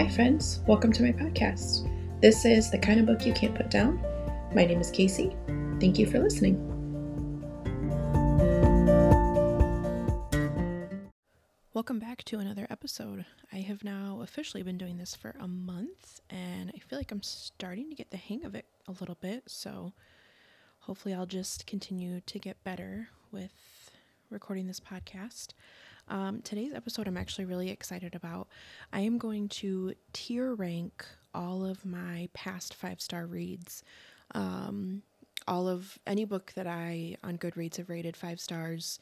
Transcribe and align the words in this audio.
Hi, 0.00 0.08
friends. 0.08 0.60
Welcome 0.66 0.94
to 0.94 1.02
my 1.02 1.12
podcast. 1.12 1.86
This 2.22 2.46
is 2.46 2.70
The 2.70 2.78
Kind 2.78 3.00
of 3.00 3.04
Book 3.04 3.26
You 3.26 3.34
Can't 3.34 3.54
Put 3.54 3.68
Down. 3.68 4.02
My 4.54 4.64
name 4.64 4.80
is 4.80 4.90
Casey. 4.90 5.36
Thank 5.78 5.98
you 5.98 6.06
for 6.06 6.18
listening. 6.18 6.56
Welcome 11.74 11.98
back 11.98 12.24
to 12.24 12.38
another 12.38 12.66
episode. 12.70 13.26
I 13.52 13.56
have 13.56 13.84
now 13.84 14.20
officially 14.22 14.62
been 14.62 14.78
doing 14.78 14.96
this 14.96 15.14
for 15.14 15.34
a 15.38 15.46
month, 15.46 16.22
and 16.30 16.72
I 16.74 16.78
feel 16.78 16.98
like 16.98 17.12
I'm 17.12 17.22
starting 17.22 17.90
to 17.90 17.94
get 17.94 18.10
the 18.10 18.16
hang 18.16 18.46
of 18.46 18.54
it 18.54 18.64
a 18.88 18.92
little 18.92 19.18
bit. 19.20 19.42
So, 19.48 19.92
hopefully, 20.78 21.12
I'll 21.12 21.26
just 21.26 21.66
continue 21.66 22.22
to 22.22 22.38
get 22.38 22.64
better 22.64 23.08
with 23.30 23.52
recording 24.30 24.66
this 24.66 24.80
podcast. 24.80 25.48
Um, 26.10 26.42
today's 26.42 26.74
episode, 26.74 27.06
I'm 27.06 27.16
actually 27.16 27.44
really 27.44 27.70
excited 27.70 28.16
about. 28.16 28.48
I 28.92 29.00
am 29.00 29.16
going 29.16 29.48
to 29.48 29.94
tier 30.12 30.52
rank 30.54 31.06
all 31.32 31.64
of 31.64 31.86
my 31.86 32.28
past 32.34 32.74
five 32.74 33.00
star 33.00 33.26
reads. 33.26 33.84
Um, 34.34 35.02
all 35.46 35.68
of 35.68 36.00
any 36.08 36.24
book 36.24 36.52
that 36.56 36.66
I 36.66 37.16
on 37.22 37.38
Goodreads 37.38 37.76
have 37.76 37.88
rated 37.88 38.16
five 38.16 38.40
stars 38.40 38.98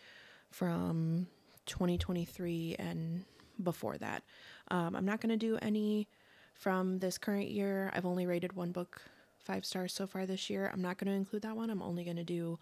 from 0.51 1.27
2023 1.65 2.77
and 2.79 3.25
before 3.63 3.97
that. 3.97 4.23
Um, 4.71 4.95
I'm 4.95 5.07
not 5.07 5.23
going 5.23 5.31
to 5.31 5.39
do 5.39 5.59
any 5.63 6.09
from 6.53 6.99
this 6.99 7.17
current 7.17 7.49
year. 7.49 7.91
I've 7.95 8.07
only 8.07 8.27
rated 8.27 8.53
one 8.53 8.71
book 8.71 9.01
five 9.39 9.65
stars 9.65 9.95
so 9.95 10.07
far 10.07 10.27
this 10.27 10.51
year. 10.51 10.71
I'm 10.71 10.83
not 10.83 10.99
going 10.99 11.11
to 11.11 11.17
include 11.17 11.43
that 11.43 11.57
one. 11.57 11.71
I'm 11.71 11.83
only 11.83 12.05
going 12.05 12.17
to 12.17 12.25
do 12.25 12.59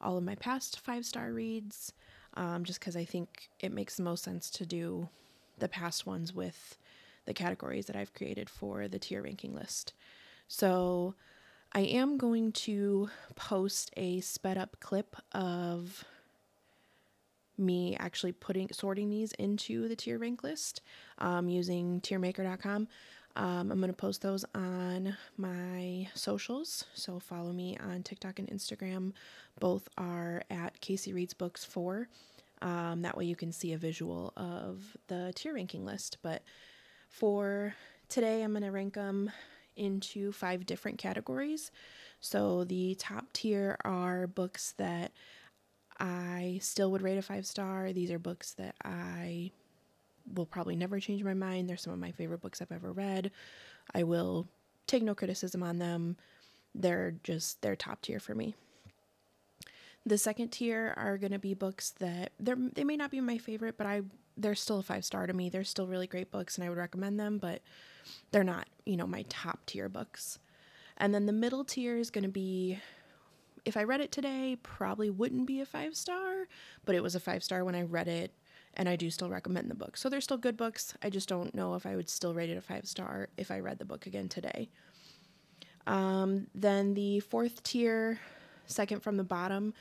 all 0.00 0.16
of 0.16 0.24
my 0.24 0.36
past 0.36 0.80
five 0.80 1.04
star 1.04 1.32
reads 1.32 1.92
um, 2.34 2.64
just 2.64 2.80
because 2.80 2.96
I 2.96 3.04
think 3.04 3.50
it 3.60 3.72
makes 3.72 3.96
the 3.96 4.02
most 4.02 4.24
sense 4.24 4.50
to 4.50 4.66
do 4.66 5.08
the 5.58 5.68
past 5.68 6.06
ones 6.06 6.34
with 6.34 6.76
the 7.26 7.34
categories 7.34 7.86
that 7.86 7.96
I've 7.96 8.14
created 8.14 8.48
for 8.48 8.88
the 8.88 8.98
tier 8.98 9.22
ranking 9.22 9.54
list. 9.54 9.92
So 10.48 11.14
I 11.72 11.80
am 11.80 12.18
going 12.18 12.52
to 12.52 13.10
post 13.36 13.90
a 13.96 14.20
sped 14.20 14.58
up 14.58 14.76
clip 14.80 15.16
of 15.32 16.04
me 17.56 17.96
actually 18.00 18.32
putting 18.32 18.68
sorting 18.72 19.10
these 19.10 19.32
into 19.32 19.86
the 19.86 19.94
tier 19.94 20.18
rank 20.18 20.42
list 20.42 20.80
um, 21.18 21.48
using 21.48 22.00
tiermaker.com. 22.00 22.88
Um, 23.36 23.70
I'm 23.70 23.78
going 23.78 23.90
to 23.90 23.96
post 23.96 24.22
those 24.22 24.44
on 24.54 25.16
my 25.36 26.08
socials. 26.14 26.84
So 26.94 27.18
follow 27.18 27.52
me 27.52 27.76
on 27.78 28.02
TikTok 28.02 28.38
and 28.38 28.48
Instagram. 28.48 29.12
Both 29.58 29.88
are 29.96 30.42
at 30.50 30.80
Casey 30.80 31.12
Reads 31.12 31.34
Books 31.34 31.64
4. 31.64 32.08
Um, 32.62 33.02
that 33.02 33.16
way 33.16 33.24
you 33.24 33.36
can 33.36 33.52
see 33.52 33.72
a 33.72 33.78
visual 33.78 34.32
of 34.36 34.96
the 35.06 35.32
tier 35.34 35.54
ranking 35.54 35.84
list. 35.84 36.18
But 36.22 36.42
for 37.08 37.74
today, 38.08 38.42
I'm 38.42 38.52
going 38.52 38.62
to 38.62 38.70
rank 38.70 38.94
them 38.94 39.30
into 39.76 40.32
five 40.32 40.66
different 40.66 40.98
categories. 40.98 41.70
So 42.20 42.64
the 42.64 42.96
top 42.96 43.32
tier 43.32 43.76
are 43.84 44.26
books 44.26 44.74
that 44.76 45.12
I 45.98 46.58
still 46.62 46.90
would 46.90 47.02
rate 47.02 47.18
a 47.18 47.22
five 47.22 47.46
star. 47.46 47.92
These 47.92 48.10
are 48.10 48.18
books 48.18 48.52
that 48.54 48.74
I 48.84 49.52
will 50.34 50.46
probably 50.46 50.76
never 50.76 51.00
change 51.00 51.22
my 51.22 51.34
mind. 51.34 51.68
They're 51.68 51.76
some 51.76 51.92
of 51.92 51.98
my 51.98 52.12
favorite 52.12 52.40
books 52.40 52.60
I've 52.60 52.72
ever 52.72 52.92
read. 52.92 53.30
I 53.94 54.02
will 54.02 54.48
take 54.86 55.02
no 55.02 55.14
criticism 55.14 55.62
on 55.62 55.78
them. 55.78 56.16
They're 56.74 57.14
just 57.22 57.62
they're 57.62 57.76
top 57.76 58.02
tier 58.02 58.20
for 58.20 58.34
me. 58.34 58.54
The 60.06 60.18
second 60.18 60.48
tier 60.48 60.94
are 60.96 61.18
going 61.18 61.32
to 61.32 61.38
be 61.38 61.54
books 61.54 61.90
that 61.98 62.32
they 62.38 62.54
they 62.74 62.84
may 62.84 62.96
not 62.96 63.10
be 63.10 63.20
my 63.20 63.38
favorite, 63.38 63.76
but 63.76 63.86
I 63.86 64.02
they're 64.36 64.54
still 64.54 64.78
a 64.78 64.82
five 64.82 65.04
star 65.04 65.26
to 65.26 65.32
me. 65.32 65.48
They're 65.48 65.64
still 65.64 65.86
really 65.86 66.06
great 66.06 66.30
books 66.30 66.56
and 66.56 66.64
I 66.64 66.68
would 66.68 66.78
recommend 66.78 67.18
them, 67.18 67.38
but 67.38 67.62
they're 68.30 68.44
not, 68.44 68.68
you 68.86 68.96
know, 68.96 69.06
my 69.06 69.24
top 69.28 69.66
tier 69.66 69.88
books. 69.88 70.38
And 70.96 71.14
then 71.14 71.26
the 71.26 71.32
middle 71.32 71.64
tier 71.64 71.96
is 71.96 72.10
going 72.10 72.24
to 72.24 72.30
be 72.30 72.78
if 73.64 73.76
I 73.76 73.84
read 73.84 74.00
it 74.00 74.12
today, 74.12 74.56
probably 74.62 75.10
wouldn't 75.10 75.46
be 75.46 75.60
a 75.60 75.66
five 75.66 75.94
star, 75.94 76.48
but 76.84 76.94
it 76.94 77.02
was 77.02 77.14
a 77.14 77.20
five 77.20 77.42
star 77.44 77.64
when 77.64 77.74
I 77.74 77.82
read 77.82 78.08
it 78.08 78.32
and 78.74 78.88
I 78.88 78.96
do 78.96 79.10
still 79.10 79.28
recommend 79.28 79.70
the 79.70 79.74
book. 79.74 79.96
So 79.96 80.08
they're 80.08 80.20
still 80.20 80.36
good 80.36 80.56
books. 80.56 80.94
I 81.02 81.10
just 81.10 81.28
don't 81.28 81.54
know 81.54 81.74
if 81.74 81.86
I 81.86 81.96
would 81.96 82.08
still 82.08 82.34
rate 82.34 82.50
it 82.50 82.56
a 82.56 82.60
five 82.60 82.86
star 82.86 83.28
if 83.36 83.50
I 83.50 83.60
read 83.60 83.78
the 83.78 83.84
book 83.84 84.06
again 84.06 84.28
today. 84.28 84.68
Um, 85.86 86.46
then 86.54 86.94
the 86.94 87.20
fourth 87.20 87.62
tier, 87.62 88.20
second 88.66 89.00
from 89.02 89.16
the 89.16 89.24
bottom, 89.24 89.74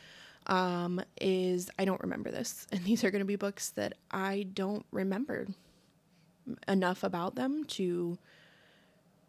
um, 0.48 1.02
is 1.22 1.70
I 1.78 1.86
don't 1.86 2.02
remember 2.02 2.32
this. 2.32 2.68
And 2.72 2.84
these 2.84 3.04
are 3.04 3.12
going 3.12 3.22
to 3.22 3.26
be 3.26 3.36
books 3.36 3.70
that 3.72 3.94
I 4.10 4.48
don't 4.54 4.86
remember 4.92 5.48
enough 6.68 7.04
about 7.04 7.36
them 7.36 7.64
to 7.64 8.18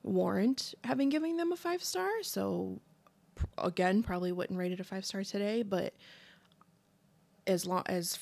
warrant 0.03 0.75
having 0.85 1.11
giving 1.11 1.37
them 1.37 1.53
a 1.53 1.57
five 1.57 1.83
star. 1.85 2.09
So 2.23 2.81
again, 3.59 4.03
probably 4.03 4.33
wouldn't 4.33 4.59
rate 4.59 4.73
it 4.73 4.81
a 4.81 4.85
five 4.85 5.05
star 5.05 5.25
today, 5.25 5.63
but 5.63 5.95
as 7.47 7.67
long 7.67 7.83
as 7.87 8.19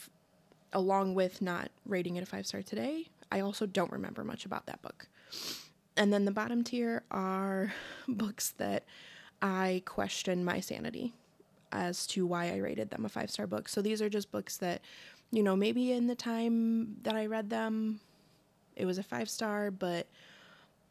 along 0.73 1.15
with 1.15 1.41
not 1.43 1.71
rating 1.87 2.17
it 2.17 2.23
a 2.23 2.27
five 2.27 2.47
star 2.47 2.63
today, 2.63 3.09
I 3.31 3.41
also 3.41 3.67
don't 3.67 3.93
remember 3.93 4.25
much 4.25 4.45
about 4.45 4.67
that 4.67 4.83
book. 4.83 5.09
And 5.97 6.13
then 6.13 6.25
the 6.25 6.31
bottom 6.31 6.63
tier 6.63 7.03
are 7.11 7.73
books 8.09 8.51
that 8.59 8.85
I 9.43 9.83
question 9.85 10.45
my 10.45 10.61
sanity 10.61 11.15
as 11.71 12.07
to 12.09 12.27
why 12.27 12.51
I 12.53 12.57
rated 12.57 12.91
them 12.91 13.05
a 13.05 13.09
five 13.09 13.31
star 13.31 13.47
book. 13.47 13.69
So 13.69 13.83
these 13.83 14.01
are 14.01 14.09
just 14.09 14.31
books 14.31 14.57
that, 14.59 14.81
you 15.31 15.43
know, 15.43 15.57
maybe 15.57 15.93
in 15.93 16.07
the 16.07 16.15
time 16.15 16.97
that 17.03 17.15
I 17.15 17.27
read 17.27 17.51
them, 17.51 18.01
it 18.77 18.87
was 18.87 18.99
a 18.99 19.03
five 19.03 19.29
star, 19.29 19.71
but 19.71 20.07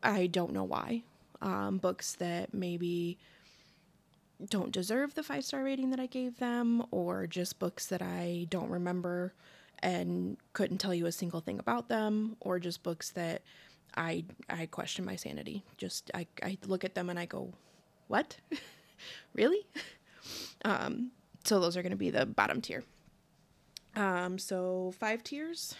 I 0.03 0.27
don't 0.27 0.53
know 0.53 0.63
why. 0.63 1.03
Um, 1.41 1.77
books 1.77 2.13
that 2.15 2.53
maybe 2.53 3.17
don't 4.49 4.71
deserve 4.71 5.13
the 5.15 5.23
five 5.23 5.43
star 5.43 5.63
rating 5.63 5.89
that 5.91 5.99
I 5.99 6.05
gave 6.05 6.37
them, 6.37 6.83
or 6.91 7.27
just 7.27 7.59
books 7.59 7.87
that 7.87 8.01
I 8.01 8.47
don't 8.49 8.69
remember 8.69 9.33
and 9.79 10.37
couldn't 10.53 10.79
tell 10.79 10.93
you 10.93 11.05
a 11.05 11.11
single 11.11 11.39
thing 11.39 11.59
about 11.59 11.87
them, 11.89 12.35
or 12.39 12.59
just 12.59 12.83
books 12.83 13.11
that 13.11 13.41
I 13.95 14.25
I 14.49 14.65
question 14.67 15.05
my 15.05 15.15
sanity. 15.15 15.63
Just 15.77 16.11
I, 16.13 16.27
I 16.43 16.57
look 16.65 16.83
at 16.83 16.95
them 16.95 17.09
and 17.09 17.19
I 17.19 17.25
go, 17.25 17.53
What? 18.07 18.37
really? 19.33 19.65
Um, 20.65 21.11
so 21.45 21.61
those 21.61 21.77
are 21.77 21.83
gonna 21.83 21.95
be 21.95 22.09
the 22.09 22.25
bottom 22.25 22.59
tier. 22.59 22.83
Um, 23.95 24.37
so 24.37 24.93
five 24.99 25.23
tiers. 25.23 25.75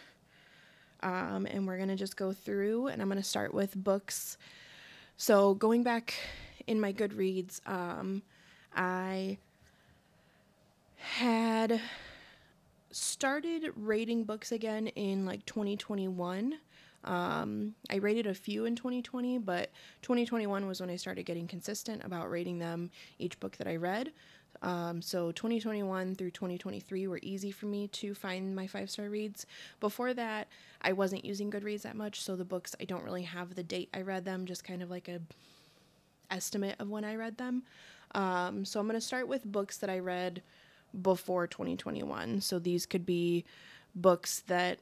Um, 1.03 1.45
and 1.45 1.67
we're 1.67 1.77
gonna 1.77 1.97
just 1.97 2.15
go 2.15 2.31
through 2.31 2.87
and 2.87 3.01
I'm 3.01 3.09
gonna 3.09 3.23
start 3.23 3.53
with 3.53 3.75
books. 3.75 4.37
So 5.17 5.55
going 5.55 5.83
back 5.83 6.13
in 6.67 6.79
my 6.79 6.93
Goodreads, 6.93 7.59
um, 7.67 8.21
I 8.73 9.37
had 10.95 11.81
started 12.91 13.71
rating 13.75 14.23
books 14.23 14.51
again 14.51 14.87
in 14.87 15.25
like 15.25 15.45
2021. 15.45 16.55
Um, 17.03 17.75
I 17.89 17.97
rated 17.97 18.27
a 18.27 18.33
few 18.33 18.65
in 18.65 18.75
2020, 18.75 19.37
but 19.39 19.71
2021 20.01 20.67
was 20.67 20.81
when 20.81 20.89
I 20.89 20.95
started 20.95 21.25
getting 21.25 21.47
consistent 21.47 22.03
about 22.03 22.29
rating 22.29 22.59
them 22.59 22.89
each 23.19 23.39
book 23.39 23.57
that 23.57 23.67
I 23.67 23.75
read. 23.75 24.11
Um, 24.61 25.01
so 25.01 25.31
2021 25.31 26.15
through 26.15 26.31
2023 26.31 27.07
were 27.07 27.19
easy 27.21 27.51
for 27.51 27.67
me 27.67 27.87
to 27.89 28.13
find 28.13 28.55
my 28.55 28.67
five 28.67 28.89
star 28.89 29.09
reads. 29.09 29.45
Before 29.79 30.13
that, 30.13 30.47
I 30.81 30.93
wasn't 30.93 31.25
using 31.25 31.51
Goodreads 31.51 31.83
that 31.83 31.95
much, 31.95 32.21
so 32.21 32.35
the 32.35 32.45
books 32.45 32.75
I 32.79 32.85
don't 32.85 33.03
really 33.03 33.23
have 33.23 33.55
the 33.55 33.63
date 33.63 33.89
I 33.93 34.01
read 34.01 34.25
them, 34.25 34.45
just 34.45 34.63
kind 34.63 34.81
of 34.81 34.89
like 34.89 35.07
a 35.07 35.21
estimate 36.31 36.75
of 36.79 36.89
when 36.89 37.05
I 37.05 37.15
read 37.15 37.37
them. 37.37 37.63
Um, 38.15 38.65
so 38.65 38.79
I'm 38.79 38.87
to 38.89 39.01
start 39.01 39.27
with 39.27 39.45
books 39.45 39.77
that 39.77 39.89
I 39.89 39.99
read 39.99 40.41
before 41.01 41.47
2021. 41.47 42.41
So 42.41 42.59
these 42.59 42.85
could 42.85 43.05
be 43.05 43.45
books 43.95 44.43
that 44.47 44.79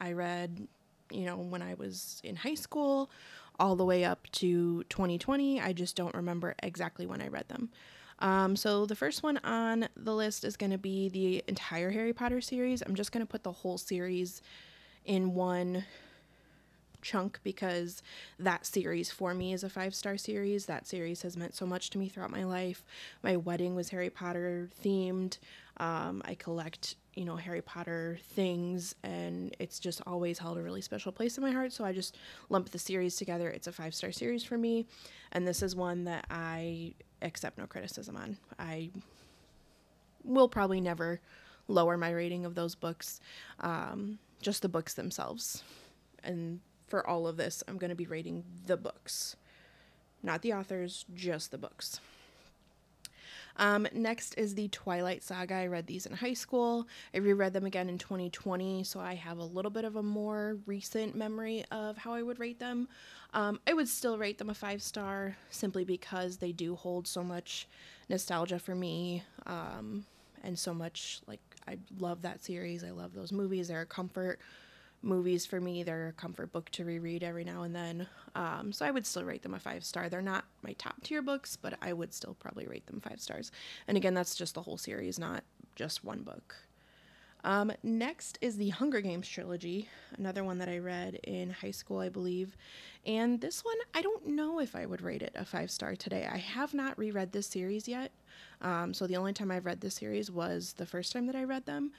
I 0.00 0.12
read, 0.12 0.66
you 1.10 1.24
know, 1.24 1.36
when 1.36 1.62
I 1.62 1.74
was 1.74 2.20
in 2.24 2.36
high 2.36 2.54
school, 2.54 3.10
all 3.58 3.76
the 3.76 3.84
way 3.84 4.04
up 4.04 4.26
to 4.32 4.84
2020. 4.84 5.60
I 5.60 5.72
just 5.72 5.96
don't 5.96 6.14
remember 6.14 6.54
exactly 6.62 7.06
when 7.06 7.22
I 7.22 7.28
read 7.28 7.48
them. 7.48 7.70
Um, 8.20 8.56
so 8.56 8.86
the 8.86 8.96
first 8.96 9.22
one 9.22 9.38
on 9.38 9.88
the 9.96 10.14
list 10.14 10.44
is 10.44 10.56
going 10.56 10.70
to 10.70 10.78
be 10.78 11.08
the 11.08 11.42
entire 11.48 11.90
Harry 11.90 12.12
Potter 12.12 12.40
series. 12.40 12.82
I'm 12.82 12.94
just 12.94 13.12
going 13.12 13.24
to 13.24 13.30
put 13.30 13.42
the 13.42 13.52
whole 13.52 13.78
series 13.78 14.40
in 15.04 15.34
one 15.34 15.84
chunk 17.04 17.38
because 17.44 18.02
that 18.38 18.66
series 18.66 19.12
for 19.12 19.34
me 19.34 19.52
is 19.52 19.62
a 19.62 19.68
five 19.68 19.94
star 19.94 20.16
series. 20.16 20.66
That 20.66 20.88
series 20.88 21.22
has 21.22 21.36
meant 21.36 21.54
so 21.54 21.66
much 21.66 21.90
to 21.90 21.98
me 21.98 22.08
throughout 22.08 22.30
my 22.30 22.42
life. 22.42 22.84
My 23.22 23.36
wedding 23.36 23.76
was 23.76 23.90
Harry 23.90 24.10
Potter 24.10 24.68
themed. 24.82 25.38
Um, 25.76 26.22
I 26.24 26.34
collect, 26.34 26.96
you 27.14 27.24
know, 27.24 27.36
Harry 27.36 27.62
Potter 27.62 28.18
things, 28.30 28.94
and 29.02 29.54
it's 29.58 29.78
just 29.78 30.00
always 30.06 30.38
held 30.38 30.58
a 30.58 30.62
really 30.62 30.80
special 30.80 31.12
place 31.12 31.36
in 31.36 31.44
my 31.44 31.50
heart. 31.52 31.72
So 31.72 31.84
I 31.84 31.92
just 31.92 32.16
lump 32.48 32.70
the 32.70 32.78
series 32.78 33.16
together. 33.16 33.48
It's 33.50 33.66
a 33.66 33.72
five 33.72 33.94
star 33.94 34.10
series 34.10 34.42
for 34.42 34.58
me, 34.58 34.86
and 35.32 35.46
this 35.46 35.62
is 35.62 35.76
one 35.76 36.04
that 36.04 36.26
I 36.30 36.94
accept 37.22 37.58
no 37.58 37.66
criticism 37.66 38.16
on. 38.16 38.38
I 38.58 38.90
will 40.24 40.48
probably 40.48 40.80
never 40.80 41.20
lower 41.68 41.96
my 41.96 42.10
rating 42.10 42.44
of 42.44 42.54
those 42.54 42.74
books, 42.74 43.20
um, 43.60 44.18
just 44.40 44.62
the 44.62 44.68
books 44.68 44.94
themselves. 44.94 45.62
And 46.22 46.60
for 46.86 47.06
all 47.06 47.26
of 47.26 47.36
this, 47.36 47.62
I'm 47.68 47.78
going 47.78 47.90
to 47.90 47.96
be 47.96 48.06
rating 48.06 48.44
the 48.66 48.76
books, 48.76 49.36
not 50.22 50.42
the 50.42 50.52
authors, 50.52 51.04
just 51.14 51.50
the 51.50 51.58
books. 51.58 52.00
Um, 53.56 53.86
next 53.92 54.34
is 54.34 54.54
the 54.54 54.68
Twilight 54.68 55.22
Saga. 55.22 55.54
I 55.54 55.66
read 55.66 55.86
these 55.86 56.06
in 56.06 56.12
high 56.12 56.34
school. 56.34 56.88
I 57.14 57.18
reread 57.18 57.52
them 57.52 57.66
again 57.66 57.88
in 57.88 57.98
2020, 57.98 58.82
so 58.84 58.98
I 59.00 59.14
have 59.14 59.38
a 59.38 59.44
little 59.44 59.70
bit 59.70 59.84
of 59.84 59.96
a 59.96 60.02
more 60.02 60.58
recent 60.66 61.14
memory 61.14 61.64
of 61.70 61.96
how 61.96 62.14
I 62.14 62.22
would 62.22 62.40
rate 62.40 62.58
them. 62.58 62.88
Um, 63.32 63.60
I 63.66 63.72
would 63.72 63.88
still 63.88 64.18
rate 64.18 64.38
them 64.38 64.50
a 64.50 64.54
five 64.54 64.82
star 64.82 65.36
simply 65.50 65.84
because 65.84 66.36
they 66.36 66.52
do 66.52 66.74
hold 66.74 67.06
so 67.06 67.22
much 67.22 67.68
nostalgia 68.08 68.58
for 68.58 68.74
me 68.74 69.22
um, 69.46 70.04
and 70.42 70.58
so 70.58 70.74
much 70.74 71.20
like 71.26 71.40
I 71.66 71.78
love 71.98 72.22
that 72.22 72.44
series. 72.44 72.84
I 72.84 72.90
love 72.90 73.14
those 73.14 73.32
movies. 73.32 73.68
They're 73.68 73.80
a 73.82 73.86
comfort 73.86 74.40
movies 75.04 75.46
for 75.46 75.60
me. 75.60 75.82
They're 75.82 76.08
a 76.08 76.12
comfort 76.12 76.52
book 76.52 76.70
to 76.70 76.84
reread 76.84 77.22
every 77.22 77.44
now 77.44 77.62
and 77.62 77.74
then. 77.74 78.06
Um, 78.34 78.72
so 78.72 78.84
I 78.84 78.90
would 78.90 79.06
still 79.06 79.24
rate 79.24 79.42
them 79.42 79.54
a 79.54 79.58
five 79.58 79.84
star. 79.84 80.08
They're 80.08 80.22
not 80.22 80.44
my 80.62 80.72
top 80.74 81.02
tier 81.02 81.22
books, 81.22 81.56
but 81.56 81.78
I 81.82 81.92
would 81.92 82.12
still 82.12 82.34
probably 82.34 82.66
rate 82.66 82.86
them 82.86 83.00
five 83.00 83.20
stars. 83.20 83.52
And 83.86 83.96
again, 83.96 84.14
that's 84.14 84.34
just 84.34 84.54
the 84.54 84.62
whole 84.62 84.78
series, 84.78 85.18
not 85.18 85.44
just 85.76 86.04
one 86.04 86.22
book. 86.22 86.54
Um, 87.44 87.70
next 87.82 88.38
is 88.40 88.56
the 88.56 88.70
Hunger 88.70 89.02
Games 89.02 89.28
trilogy, 89.28 89.88
another 90.16 90.42
one 90.44 90.56
that 90.58 90.68
I 90.68 90.78
read 90.78 91.16
in 91.24 91.50
high 91.50 91.72
school, 91.72 91.98
I 91.98 92.08
believe. 92.08 92.56
And 93.04 93.38
this 93.38 93.62
one, 93.62 93.76
I 93.92 94.00
don't 94.00 94.28
know 94.28 94.60
if 94.60 94.74
I 94.74 94.86
would 94.86 95.02
rate 95.02 95.20
it 95.22 95.32
a 95.34 95.44
five 95.44 95.70
star 95.70 95.94
today. 95.94 96.26
I 96.30 96.38
have 96.38 96.72
not 96.72 96.98
reread 96.98 97.32
this 97.32 97.46
series 97.46 97.86
yet. 97.86 98.12
Um, 98.62 98.94
so 98.94 99.06
the 99.06 99.18
only 99.18 99.34
time 99.34 99.50
I've 99.50 99.66
read 99.66 99.82
this 99.82 99.96
series 99.96 100.30
was 100.30 100.72
the 100.72 100.86
first 100.86 101.12
time 101.12 101.26
that 101.26 101.36
I 101.36 101.44
read 101.44 101.66
them. 101.66 101.92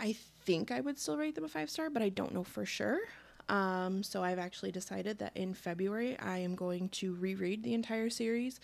I 0.00 0.16
think 0.44 0.70
I 0.70 0.80
would 0.80 0.98
still 0.98 1.18
rate 1.18 1.34
them 1.34 1.44
a 1.44 1.48
five 1.48 1.70
star, 1.70 1.90
but 1.90 2.02
I 2.02 2.08
don't 2.08 2.34
know 2.34 2.42
for 2.42 2.64
sure. 2.64 3.00
Um, 3.48 4.02
so 4.02 4.22
I've 4.22 4.38
actually 4.38 4.72
decided 4.72 5.18
that 5.18 5.36
in 5.36 5.54
February 5.54 6.18
I 6.18 6.38
am 6.38 6.54
going 6.54 6.88
to 6.90 7.14
reread 7.14 7.62
the 7.62 7.74
entire 7.74 8.08
series, 8.08 8.60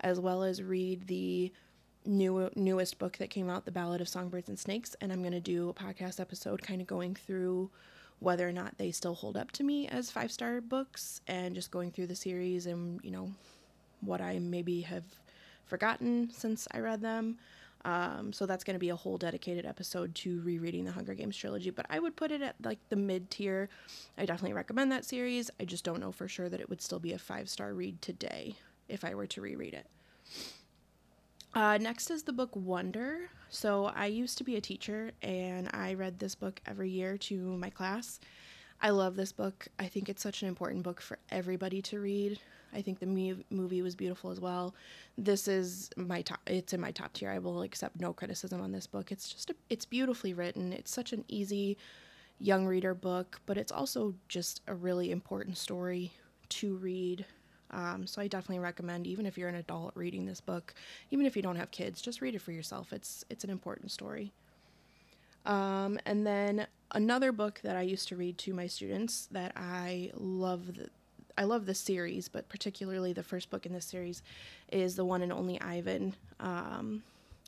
as 0.00 0.18
well 0.18 0.42
as 0.42 0.62
read 0.62 1.06
the 1.06 1.52
new 2.06 2.50
newest 2.56 2.98
book 2.98 3.18
that 3.18 3.30
came 3.30 3.50
out, 3.50 3.66
The 3.66 3.70
Ballad 3.70 4.00
of 4.00 4.08
Songbirds 4.08 4.48
and 4.48 4.58
Snakes, 4.58 4.96
and 5.00 5.12
I'm 5.12 5.20
going 5.20 5.32
to 5.32 5.40
do 5.40 5.68
a 5.68 5.74
podcast 5.74 6.18
episode 6.18 6.62
kind 6.62 6.80
of 6.80 6.86
going 6.86 7.14
through 7.14 7.70
whether 8.18 8.48
or 8.48 8.52
not 8.52 8.76
they 8.78 8.90
still 8.90 9.14
hold 9.14 9.36
up 9.36 9.50
to 9.52 9.62
me 9.62 9.88
as 9.88 10.10
five 10.10 10.32
star 10.32 10.60
books 10.60 11.20
and 11.26 11.54
just 11.54 11.70
going 11.70 11.90
through 11.90 12.06
the 12.06 12.14
series 12.14 12.66
and 12.66 13.00
you 13.02 13.10
know 13.10 13.30
what 14.00 14.20
I 14.20 14.38
maybe 14.38 14.80
have 14.82 15.04
forgotten 15.66 16.30
since 16.32 16.66
I 16.72 16.80
read 16.80 17.02
them. 17.02 17.38
Um, 17.84 18.32
so 18.32 18.44
that's 18.44 18.62
going 18.62 18.74
to 18.74 18.80
be 18.80 18.90
a 18.90 18.96
whole 18.96 19.16
dedicated 19.16 19.64
episode 19.64 20.14
to 20.16 20.40
rereading 20.42 20.84
the 20.84 20.92
Hunger 20.92 21.14
Games 21.14 21.36
trilogy, 21.36 21.70
but 21.70 21.86
I 21.88 21.98
would 21.98 22.14
put 22.14 22.30
it 22.30 22.42
at 22.42 22.56
like 22.62 22.78
the 22.90 22.96
mid 22.96 23.30
tier. 23.30 23.68
I 24.18 24.26
definitely 24.26 24.52
recommend 24.52 24.92
that 24.92 25.04
series. 25.04 25.50
I 25.58 25.64
just 25.64 25.84
don't 25.84 26.00
know 26.00 26.12
for 26.12 26.28
sure 26.28 26.48
that 26.48 26.60
it 26.60 26.68
would 26.68 26.82
still 26.82 26.98
be 26.98 27.12
a 27.12 27.18
five 27.18 27.48
star 27.48 27.72
read 27.72 28.02
today 28.02 28.56
if 28.88 29.04
I 29.04 29.14
were 29.14 29.26
to 29.28 29.40
reread 29.40 29.74
it. 29.74 29.86
Uh, 31.54 31.78
next 31.78 32.10
is 32.10 32.22
the 32.22 32.32
book 32.32 32.54
Wonder. 32.54 33.30
So 33.48 33.86
I 33.86 34.06
used 34.06 34.38
to 34.38 34.44
be 34.44 34.56
a 34.56 34.60
teacher 34.60 35.12
and 35.22 35.68
I 35.72 35.94
read 35.94 36.18
this 36.18 36.34
book 36.34 36.60
every 36.66 36.90
year 36.90 37.16
to 37.18 37.56
my 37.56 37.70
class. 37.70 38.20
I 38.82 38.90
love 38.90 39.16
this 39.16 39.32
book. 39.32 39.68
I 39.78 39.86
think 39.86 40.08
it's 40.08 40.22
such 40.22 40.42
an 40.42 40.48
important 40.48 40.82
book 40.82 41.00
for 41.00 41.18
everybody 41.30 41.82
to 41.82 42.00
read. 42.00 42.40
I 42.72 42.82
think 42.82 42.98
the 43.00 43.06
movie 43.50 43.82
was 43.82 43.94
beautiful 43.94 44.30
as 44.30 44.40
well. 44.40 44.74
This 45.18 45.48
is 45.48 45.90
my 45.96 46.22
top. 46.22 46.40
It's 46.46 46.72
in 46.72 46.80
my 46.80 46.92
top 46.92 47.12
tier. 47.12 47.30
I 47.30 47.38
will 47.38 47.62
accept 47.62 48.00
no 48.00 48.12
criticism 48.12 48.60
on 48.60 48.72
this 48.72 48.86
book. 48.86 49.12
It's 49.12 49.28
just 49.28 49.50
a, 49.50 49.54
it's 49.68 49.84
beautifully 49.84 50.32
written. 50.32 50.72
It's 50.72 50.92
such 50.92 51.12
an 51.12 51.24
easy 51.28 51.76
young 52.38 52.66
reader 52.66 52.94
book, 52.94 53.40
but 53.44 53.58
it's 53.58 53.72
also 53.72 54.14
just 54.28 54.62
a 54.66 54.74
really 54.74 55.10
important 55.10 55.58
story 55.58 56.12
to 56.50 56.76
read. 56.76 57.26
Um, 57.72 58.06
so 58.06 58.22
I 58.22 58.28
definitely 58.28 58.60
recommend, 58.60 59.06
even 59.06 59.26
if 59.26 59.36
you're 59.36 59.48
an 59.48 59.56
adult 59.56 59.92
reading 59.94 60.24
this 60.24 60.40
book, 60.40 60.74
even 61.10 61.26
if 61.26 61.36
you 61.36 61.42
don't 61.42 61.56
have 61.56 61.70
kids, 61.70 62.00
just 62.00 62.20
read 62.20 62.34
it 62.34 62.42
for 62.42 62.52
yourself. 62.52 62.92
It's 62.92 63.24
it's 63.30 63.44
an 63.44 63.50
important 63.50 63.90
story. 63.90 64.32
Um, 65.46 65.98
and 66.06 66.26
then 66.26 66.66
another 66.92 67.32
book 67.32 67.60
that 67.62 67.76
I 67.76 67.82
used 67.82 68.08
to 68.08 68.16
read 68.16 68.38
to 68.38 68.54
my 68.54 68.66
students 68.66 69.28
that 69.32 69.52
I 69.56 70.10
love 70.14 70.74
the, 70.74 70.90
I 71.38 71.44
love 71.44 71.66
the 71.66 71.74
series, 71.74 72.28
but 72.28 72.48
particularly 72.48 73.12
the 73.12 73.22
first 73.22 73.50
book 73.50 73.66
in 73.66 73.72
this 73.72 73.86
series 73.86 74.22
is 74.72 74.96
the 74.96 75.04
one 75.04 75.22
and 75.22 75.32
only 75.32 75.60
Ivan. 75.60 76.14
Um, 76.38 77.02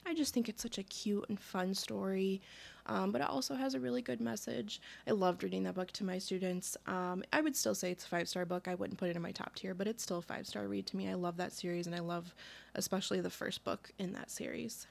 I 0.07 0.15
just 0.15 0.35
think 0.35 0.49
it's 0.49 0.63
such 0.63 0.79
a 0.79 0.83
cute 0.83 1.25
and 1.29 1.39
fun 1.39 1.75
story, 1.75 2.41
um, 2.87 3.13
but 3.13 3.21
it 3.21 3.29
also 3.29 3.55
has 3.55 3.75
a 3.75 3.81
really 3.81 4.03
good 4.03 4.21
message. 4.21 4.81
I 5.07 5.13
loved 5.13 5.45
reading 5.45 5.63
that 5.65 5.75
book 5.75 5.93
to 5.93 6.05
my 6.05 6.19
students. 6.19 6.77
Um, 6.87 7.23
I 7.33 7.41
would 7.41 7.55
still 7.55 7.75
say 7.75 7.93
it's 7.93 8.05
a 8.05 8.09
five 8.09 8.29
star 8.29 8.45
book. 8.45 8.67
I 8.67 8.75
wouldn't 8.75 8.99
put 8.99 9.11
it 9.11 9.17
in 9.17 9.23
my 9.23 9.31
top 9.31 9.55
tier, 9.55 9.75
but 9.75 9.87
it's 9.87 10.03
still 10.03 10.19
a 10.19 10.23
five 10.23 10.47
star 10.47 10.67
read 10.67 10.87
to 10.89 10.97
me. 10.97 11.09
I 11.09 11.15
love 11.15 11.37
that 11.37 11.53
series, 11.53 11.87
and 11.87 11.95
I 11.95 12.01
love 12.01 12.35
especially 12.75 13.21
the 13.21 13.31
first 13.31 13.63
book 13.63 13.91
in 13.99 14.13
that 14.15 14.31
series. 14.31 14.87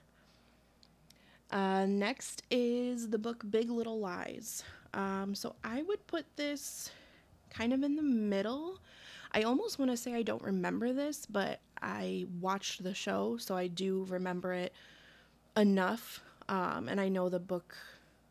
Uh, 1.51 1.85
next 1.85 2.43
is 2.49 3.09
the 3.09 3.17
book 3.17 3.43
Big 3.49 3.69
Little 3.69 3.99
Lies. 3.99 4.63
Um, 4.93 5.35
so 5.35 5.55
I 5.63 5.81
would 5.83 6.05
put 6.07 6.25
this 6.37 6.91
kind 7.49 7.73
of 7.73 7.83
in 7.83 7.95
the 7.95 8.03
middle. 8.03 8.79
I 9.33 9.43
almost 9.43 9.77
want 9.77 9.91
to 9.91 9.97
say 9.97 10.13
I 10.13 10.23
don't 10.23 10.41
remember 10.41 10.93
this, 10.93 11.25
but 11.25 11.59
I 11.81 12.25
watched 12.39 12.83
the 12.83 12.93
show, 12.93 13.37
so 13.37 13.55
I 13.55 13.67
do 13.67 14.05
remember 14.09 14.53
it 14.53 14.73
enough. 15.57 16.21
Um, 16.49 16.87
and 16.89 16.99
I 16.99 17.09
know 17.09 17.29
the 17.29 17.39
book, 17.39 17.75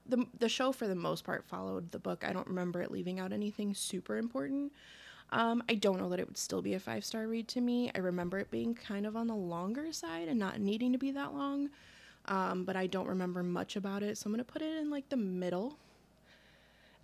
the 0.07 0.27
the 0.39 0.49
show 0.49 0.73
for 0.73 0.87
the 0.87 0.95
most 0.95 1.25
part 1.25 1.45
followed 1.45 1.93
the 1.93 1.99
book. 1.99 2.25
I 2.27 2.33
don't 2.33 2.47
remember 2.47 2.83
it 2.83 2.91
leaving 2.91 3.21
out 3.21 3.33
anything 3.33 3.75
super 3.75 4.17
important. 4.17 4.73
Um, 5.33 5.63
I 5.69 5.75
don't 5.75 5.99
know 5.99 6.09
that 6.09 6.19
it 6.19 6.27
would 6.27 6.39
still 6.39 6.61
be 6.61 6.75
a 6.75 6.81
five 6.81 7.05
star 7.05 7.27
read 7.27 7.49
to 7.49 7.61
me. 7.61 7.91
I 7.95 7.99
remember 7.99 8.39
it 8.39 8.51
being 8.51 8.75
kind 8.75 9.07
of 9.07 9.17
on 9.17 9.27
the 9.27 9.35
longer 9.35 9.93
side 9.93 10.29
and 10.29 10.39
not 10.39 10.61
needing 10.61 10.93
to 10.93 10.99
be 10.99 11.13
that 11.13 11.35
long, 11.35 11.71
um, 12.27 12.65
but 12.65 12.77
I 12.77 12.87
don't 12.87 13.09
remember 13.09 13.43
much 13.43 13.77
about 13.77 14.03
it. 14.03 14.19
So 14.19 14.27
I'm 14.27 14.33
gonna 14.33 14.45
put 14.45 14.63
it 14.63 14.77
in 14.77 14.91
like 14.91 15.09
the 15.09 15.17
middle. 15.17 15.77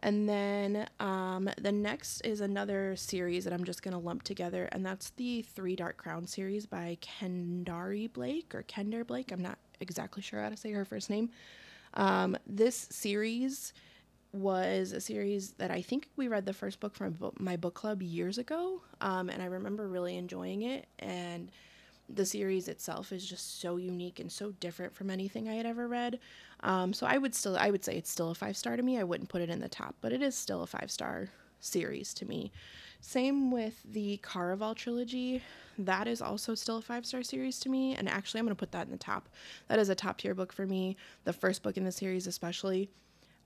And 0.00 0.28
then 0.28 0.86
um, 1.00 1.48
the 1.60 1.72
next 1.72 2.20
is 2.20 2.40
another 2.40 2.96
series 2.96 3.44
that 3.44 3.52
I'm 3.52 3.64
just 3.64 3.82
going 3.82 3.92
to 3.92 3.98
lump 3.98 4.22
together, 4.24 4.68
and 4.72 4.84
that's 4.84 5.10
the 5.10 5.42
Three 5.42 5.74
Dark 5.74 5.96
Crown 5.96 6.26
series 6.26 6.66
by 6.66 6.98
Kendare 7.00 8.12
Blake 8.12 8.54
or 8.54 8.62
Kender 8.62 9.06
Blake. 9.06 9.32
I'm 9.32 9.42
not 9.42 9.58
exactly 9.80 10.22
sure 10.22 10.42
how 10.42 10.50
to 10.50 10.56
say 10.56 10.70
her 10.72 10.84
first 10.84 11.08
name. 11.08 11.30
Um, 11.94 12.36
this 12.46 12.88
series 12.90 13.72
was 14.32 14.92
a 14.92 15.00
series 15.00 15.52
that 15.52 15.70
I 15.70 15.80
think 15.80 16.10
we 16.16 16.28
read 16.28 16.44
the 16.44 16.52
first 16.52 16.78
book 16.78 16.94
from 16.94 17.16
my 17.38 17.56
book 17.56 17.74
club 17.74 18.02
years 18.02 18.36
ago, 18.36 18.82
um, 19.00 19.30
and 19.30 19.42
I 19.42 19.46
remember 19.46 19.88
really 19.88 20.16
enjoying 20.16 20.62
it. 20.62 20.86
And 20.98 21.50
the 22.08 22.24
series 22.24 22.68
itself 22.68 23.12
is 23.12 23.26
just 23.26 23.60
so 23.60 23.76
unique 23.76 24.20
and 24.20 24.30
so 24.30 24.52
different 24.52 24.94
from 24.94 25.10
anything 25.10 25.48
I 25.48 25.54
had 25.54 25.66
ever 25.66 25.88
read. 25.88 26.18
Um, 26.60 26.92
so 26.92 27.06
I 27.06 27.18
would 27.18 27.34
still, 27.34 27.56
I 27.56 27.70
would 27.70 27.84
say 27.84 27.96
it's 27.96 28.10
still 28.10 28.30
a 28.30 28.34
five 28.34 28.56
star 28.56 28.76
to 28.76 28.82
me. 28.82 28.98
I 28.98 29.04
wouldn't 29.04 29.28
put 29.28 29.42
it 29.42 29.50
in 29.50 29.60
the 29.60 29.68
top, 29.68 29.96
but 30.00 30.12
it 30.12 30.22
is 30.22 30.34
still 30.34 30.62
a 30.62 30.66
five 30.66 30.90
star 30.90 31.28
series 31.60 32.14
to 32.14 32.24
me. 32.26 32.52
Same 33.00 33.50
with 33.50 33.80
the 33.84 34.20
Caraval 34.22 34.74
trilogy. 34.74 35.42
That 35.78 36.08
is 36.08 36.22
also 36.22 36.54
still 36.54 36.78
a 36.78 36.82
five 36.82 37.04
star 37.04 37.22
series 37.22 37.58
to 37.60 37.68
me. 37.68 37.94
And 37.94 38.08
actually, 38.08 38.40
I'm 38.40 38.46
going 38.46 38.56
to 38.56 38.58
put 38.58 38.72
that 38.72 38.86
in 38.86 38.92
the 38.92 38.98
top. 38.98 39.28
That 39.68 39.78
is 39.78 39.88
a 39.88 39.94
top 39.94 40.18
tier 40.18 40.34
book 40.34 40.52
for 40.52 40.66
me. 40.66 40.96
The 41.24 41.32
first 41.32 41.62
book 41.62 41.76
in 41.76 41.84
the 41.84 41.92
series, 41.92 42.26
especially. 42.26 42.90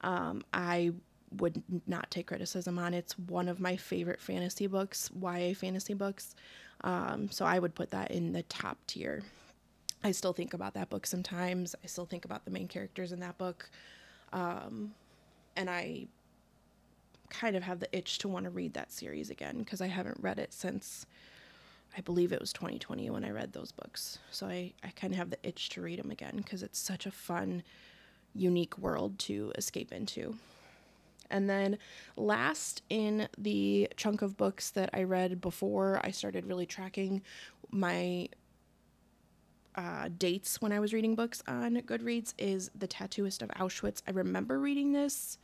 Um, 0.02 0.43
I 0.55 0.93
would 1.37 1.62
not 1.87 2.11
take 2.11 2.26
criticism 2.29 2.79
on. 2.79 2.95
It's 2.95 3.19
one 3.19 3.49
of 3.49 3.61
my 3.61 3.76
favorite 3.76 4.21
fantasy 4.21 4.67
books, 4.67 5.11
YA 5.21 5.55
fantasy 5.55 5.95
books. 5.95 6.35
Um, 6.83 7.31
so 7.31 7.45
I 7.45 7.59
would 7.59 7.75
put 7.75 7.91
that 7.91 8.11
in 8.11 8.33
the 8.33 8.43
top 8.45 8.79
tier. 8.87 9.23
I 10.03 10.13
still 10.13 10.33
think 10.33 10.55
about 10.55 10.75
that 10.75 10.89
book 10.89 11.07
sometimes. 11.07 11.75
I 11.85 11.87
still 11.87 12.07
think 12.07 12.25
about 12.25 12.45
the 12.45 12.51
main 12.51 12.69
characters 12.69 13.13
in 13.13 13.21
that 13.21 13.37
book. 13.37 13.69
Um, 14.33 14.95
and 15.57 15.69
I 15.69 16.07
kind 17.29 17.55
of 17.55 17.63
have 17.63 17.81
the 17.81 17.97
itch 17.97 18.19
to 18.19 18.29
want 18.29 18.45
to 18.45 18.51
read 18.51 18.75
that 18.75 18.93
series 18.93 19.31
again 19.31 19.59
because 19.59 19.81
I 19.81 19.87
haven't 19.87 20.19
read 20.21 20.39
it 20.39 20.53
since 20.53 21.07
I 21.97 22.01
believe 22.01 22.33
it 22.33 22.41
was 22.41 22.53
2020 22.53 23.11
when 23.11 23.25
I 23.25 23.31
read 23.31 23.53
those 23.53 23.73
books. 23.73 24.19
So 24.31 24.47
I, 24.47 24.73
I 24.83 24.89
kind 24.91 25.13
of 25.13 25.19
have 25.19 25.31
the 25.31 25.39
itch 25.43 25.71
to 25.71 25.81
read 25.81 25.99
them 25.99 26.11
again 26.11 26.37
because 26.37 26.63
it's 26.63 26.79
such 26.79 27.07
a 27.07 27.11
fun, 27.11 27.63
unique 28.35 28.79
world 28.79 29.19
to 29.21 29.53
escape 29.57 29.93
into. 29.93 30.37
And 31.31 31.49
then 31.49 31.79
last 32.17 32.83
in 32.89 33.29
the 33.39 33.89
chunk 33.97 34.23
of 34.23 34.37
books 34.37 34.71
that 34.71 34.91
I 34.93 35.05
read 35.05 35.41
before 35.41 36.01
I 36.03 36.11
started 36.11 36.47
really 36.47 36.67
tracking 36.67 37.23
my 37.71 38.29
uh, 39.77 40.09
dates 40.19 40.61
when 40.61 40.73
I 40.73 40.81
was 40.81 40.93
reading 40.93 41.15
books 41.15 41.43
on 41.47 41.77
Goodreads 41.77 42.35
is 42.39 42.71
The 42.75 42.89
Tattooist 42.89 43.43
of 43.43 43.49
Auschwitz. 43.51 44.03
I 44.07 44.11
remember 44.11 44.59
reading 44.59 44.93
this 44.93 45.39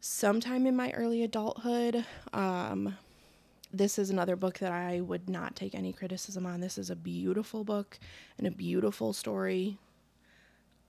sometime 0.00 0.66
in 0.66 0.74
my 0.74 0.90
early 0.92 1.22
adulthood. 1.22 2.04
Um, 2.32 2.96
this 3.72 3.98
is 3.98 4.10
another 4.10 4.36
book 4.36 4.58
that 4.58 4.72
I 4.72 5.00
would 5.00 5.28
not 5.28 5.54
take 5.54 5.74
any 5.74 5.92
criticism 5.92 6.46
on. 6.46 6.60
This 6.60 6.78
is 6.78 6.90
a 6.90 6.96
beautiful 6.96 7.62
book 7.62 7.98
and 8.38 8.46
a 8.46 8.50
beautiful 8.50 9.12
story 9.12 9.78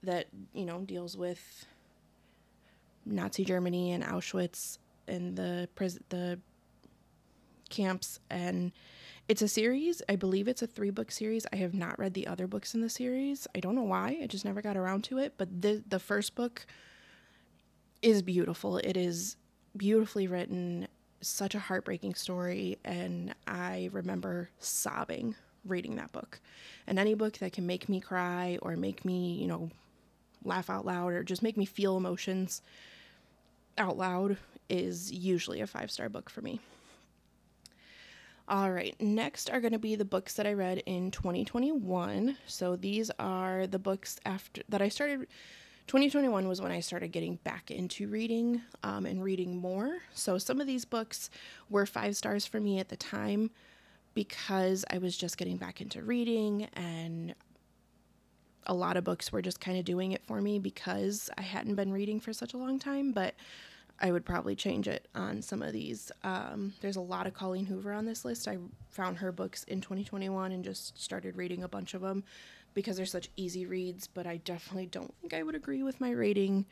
that, 0.01 0.27
you 0.53 0.65
know, 0.65 0.79
deals 0.79 1.15
with 1.15 1.65
Nazi 3.05 3.45
Germany 3.45 3.91
and 3.91 4.03
Auschwitz. 4.03 4.77
and 5.07 5.35
the 5.35 5.67
pres- 5.75 5.99
the 6.09 6.39
camps 7.69 8.19
and 8.29 8.71
it's 9.27 9.41
a 9.41 9.47
series. 9.47 10.01
I 10.09 10.17
believe 10.17 10.47
it's 10.47 10.61
a 10.61 10.67
three 10.67 10.89
book 10.89 11.09
series. 11.11 11.45
I 11.53 11.55
have 11.57 11.73
not 11.73 11.97
read 11.97 12.13
the 12.13 12.27
other 12.27 12.47
books 12.47 12.73
in 12.75 12.81
the 12.81 12.89
series. 12.89 13.47
I 13.55 13.59
don't 13.61 13.75
know 13.75 13.83
why. 13.83 14.19
I 14.21 14.27
just 14.27 14.43
never 14.43 14.61
got 14.61 14.75
around 14.75 15.03
to 15.05 15.19
it. 15.19 15.35
But 15.37 15.61
the 15.61 15.83
the 15.87 15.99
first 15.99 16.35
book 16.35 16.65
is 18.01 18.21
beautiful. 18.21 18.77
It 18.77 18.97
is 18.97 19.37
beautifully 19.77 20.27
written, 20.27 20.87
such 21.21 21.55
a 21.55 21.59
heartbreaking 21.59 22.15
story, 22.15 22.77
and 22.83 23.33
I 23.47 23.89
remember 23.93 24.49
sobbing 24.59 25.35
reading 25.63 25.95
that 25.95 26.11
book. 26.11 26.39
And 26.87 26.97
any 26.99 27.13
book 27.13 27.37
that 27.37 27.53
can 27.53 27.65
make 27.65 27.87
me 27.87 27.99
cry 28.01 28.57
or 28.61 28.75
make 28.75 29.05
me, 29.05 29.33
you 29.33 29.47
know, 29.47 29.69
laugh 30.43 30.69
out 30.69 30.85
loud 30.85 31.13
or 31.13 31.23
just 31.23 31.43
make 31.43 31.57
me 31.57 31.65
feel 31.65 31.97
emotions 31.97 32.61
out 33.77 33.97
loud 33.97 34.37
is 34.69 35.11
usually 35.11 35.61
a 35.61 35.67
five 35.67 35.91
star 35.91 36.09
book 36.09 36.29
for 36.29 36.41
me. 36.41 36.59
All 38.47 38.71
right, 38.71 38.95
next 38.99 39.49
are 39.49 39.61
going 39.61 39.71
to 39.71 39.79
be 39.79 39.95
the 39.95 40.03
books 40.03 40.33
that 40.33 40.45
I 40.45 40.53
read 40.53 40.79
in 40.85 41.11
2021. 41.11 42.37
So 42.47 42.75
these 42.75 43.09
are 43.17 43.65
the 43.67 43.79
books 43.79 44.19
after 44.25 44.61
that 44.69 44.81
I 44.81 44.89
started. 44.89 45.27
2021 45.87 46.47
was 46.47 46.61
when 46.61 46.71
I 46.71 46.79
started 46.79 47.11
getting 47.11 47.35
back 47.37 47.71
into 47.71 48.07
reading 48.07 48.61
um, 48.83 49.05
and 49.05 49.23
reading 49.23 49.57
more. 49.57 49.99
So 50.13 50.37
some 50.37 50.59
of 50.61 50.67
these 50.67 50.85
books 50.85 51.29
were 51.69 51.85
five 51.85 52.15
stars 52.15 52.45
for 52.45 52.59
me 52.59 52.79
at 52.79 52.89
the 52.89 52.97
time 52.97 53.51
because 54.13 54.85
I 54.89 54.97
was 54.97 55.17
just 55.17 55.37
getting 55.37 55.57
back 55.57 55.81
into 55.81 56.01
reading 56.01 56.67
and 56.73 57.33
a 58.67 58.73
lot 58.73 58.97
of 58.97 59.03
books 59.03 59.31
were 59.31 59.41
just 59.41 59.59
kind 59.59 59.77
of 59.77 59.85
doing 59.85 60.11
it 60.11 60.23
for 60.25 60.41
me 60.41 60.59
because 60.59 61.29
I 61.37 61.41
hadn't 61.41 61.75
been 61.75 61.91
reading 61.91 62.19
for 62.19 62.33
such 62.33 62.53
a 62.53 62.57
long 62.57 62.79
time, 62.79 63.11
but 63.11 63.33
I 63.99 64.11
would 64.11 64.25
probably 64.25 64.55
change 64.55 64.87
it 64.87 65.07
on 65.13 65.41
some 65.41 65.61
of 65.61 65.73
these. 65.73 66.11
Um, 66.23 66.73
there's 66.81 66.95
a 66.95 67.01
lot 67.01 67.27
of 67.27 67.33
Colleen 67.33 67.65
Hoover 67.67 67.93
on 67.93 68.05
this 68.05 68.25
list. 68.25 68.47
I 68.47 68.57
found 68.89 69.17
her 69.17 69.31
books 69.31 69.63
in 69.65 69.79
2021 69.79 70.51
and 70.51 70.63
just 70.63 71.01
started 71.01 71.37
reading 71.37 71.63
a 71.63 71.67
bunch 71.67 71.93
of 71.93 72.01
them 72.01 72.23
because 72.73 72.97
they're 72.97 73.05
such 73.05 73.29
easy 73.37 73.65
reads, 73.65 74.07
but 74.07 74.25
I 74.25 74.37
definitely 74.37 74.87
don't 74.87 75.13
think 75.21 75.33
I 75.33 75.43
would 75.43 75.55
agree 75.55 75.83
with 75.83 76.01
my 76.01 76.11
rating 76.11 76.65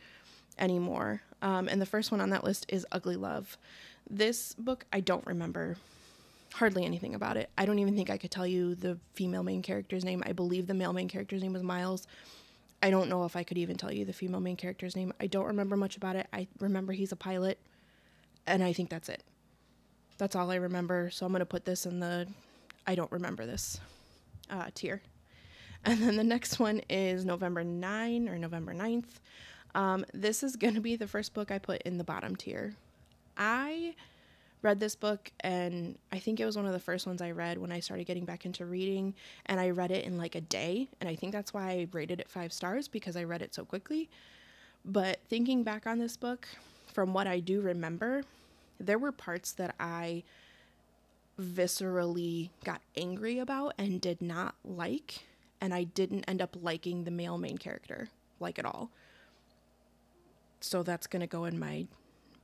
anymore. 0.58 1.22
Um, 1.42 1.68
and 1.68 1.82
the 1.82 1.86
first 1.86 2.12
one 2.12 2.22
on 2.22 2.32
that 2.32 2.44
list 2.44 2.66
is 2.70 2.86
Ugly 2.92 3.18
Love. 3.18 3.58
This 4.10 4.56
book, 4.56 4.86
I 4.92 5.00
don't 5.00 5.26
remember 5.26 5.78
hardly 6.54 6.86
anything 6.86 7.16
about 7.16 7.38
it. 7.38 7.50
I 7.58 7.66
don't 7.66 7.80
even 7.80 7.96
think 7.96 8.10
I 8.10 8.18
could 8.18 8.32
tell 8.32 8.48
you 8.48 8.76
the 8.76 8.98
female 9.14 9.44
main 9.44 9.62
character's 9.62 10.06
name. 10.06 10.24
I 10.26 10.34
believe 10.34 10.68
the 10.68 10.74
male 10.74 10.94
main 10.94 11.08
character's 11.08 11.42
name 11.42 11.54
was 11.54 11.64
Miles. 11.64 12.08
I 12.82 12.90
don't 12.90 13.10
know 13.10 13.26
if 13.26 13.36
I 13.36 13.44
could 13.44 13.58
even 13.58 13.76
tell 13.76 13.92
you 13.92 14.06
the 14.06 14.14
female 14.14 14.40
main 14.40 14.56
character's 14.56 14.96
name. 14.96 15.14
I 15.20 15.28
don't 15.28 15.46
remember 15.46 15.76
much 15.76 15.98
about 15.98 16.16
it. 16.16 16.28
I 16.32 16.48
remember 16.60 16.94
he's 16.94 17.12
a 17.12 17.18
pilot, 17.18 17.60
and 18.48 18.64
I 18.64 18.74
think 18.74 18.90
that's 18.90 19.10
it. 19.10 19.24
That's 20.18 20.36
all 20.36 20.50
I 20.52 20.56
remember. 20.56 21.10
So 21.12 21.26
I'm 21.26 21.32
going 21.32 21.40
to 21.40 21.46
put 21.46 21.66
this 21.66 21.86
in 21.86 22.00
the 22.00 22.28
I 22.88 22.96
don't 22.96 23.12
remember 23.12 23.46
this 23.46 23.80
uh, 24.50 24.70
tier. 24.74 25.02
And 25.86 26.02
then 26.02 26.18
the 26.18 26.24
next 26.24 26.60
one 26.60 26.82
is 26.90 27.24
November 27.24 27.64
9 27.64 28.28
or 28.28 28.38
November 28.38 28.74
9th. 28.74 29.20
Um, 29.76 30.06
this 30.14 30.44
is 30.44 30.56
going 30.56 30.74
to 30.74 30.82
be 30.82 30.96
the 30.96 31.08
first 31.08 31.34
book 31.34 31.52
I 31.52 31.60
put 31.60 31.84
in 31.84 31.98
the 31.98 32.04
bottom 32.04 32.36
tier. 32.36 32.74
I 33.38 33.96
read 34.62 34.80
this 34.80 34.96
book 34.96 35.32
and 35.40 35.98
I 36.12 36.20
think 36.20 36.40
it 36.40 36.46
was 36.46 36.58
one 36.58 36.66
of 36.66 36.74
the 36.74 36.80
first 36.80 37.08
ones 37.08 37.22
I 37.22 37.32
read 37.32 37.58
when 37.58 37.72
I 37.72 37.80
started 37.80 38.06
getting 38.06 38.26
back 38.26 38.46
into 38.46 38.66
reading 38.66 39.14
and 39.46 39.60
I 39.60 39.70
read 39.70 39.92
it 39.92 40.06
in 40.06 40.18
like 40.18 40.36
a 40.36 40.42
day 40.42 40.90
and 41.00 41.10
I 41.10 41.16
think 41.16 41.32
that's 41.32 41.54
why 41.54 41.70
I 41.70 41.88
rated 41.92 42.20
it 42.20 42.30
5 42.30 42.52
stars 42.52 42.88
because 42.88 43.16
I 43.16 43.24
read 43.24 43.42
it 43.42 43.54
so 43.54 43.64
quickly. 43.64 44.10
But 44.84 45.20
thinking 45.30 45.64
back 45.64 45.88
on 45.88 46.00
this 46.00 46.18
book 46.18 46.48
from 46.88 47.14
what 47.14 47.28
I 47.28 47.40
do 47.40 47.62
remember, 47.62 48.24
there 48.80 48.98
were 48.98 49.12
parts 49.12 49.54
that 49.54 49.76
I 49.80 50.24
viscerally 51.40 52.50
got 52.66 52.82
angry 52.98 53.40
about 53.40 53.74
and 53.78 54.02
did 54.02 54.22
not 54.22 54.56
like 54.66 55.26
and 55.62 55.74
I 55.74 55.84
didn't 55.84 56.26
end 56.28 56.42
up 56.42 56.58
liking 56.62 57.04
the 57.04 57.12
male 57.12 57.38
main 57.38 57.58
character 57.58 58.10
like 58.40 58.60
at 58.60 58.66
all. 58.66 58.92
So 60.60 60.84
that's 60.84 61.08
going 61.08 61.22
to 61.22 61.28
go 61.28 61.46
in 61.46 61.58
my 61.58 61.88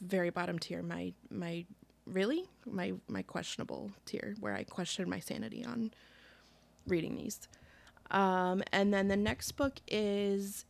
very 0.02 0.30
bottom 0.30 0.60
tier, 0.60 0.82
my 0.82 1.14
my 1.30 1.66
really 2.06 2.46
my 2.66 2.94
my 3.08 3.22
questionable 3.22 3.92
tier 4.06 4.36
where 4.40 4.54
I 4.54 4.64
question 4.64 5.10
my 5.10 5.20
sanity 5.20 5.66
on 5.66 5.92
reading 6.88 7.16
these. 7.16 7.48
Um, 8.12 8.64
and 8.72 8.94
then 8.94 9.08
the 9.08 9.18
next 9.18 9.54
book 9.54 9.80
is 9.88 10.66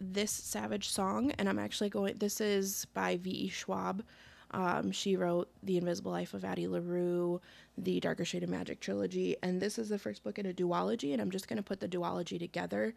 This 0.00 0.30
Savage 0.30 0.88
Song, 0.88 1.32
and 1.32 1.48
I'm 1.48 1.58
actually 1.58 1.90
going. 1.90 2.14
This 2.16 2.40
is 2.40 2.86
by 2.94 3.16
V.E. 3.16 3.48
Schwab. 3.48 4.04
Um, 4.52 4.92
she 4.92 5.16
wrote 5.16 5.50
The 5.62 5.76
Invisible 5.76 6.12
Life 6.12 6.32
of 6.32 6.44
Addie 6.44 6.68
LaRue, 6.68 7.40
the 7.76 8.00
Darker 8.00 8.24
Shade 8.24 8.44
of 8.44 8.48
Magic 8.48 8.80
trilogy, 8.80 9.36
and 9.42 9.60
this 9.60 9.78
is 9.78 9.88
the 9.88 9.98
first 9.98 10.22
book 10.22 10.38
in 10.38 10.46
a 10.46 10.52
duology, 10.52 11.12
and 11.12 11.20
I'm 11.20 11.30
just 11.30 11.48
going 11.48 11.58
to 11.58 11.62
put 11.62 11.80
the 11.80 11.88
duology 11.88 12.38
together. 12.38 12.94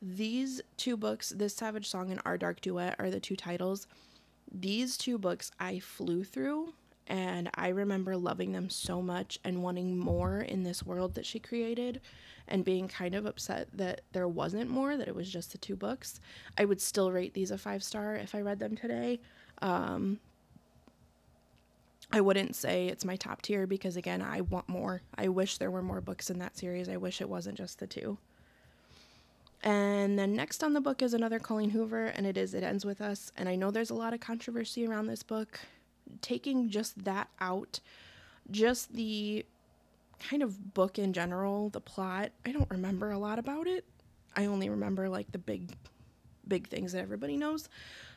These 0.00 0.60
two 0.76 0.96
books, 0.96 1.30
This 1.30 1.54
Savage 1.54 1.88
Song 1.88 2.10
and 2.10 2.20
Our 2.24 2.38
Dark 2.38 2.60
Duet, 2.60 2.96
are 2.98 3.10
the 3.10 3.18
two 3.18 3.34
titles. 3.34 3.88
These 4.52 4.96
two 4.96 5.18
books 5.18 5.50
I 5.58 5.80
flew 5.80 6.22
through 6.22 6.74
and 7.06 7.50
I 7.54 7.68
remember 7.68 8.16
loving 8.16 8.52
them 8.52 8.70
so 8.70 9.02
much 9.02 9.38
and 9.44 9.62
wanting 9.62 9.98
more 9.98 10.38
in 10.38 10.62
this 10.62 10.84
world 10.84 11.14
that 11.14 11.26
she 11.26 11.38
created 11.38 12.00
and 12.48 12.64
being 12.64 12.88
kind 12.88 13.14
of 13.14 13.26
upset 13.26 13.68
that 13.74 14.02
there 14.12 14.28
wasn't 14.28 14.70
more, 14.70 14.96
that 14.96 15.08
it 15.08 15.14
was 15.14 15.30
just 15.30 15.52
the 15.52 15.58
two 15.58 15.76
books. 15.76 16.20
I 16.58 16.64
would 16.64 16.80
still 16.80 17.12
rate 17.12 17.34
these 17.34 17.50
a 17.50 17.58
five 17.58 17.82
star 17.82 18.14
if 18.16 18.34
I 18.34 18.40
read 18.40 18.58
them 18.58 18.76
today. 18.76 19.20
Um, 19.60 20.18
I 22.12 22.20
wouldn't 22.20 22.54
say 22.54 22.88
it's 22.88 23.04
my 23.04 23.16
top 23.16 23.42
tier 23.42 23.66
because, 23.66 23.96
again, 23.96 24.20
I 24.20 24.42
want 24.42 24.68
more. 24.68 25.00
I 25.16 25.28
wish 25.28 25.56
there 25.56 25.70
were 25.70 25.82
more 25.82 26.00
books 26.00 26.28
in 26.28 26.38
that 26.40 26.58
series. 26.58 26.88
I 26.88 26.98
wish 26.98 27.20
it 27.20 27.28
wasn't 27.28 27.56
just 27.56 27.78
the 27.78 27.86
two. 27.86 28.18
And 29.62 30.18
then 30.18 30.34
next 30.34 30.62
on 30.62 30.74
the 30.74 30.80
book 30.80 31.00
is 31.00 31.14
another 31.14 31.38
Colleen 31.38 31.70
Hoover, 31.70 32.06
and 32.06 32.26
it 32.26 32.36
is 32.36 32.52
It 32.52 32.64
Ends 32.64 32.84
With 32.84 33.00
Us. 33.00 33.32
And 33.36 33.48
I 33.48 33.54
know 33.54 33.70
there's 33.70 33.90
a 33.90 33.94
lot 33.94 34.12
of 34.12 34.20
controversy 34.20 34.86
around 34.86 35.06
this 35.06 35.22
book 35.22 35.60
taking 36.20 36.70
just 36.70 37.04
that 37.04 37.28
out, 37.40 37.80
just 38.50 38.94
the 38.94 39.44
kind 40.18 40.42
of 40.42 40.74
book 40.74 40.98
in 40.98 41.12
general, 41.12 41.68
the 41.70 41.80
plot, 41.80 42.30
I 42.46 42.52
don't 42.52 42.70
remember 42.70 43.10
a 43.10 43.18
lot 43.18 43.38
about 43.38 43.66
it. 43.66 43.84
I 44.36 44.46
only 44.46 44.68
remember 44.68 45.08
like 45.08 45.32
the 45.32 45.38
big 45.38 45.72
big 46.46 46.68
things 46.68 46.92
that 46.92 47.00
everybody 47.02 47.36
knows. 47.36 47.68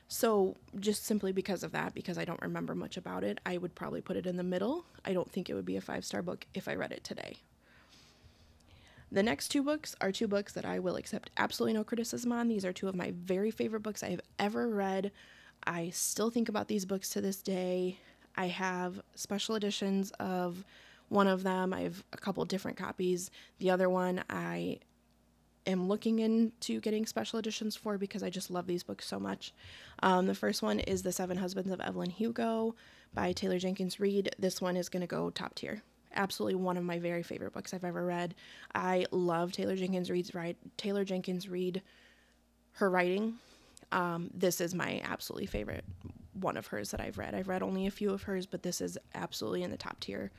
So, 0.08 0.56
just 0.80 1.06
simply 1.06 1.32
because 1.32 1.64
of 1.64 1.72
that, 1.72 1.96
because 1.96 2.18
I 2.18 2.26
don't 2.26 2.42
remember 2.42 2.76
much 2.76 2.96
about 2.96 3.24
it, 3.24 3.40
I 3.46 3.58
would 3.58 3.74
probably 3.74 4.02
put 4.02 4.18
it 4.18 4.28
in 4.28 4.38
the 4.38 4.44
middle. 4.44 4.86
I 5.04 5.14
don't 5.14 5.32
think 5.32 5.50
it 5.50 5.56
would 5.56 5.66
be 5.66 5.78
a 5.78 5.82
five 5.82 6.06
star 6.06 6.22
book 6.22 6.46
if 6.54 6.68
I 6.68 6.76
read 6.76 6.92
it 6.92 7.04
today. 7.04 7.38
The 9.12 9.24
next 9.24 9.50
two 9.50 9.64
books 9.64 9.96
are 10.02 10.12
two 10.12 10.28
books 10.28 10.54
that 10.54 10.66
I 10.66 10.80
will 10.80 10.96
accept 10.96 11.30
absolutely 11.38 11.74
no 11.74 11.84
criticism 11.84 12.32
on. 12.32 12.48
These 12.48 12.66
are 12.66 12.74
two 12.74 12.88
of 12.88 12.96
my 12.96 13.14
very 13.16 13.50
favorite 13.50 13.82
books 13.84 14.04
I 14.04 14.10
have 14.10 14.22
ever 14.38 14.68
read. 14.68 15.12
I 15.68 15.90
still 15.90 16.30
think 16.30 16.50
about 16.50 16.68
these 16.68 16.86
books 16.86 17.10
to 17.12 17.22
this 17.22 17.42
day. 17.42 18.00
I 18.36 18.48
have 18.48 19.02
special 19.16 19.56
editions 19.56 20.12
of 20.20 20.64
one 21.10 21.28
of 21.28 21.44
them. 21.44 21.74
I 21.74 21.82
have 21.82 22.04
a 22.14 22.18
couple 22.18 22.44
different 22.46 22.78
copies. 22.78 23.32
The 23.60 23.72
other 23.72 23.90
one 23.90 24.24
I 24.30 24.80
am 25.68 25.88
looking 25.88 26.20
into 26.20 26.80
getting 26.80 27.06
special 27.06 27.40
editions 27.40 27.76
for 27.76 27.98
because 27.98 28.24
I 28.24 28.30
just 28.30 28.52
love 28.52 28.68
these 28.68 28.84
books 28.84 29.08
so 29.08 29.20
much. 29.20 29.54
Um, 30.04 30.28
the 30.28 30.36
first 30.36 30.62
one 30.62 30.80
is 30.80 31.02
The 31.04 31.12
Seven 31.12 31.38
Husbands 31.38 31.72
of 31.72 31.82
Evelyn 31.82 32.10
Hugo 32.10 32.76
by 33.14 33.32
Taylor 33.32 33.58
Jenkins 33.58 34.00
Reid. 34.00 34.36
This 34.38 34.62
one 34.62 34.78
is 34.78 34.90
going 34.90 35.02
to 35.02 35.08
go 35.08 35.30
top 35.30 35.56
tier. 35.56 35.82
Absolutely 36.16 36.56
one 36.56 36.78
of 36.78 36.84
my 36.84 37.00
very 37.00 37.24
favorite 37.24 37.54
books 37.54 37.74
I've 37.74 37.84
ever 37.84 38.06
read. 38.06 38.36
I 38.74 39.06
love 39.12 39.52
Taylor 39.52 39.76
Jenkins 39.76 40.10
Reid's 40.10 40.34
right 40.34 40.58
Taylor 40.78 41.04
Jenkins 41.04 41.50
Reid 41.50 41.82
her 42.74 42.90
writing 42.90 43.36
um, 43.92 44.30
this 44.34 44.62
is 44.62 44.74
my 44.74 45.02
absolutely 45.04 45.46
favorite 45.46 45.86
one 46.34 46.58
of 46.58 46.68
hers 46.68 46.92
that 46.92 47.00
I've 47.00 47.18
read. 47.18 47.34
I've 47.34 47.48
read 47.48 47.64
only 47.64 47.88
a 47.88 47.92
few 47.92 48.12
of 48.12 48.24
hers, 48.24 48.46
but 48.46 48.64
this 48.64 48.82
is 48.82 48.98
absolutely 49.14 49.64
in 49.64 49.72
the 49.72 49.78
top 49.78 50.00
tier 50.00 50.32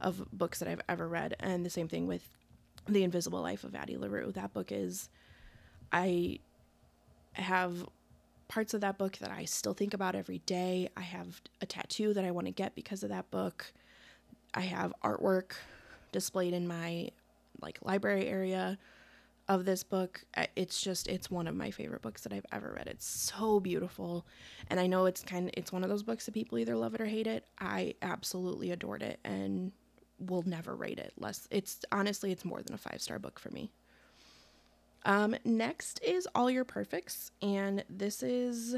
of 0.00 0.24
books 0.32 0.58
that 0.58 0.68
I've 0.68 0.80
ever 0.88 1.08
read. 1.08 1.36
And 1.40 1.64
the 1.64 1.70
same 1.70 1.88
thing 1.88 2.06
with 2.06 2.28
The 2.88 3.04
Invisible 3.04 3.40
Life 3.40 3.64
of 3.64 3.74
Addie 3.74 3.96
LaRue. 3.96 4.32
That 4.32 4.52
book 4.52 4.72
is, 4.72 5.08
I 5.92 6.40
have 7.34 7.86
parts 8.48 8.74
of 8.74 8.80
that 8.80 8.98
book 8.98 9.18
that 9.18 9.30
I 9.30 9.44
still 9.44 9.74
think 9.74 9.94
about 9.94 10.14
every 10.14 10.38
day. 10.38 10.88
I 10.96 11.02
have 11.02 11.40
a 11.60 11.66
tattoo 11.66 12.14
that 12.14 12.24
I 12.24 12.30
want 12.30 12.46
to 12.46 12.52
get 12.52 12.74
because 12.74 13.02
of 13.02 13.10
that 13.10 13.30
book. 13.30 13.72
I 14.54 14.62
have 14.62 14.92
artwork 15.02 15.52
displayed 16.12 16.52
in 16.52 16.66
my 16.66 17.10
like 17.60 17.78
library 17.82 18.26
area 18.28 18.78
of 19.48 19.64
this 19.64 19.82
book. 19.82 20.24
It's 20.56 20.80
just 20.80 21.08
it's 21.08 21.30
one 21.30 21.46
of 21.46 21.54
my 21.54 21.70
favorite 21.70 22.02
books 22.02 22.22
that 22.22 22.32
I've 22.32 22.46
ever 22.52 22.74
read. 22.76 22.86
It's 22.86 23.06
so 23.06 23.60
beautiful. 23.60 24.26
And 24.68 24.80
I 24.80 24.86
know 24.86 25.06
it's 25.06 25.22
kind 25.22 25.48
of 25.48 25.54
it's 25.56 25.72
one 25.72 25.82
of 25.82 25.90
those 25.90 26.02
books 26.02 26.26
that 26.26 26.32
people 26.32 26.58
either 26.58 26.76
love 26.76 26.94
it 26.94 27.00
or 27.00 27.06
hate 27.06 27.26
it. 27.26 27.46
I 27.58 27.94
absolutely 28.02 28.70
adored 28.70 29.02
it 29.02 29.20
and 29.24 29.72
will 30.18 30.42
never 30.42 30.74
rate 30.74 30.98
it 30.98 31.12
less. 31.18 31.46
It's 31.50 31.80
honestly 31.92 32.32
it's 32.32 32.44
more 32.44 32.62
than 32.62 32.74
a 32.74 32.78
5-star 32.78 33.18
book 33.18 33.38
for 33.38 33.50
me. 33.50 33.70
Um 35.04 35.36
next 35.44 36.02
is 36.02 36.26
All 36.34 36.50
Your 36.50 36.64
Perfects 36.64 37.30
and 37.42 37.84
this 37.90 38.22
is 38.22 38.76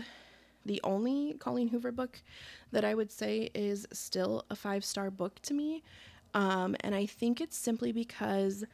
the 0.66 0.80
only 0.82 1.35
Colleen 1.38 1.68
Hoover 1.68 1.92
book 1.92 2.20
that 2.73 2.85
I 2.85 2.94
would 2.94 3.12
say 3.12 3.50
is 3.54 3.87
still 3.92 4.44
a 4.50 4.56
five 4.56 4.85
star 4.85 5.11
book 5.11 5.40
to 5.42 5.54
me. 5.54 5.82
Um, 6.35 6.76
and 6.80 6.94
I 6.94 7.06
think 7.06 7.40
it's 7.40 7.56
simply 7.56 7.92
because 7.92 8.64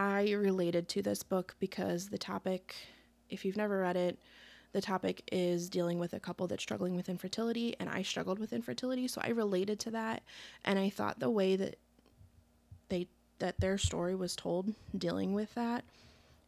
I 0.00 0.30
related 0.30 0.88
to 0.90 1.02
this 1.02 1.22
book 1.22 1.56
because 1.60 2.08
the 2.08 2.16
topic, 2.16 2.74
if 3.28 3.44
you've 3.44 3.58
never 3.58 3.80
read 3.80 3.96
it, 3.96 4.18
the 4.72 4.80
topic 4.80 5.28
is 5.30 5.68
dealing 5.68 5.98
with 5.98 6.14
a 6.14 6.20
couple 6.20 6.46
that's 6.46 6.62
struggling 6.62 6.96
with 6.96 7.10
infertility, 7.10 7.76
and 7.78 7.90
I 7.90 8.00
struggled 8.00 8.38
with 8.38 8.54
infertility, 8.54 9.08
so 9.08 9.20
I 9.22 9.28
related 9.28 9.78
to 9.80 9.90
that. 9.90 10.22
And 10.64 10.78
I 10.78 10.88
thought 10.88 11.20
the 11.20 11.28
way 11.28 11.54
that 11.56 11.76
they 12.88 13.08
that 13.40 13.60
their 13.60 13.76
story 13.76 14.14
was 14.14 14.34
told 14.34 14.72
dealing 14.96 15.34
with 15.34 15.54
that 15.54 15.84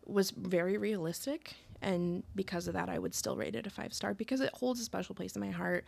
was 0.07 0.31
very 0.31 0.79
realistic 0.79 1.55
and 1.81 2.23
because 2.35 2.67
of 2.67 2.75
that 2.75 2.89
i 2.89 2.99
would 2.99 3.15
still 3.15 3.37
rate 3.37 3.55
it 3.55 3.67
a 3.67 3.71
five 3.71 3.95
star 3.95 4.13
because 4.13 4.41
it 4.41 4.51
holds 4.53 4.81
a 4.81 4.85
special 4.85 5.15
place 5.15 5.35
in 5.35 5.41
my 5.41 5.51
heart 5.51 5.85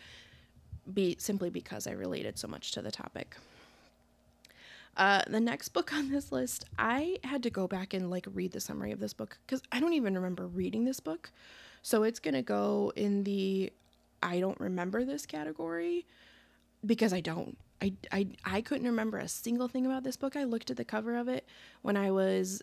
be 0.94 1.16
simply 1.18 1.50
because 1.50 1.86
i 1.86 1.90
related 1.90 2.38
so 2.38 2.46
much 2.48 2.70
to 2.72 2.80
the 2.80 2.92
topic 2.92 3.36
uh, 4.96 5.22
the 5.28 5.40
next 5.40 5.68
book 5.70 5.92
on 5.92 6.10
this 6.10 6.32
list 6.32 6.64
i 6.78 7.16
had 7.24 7.42
to 7.42 7.50
go 7.50 7.66
back 7.66 7.94
and 7.94 8.10
like 8.10 8.26
read 8.32 8.52
the 8.52 8.60
summary 8.60 8.92
of 8.92 9.00
this 9.00 9.12
book 9.12 9.38
because 9.46 9.62
i 9.72 9.80
don't 9.80 9.92
even 9.92 10.14
remember 10.14 10.46
reading 10.46 10.84
this 10.84 11.00
book 11.00 11.30
so 11.82 12.02
it's 12.02 12.18
going 12.18 12.34
to 12.34 12.42
go 12.42 12.92
in 12.96 13.24
the 13.24 13.72
i 14.22 14.40
don't 14.40 14.58
remember 14.60 15.04
this 15.04 15.26
category 15.26 16.06
because 16.84 17.12
i 17.12 17.20
don't 17.20 17.56
I, 17.82 17.92
I, 18.12 18.28
I 18.44 18.60
couldn't 18.62 18.86
remember 18.86 19.18
a 19.18 19.28
single 19.28 19.68
thing 19.68 19.84
about 19.84 20.04
this 20.04 20.16
book. 20.16 20.36
I 20.36 20.44
looked 20.44 20.70
at 20.70 20.78
the 20.78 20.86
cover 20.86 21.16
of 21.16 21.28
it 21.28 21.46
when 21.82 21.98
I 21.98 22.10
was 22.10 22.62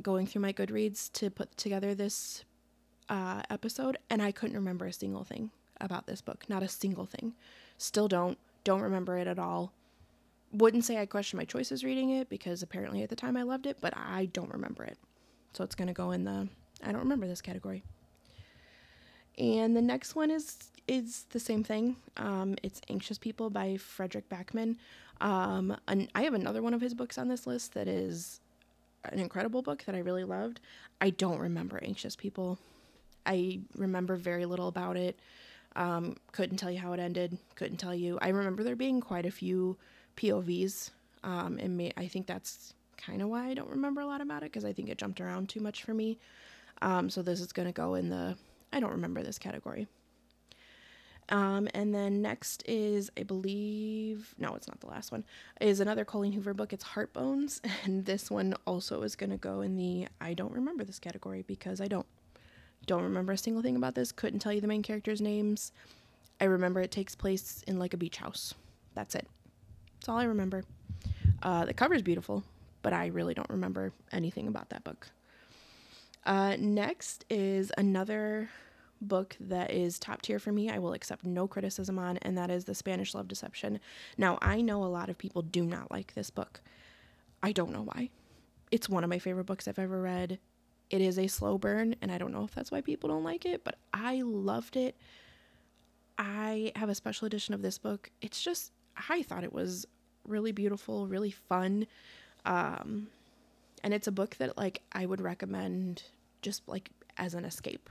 going 0.00 0.26
through 0.26 0.42
my 0.42 0.52
Goodreads 0.52 1.10
to 1.14 1.28
put 1.28 1.56
together 1.56 1.92
this 1.94 2.44
uh, 3.08 3.42
episode, 3.50 3.98
and 4.08 4.22
I 4.22 4.30
couldn't 4.30 4.56
remember 4.56 4.86
a 4.86 4.92
single 4.92 5.24
thing 5.24 5.50
about 5.80 6.06
this 6.06 6.20
book. 6.20 6.44
Not 6.48 6.62
a 6.62 6.68
single 6.68 7.06
thing. 7.06 7.34
Still 7.78 8.06
don't. 8.06 8.38
Don't 8.62 8.82
remember 8.82 9.16
it 9.16 9.26
at 9.26 9.38
all. 9.38 9.72
Wouldn't 10.52 10.84
say 10.84 10.98
I 10.98 11.06
questioned 11.06 11.38
my 11.38 11.44
choices 11.44 11.84
reading 11.84 12.10
it 12.10 12.28
because 12.28 12.62
apparently 12.62 13.02
at 13.02 13.08
the 13.08 13.16
time 13.16 13.36
I 13.36 13.42
loved 13.42 13.66
it, 13.66 13.78
but 13.80 13.94
I 13.96 14.26
don't 14.26 14.52
remember 14.52 14.84
it. 14.84 14.98
So 15.52 15.64
it's 15.64 15.74
going 15.74 15.88
to 15.88 15.94
go 15.94 16.10
in 16.10 16.24
the 16.24 16.48
I 16.82 16.92
don't 16.92 17.00
remember 17.00 17.26
this 17.26 17.42
category. 17.42 17.82
And 19.38 19.76
the 19.76 19.82
next 19.82 20.14
one 20.14 20.30
is 20.30 20.70
is 20.88 21.26
the 21.30 21.40
same 21.40 21.62
thing. 21.62 21.96
Um, 22.16 22.56
it's 22.62 22.80
Anxious 22.88 23.18
People 23.18 23.48
by 23.48 23.76
Fredrik 23.76 24.28
Backman. 24.28 24.76
Um, 25.20 25.76
and 25.86 26.08
I 26.14 26.22
have 26.22 26.34
another 26.34 26.62
one 26.62 26.74
of 26.74 26.80
his 26.80 26.94
books 26.94 27.16
on 27.16 27.28
this 27.28 27.46
list 27.46 27.74
that 27.74 27.86
is 27.86 28.40
an 29.04 29.18
incredible 29.18 29.62
book 29.62 29.84
that 29.84 29.94
I 29.94 29.98
really 29.98 30.24
loved. 30.24 30.60
I 31.00 31.10
don't 31.10 31.38
remember 31.38 31.78
Anxious 31.82 32.16
People. 32.16 32.58
I 33.24 33.60
remember 33.76 34.16
very 34.16 34.46
little 34.46 34.68
about 34.68 34.96
it. 34.96 35.18
Um, 35.76 36.16
couldn't 36.32 36.56
tell 36.56 36.70
you 36.70 36.80
how 36.80 36.92
it 36.92 37.00
ended. 37.00 37.38
Couldn't 37.54 37.76
tell 37.76 37.94
you. 37.94 38.18
I 38.20 38.28
remember 38.30 38.64
there 38.64 38.76
being 38.76 39.00
quite 39.00 39.26
a 39.26 39.30
few 39.30 39.76
POVs, 40.20 40.90
um, 41.24 41.58
and 41.58 41.76
may, 41.76 41.92
I 41.96 42.06
think 42.06 42.26
that's 42.26 42.74
kind 42.96 43.22
of 43.22 43.28
why 43.28 43.48
I 43.48 43.54
don't 43.54 43.70
remember 43.70 44.00
a 44.00 44.06
lot 44.06 44.20
about 44.20 44.42
it 44.42 44.52
because 44.52 44.64
I 44.64 44.72
think 44.72 44.88
it 44.88 44.98
jumped 44.98 45.20
around 45.20 45.48
too 45.48 45.60
much 45.60 45.84
for 45.84 45.94
me. 45.94 46.18
Um, 46.82 47.10
so 47.10 47.22
this 47.22 47.40
is 47.40 47.52
going 47.52 47.66
to 47.66 47.72
go 47.72 47.94
in 47.94 48.08
the 48.08 48.36
I 48.72 48.80
don't 48.80 48.92
remember 48.92 49.22
this 49.22 49.38
category. 49.38 49.88
Um, 51.28 51.68
and 51.74 51.94
then 51.94 52.22
next 52.22 52.64
is, 52.66 53.08
I 53.16 53.22
believe, 53.22 54.34
no, 54.36 54.54
it's 54.54 54.66
not 54.66 54.80
the 54.80 54.88
last 54.88 55.12
one, 55.12 55.24
is 55.60 55.78
another 55.78 56.04
Colleen 56.04 56.32
Hoover 56.32 56.54
book. 56.54 56.72
It's 56.72 56.84
Heartbones. 56.84 57.60
And 57.84 58.04
this 58.04 58.30
one 58.30 58.54
also 58.66 59.02
is 59.02 59.16
going 59.16 59.30
to 59.30 59.36
go 59.36 59.60
in 59.60 59.76
the 59.76 60.08
I 60.20 60.34
don't 60.34 60.52
remember 60.52 60.84
this 60.84 60.98
category 60.98 61.42
because 61.46 61.80
I 61.80 61.88
don't. 61.88 62.06
Don't 62.86 63.02
remember 63.02 63.32
a 63.32 63.38
single 63.38 63.62
thing 63.62 63.76
about 63.76 63.94
this. 63.94 64.10
Couldn't 64.10 64.40
tell 64.40 64.52
you 64.52 64.60
the 64.60 64.66
main 64.66 64.82
characters' 64.82 65.20
names. 65.20 65.70
I 66.40 66.44
remember 66.44 66.80
it 66.80 66.90
takes 66.90 67.14
place 67.14 67.62
in 67.66 67.78
like 67.78 67.92
a 67.92 67.98
beach 67.98 68.16
house. 68.16 68.54
That's 68.94 69.14
it. 69.14 69.28
That's 70.00 70.08
all 70.08 70.16
I 70.16 70.24
remember. 70.24 70.64
Uh, 71.42 71.66
the 71.66 71.74
cover 71.74 71.92
is 71.92 72.00
beautiful, 72.00 72.42
but 72.80 72.94
I 72.94 73.08
really 73.08 73.34
don't 73.34 73.50
remember 73.50 73.92
anything 74.12 74.48
about 74.48 74.70
that 74.70 74.82
book. 74.82 75.10
Uh, 76.24 76.56
next 76.58 77.26
is 77.28 77.70
another 77.76 78.48
book 79.02 79.36
that 79.40 79.70
is 79.70 79.98
top 79.98 80.22
tier 80.22 80.38
for 80.38 80.52
me. 80.52 80.70
I 80.70 80.78
will 80.78 80.94
accept 80.94 81.26
no 81.26 81.46
criticism 81.46 81.98
on, 81.98 82.16
and 82.18 82.38
that 82.38 82.50
is 82.50 82.64
The 82.64 82.74
Spanish 82.74 83.14
Love 83.14 83.28
Deception. 83.28 83.78
Now, 84.16 84.38
I 84.40 84.62
know 84.62 84.84
a 84.84 84.86
lot 84.86 85.10
of 85.10 85.18
people 85.18 85.42
do 85.42 85.64
not 85.64 85.90
like 85.90 86.14
this 86.14 86.30
book. 86.30 86.62
I 87.42 87.52
don't 87.52 87.72
know 87.72 87.82
why. 87.82 88.08
It's 88.70 88.88
one 88.88 89.04
of 89.04 89.10
my 89.10 89.18
favorite 89.18 89.44
books 89.44 89.68
I've 89.68 89.78
ever 89.78 90.00
read. 90.00 90.38
It 90.88 91.02
is 91.02 91.18
a 91.18 91.26
slow 91.26 91.58
burn, 91.58 91.94
and 92.00 92.10
I 92.10 92.16
don't 92.16 92.32
know 92.32 92.44
if 92.44 92.54
that's 92.54 92.70
why 92.70 92.80
people 92.80 93.10
don't 93.10 93.24
like 93.24 93.44
it, 93.44 93.64
but 93.64 93.76
I 93.92 94.22
loved 94.22 94.76
it. 94.76 94.96
I 96.16 96.72
have 96.74 96.88
a 96.88 96.94
special 96.94 97.26
edition 97.26 97.52
of 97.52 97.60
this 97.60 97.76
book. 97.76 98.10
It's 98.22 98.42
just, 98.42 98.72
I 99.08 99.22
thought 99.22 99.44
it 99.44 99.52
was 99.52 99.86
really 100.26 100.52
beautiful, 100.52 101.06
really 101.06 101.30
fun. 101.30 101.86
Um, 102.44 103.08
and 103.82 103.94
it's 103.94 104.06
a 104.06 104.12
book 104.12 104.36
that 104.36 104.56
like 104.56 104.82
I 104.92 105.06
would 105.06 105.20
recommend 105.20 106.02
just 106.42 106.66
like 106.68 106.90
as 107.16 107.34
an 107.34 107.44
escape 107.44 107.90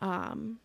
um, 0.00 0.58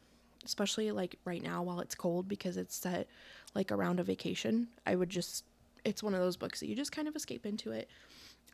especially 0.45 0.91
like 0.91 1.17
right 1.25 1.41
now 1.41 1.63
while 1.63 1.79
it's 1.79 1.95
cold 1.95 2.27
because 2.27 2.57
it's 2.57 2.75
set 2.75 3.07
like 3.55 3.71
around 3.71 3.99
a 3.99 4.03
vacation. 4.03 4.67
I 4.86 4.95
would 4.95 5.09
just, 5.09 5.45
it's 5.83 6.03
one 6.03 6.13
of 6.13 6.19
those 6.19 6.38
books 6.38 6.59
that 6.59 6.67
you 6.67 6.75
just 6.75 6.91
kind 6.91 7.07
of 7.07 7.15
escape 7.15 7.45
into 7.45 7.71
it. 7.71 7.89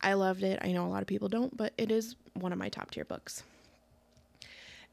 I 0.02 0.14
loved 0.14 0.44
it. 0.44 0.60
I 0.62 0.72
know 0.72 0.86
a 0.86 0.90
lot 0.90 1.02
of 1.02 1.08
people 1.08 1.28
don't, 1.28 1.56
but 1.56 1.74
it 1.78 1.92
is 1.92 2.16
one 2.34 2.54
of 2.54 2.60
my 2.60 2.70
top 2.70 2.92
tier 2.92 3.06
books. 3.06 3.44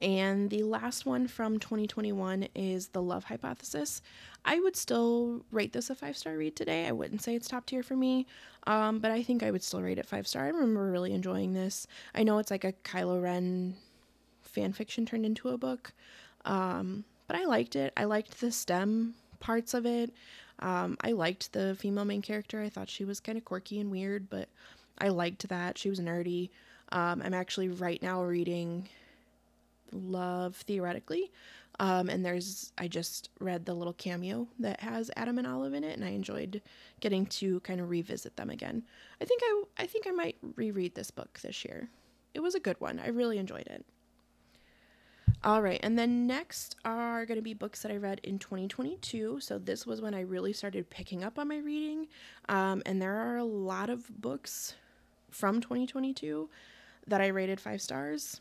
And 0.02 0.50
the 0.50 0.62
last 0.62 1.06
one 1.06 1.26
from 1.26 1.58
2021 1.58 2.48
is 2.54 2.88
The 2.88 3.00
Love 3.00 3.24
Hypothesis. 3.24 4.02
I 4.44 4.60
would 4.60 4.76
still 4.76 5.44
rate 5.50 5.72
this 5.72 5.88
a 5.88 5.94
five 5.94 6.16
star 6.16 6.36
read 6.36 6.54
today. 6.54 6.86
I 6.86 6.92
wouldn't 6.92 7.22
say 7.22 7.34
it's 7.34 7.48
top 7.48 7.66
tier 7.66 7.82
for 7.82 7.96
me, 7.96 8.26
um, 8.66 8.98
but 8.98 9.10
I 9.10 9.22
think 9.22 9.42
I 9.42 9.50
would 9.50 9.62
still 9.62 9.80
rate 9.80 9.98
it 9.98 10.06
five 10.06 10.26
star. 10.26 10.44
I 10.44 10.48
remember 10.48 10.90
really 10.90 11.12
enjoying 11.12 11.54
this. 11.54 11.86
I 12.14 12.24
know 12.24 12.38
it's 12.38 12.50
like 12.50 12.64
a 12.64 12.72
Kylo 12.72 13.22
Ren 13.22 13.74
fan 14.42 14.72
fiction 14.72 15.06
turned 15.06 15.24
into 15.24 15.48
a 15.48 15.58
book. 15.58 15.92
Um, 16.44 17.04
but 17.26 17.36
I 17.36 17.44
liked 17.44 17.74
it. 17.74 17.92
I 17.96 18.04
liked 18.04 18.40
the 18.40 18.52
STEM 18.52 19.14
parts 19.40 19.74
of 19.74 19.86
it. 19.86 20.12
Um, 20.60 20.96
I 21.00 21.12
liked 21.12 21.52
the 21.52 21.74
female 21.78 22.04
main 22.04 22.22
character. 22.22 22.62
I 22.62 22.68
thought 22.68 22.88
she 22.88 23.04
was 23.04 23.20
kind 23.20 23.36
of 23.36 23.44
quirky 23.44 23.80
and 23.80 23.90
weird, 23.90 24.30
but 24.30 24.48
I 24.98 25.08
liked 25.08 25.48
that. 25.48 25.76
She 25.76 25.90
was 25.90 26.00
nerdy. 26.00 26.50
Um, 26.92 27.20
I'm 27.24 27.34
actually 27.34 27.68
right 27.68 28.00
now 28.00 28.22
reading 28.22 28.88
Love 29.92 30.56
Theoretically. 30.56 31.30
Um, 31.78 32.08
and 32.08 32.24
there's, 32.24 32.72
I 32.78 32.88
just 32.88 33.28
read 33.38 33.66
the 33.66 33.74
little 33.74 33.92
cameo 33.92 34.48
that 34.58 34.80
has 34.80 35.10
Adam 35.16 35.38
and 35.38 35.46
Olive 35.46 35.74
in 35.74 35.84
it, 35.84 35.96
and 35.96 36.04
I 36.04 36.10
enjoyed 36.10 36.62
getting 37.00 37.26
to 37.26 37.60
kind 37.60 37.80
of 37.80 37.90
revisit 37.90 38.36
them 38.36 38.48
again. 38.48 38.82
I 39.20 39.26
think 39.26 39.42
I, 39.44 39.62
I 39.78 39.86
think 39.86 40.06
I 40.06 40.10
might 40.10 40.36
reread 40.56 40.94
this 40.94 41.10
book 41.10 41.38
this 41.42 41.64
year. 41.64 41.90
It 42.32 42.40
was 42.40 42.54
a 42.54 42.60
good 42.60 42.80
one. 42.80 42.98
I 42.98 43.08
really 43.08 43.38
enjoyed 43.38 43.66
it. 43.66 43.84
All 45.44 45.60
right, 45.60 45.78
and 45.82 45.98
then 45.98 46.26
next 46.26 46.76
are 46.84 47.26
going 47.26 47.36
to 47.36 47.42
be 47.42 47.52
books 47.52 47.82
that 47.82 47.92
I 47.92 47.96
read 47.96 48.20
in 48.24 48.38
2022. 48.38 49.40
So 49.40 49.58
this 49.58 49.86
was 49.86 50.00
when 50.00 50.14
I 50.14 50.20
really 50.20 50.52
started 50.52 50.88
picking 50.88 51.22
up 51.22 51.38
on 51.38 51.48
my 51.48 51.58
reading, 51.58 52.08
um, 52.48 52.82
and 52.86 53.02
there 53.02 53.14
are 53.14 53.36
a 53.36 53.44
lot 53.44 53.90
of 53.90 54.08
books 54.20 54.74
from 55.30 55.60
2022 55.60 56.48
that 57.06 57.20
I 57.20 57.28
rated 57.28 57.60
five 57.60 57.82
stars, 57.82 58.40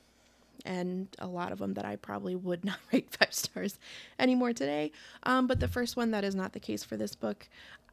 and 0.65 1.07
a 1.19 1.27
lot 1.27 1.51
of 1.51 1.59
them 1.59 1.73
that 1.73 1.85
I 1.85 1.95
probably 1.95 2.35
would 2.35 2.63
not 2.65 2.77
rate 2.91 3.09
five 3.11 3.33
stars 3.33 3.79
anymore 4.19 4.53
today. 4.53 4.91
Um, 5.23 5.47
but 5.47 5.59
the 5.59 5.67
first 5.67 5.97
one 5.97 6.11
that 6.11 6.23
is 6.23 6.35
not 6.35 6.53
the 6.53 6.59
case 6.59 6.83
for 6.83 6.97
this 6.97 7.15
book. 7.15 7.47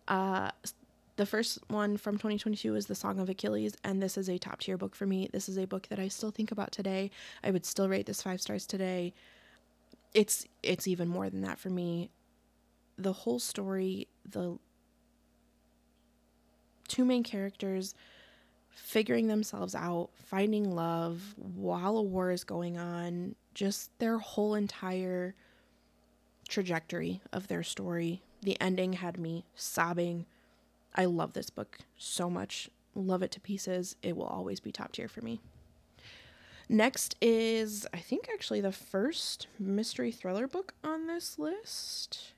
Uh, 0.08 0.50
the 1.16 1.26
first 1.26 1.58
one 1.68 1.96
from 1.96 2.14
2022 2.14 2.74
is 2.74 2.86
The 2.86 2.94
Song 2.94 3.20
of 3.20 3.28
Achilles, 3.28 3.76
and 3.84 4.02
this 4.02 4.16
is 4.16 4.28
a 4.28 4.38
top 4.38 4.60
tier 4.60 4.78
book 4.78 4.94
for 4.94 5.06
me. 5.06 5.28
This 5.32 5.48
is 5.48 5.58
a 5.58 5.66
book 5.66 5.88
that 5.88 5.98
I 5.98 6.08
still 6.08 6.30
think 6.30 6.50
about 6.50 6.72
today. 6.72 7.10
I 7.44 7.50
would 7.50 7.66
still 7.66 7.88
rate 7.88 8.06
this 8.06 8.22
five 8.22 8.40
stars 8.40 8.66
today. 8.66 9.12
It's 10.14 10.46
it's 10.62 10.88
even 10.88 11.08
more 11.08 11.28
than 11.28 11.42
that 11.42 11.58
for 11.58 11.70
me. 11.70 12.10
The 12.98 13.12
whole 13.12 13.38
story, 13.38 14.08
the 14.28 14.58
two 16.88 17.04
main 17.04 17.22
characters 17.22 17.94
figuring 18.74 19.28
themselves 19.28 19.74
out, 19.74 20.10
finding 20.26 20.74
love 20.74 21.34
while 21.36 21.96
a 21.96 22.02
war 22.02 22.30
is 22.30 22.44
going 22.44 22.78
on, 22.78 23.34
just 23.54 23.96
their 23.98 24.18
whole 24.18 24.54
entire 24.54 25.34
trajectory 26.48 27.20
of 27.32 27.48
their 27.48 27.62
story. 27.62 28.22
The 28.42 28.60
ending 28.60 28.94
had 28.94 29.18
me 29.18 29.44
sobbing 29.54 30.26
I 30.94 31.06
love 31.06 31.32
this 31.32 31.50
book 31.50 31.78
so 31.96 32.28
much. 32.28 32.68
Love 32.94 33.22
it 33.22 33.30
to 33.32 33.40
pieces. 33.40 33.96
It 34.02 34.16
will 34.16 34.26
always 34.26 34.60
be 34.60 34.72
top 34.72 34.92
tier 34.92 35.08
for 35.08 35.22
me. 35.22 35.40
Next 36.68 37.16
is, 37.20 37.86
I 37.92 37.98
think, 37.98 38.28
actually 38.32 38.60
the 38.60 38.72
first 38.72 39.46
mystery 39.58 40.12
thriller 40.12 40.46
book 40.46 40.74
on 40.84 41.06
this 41.06 41.38
list. 41.38 42.32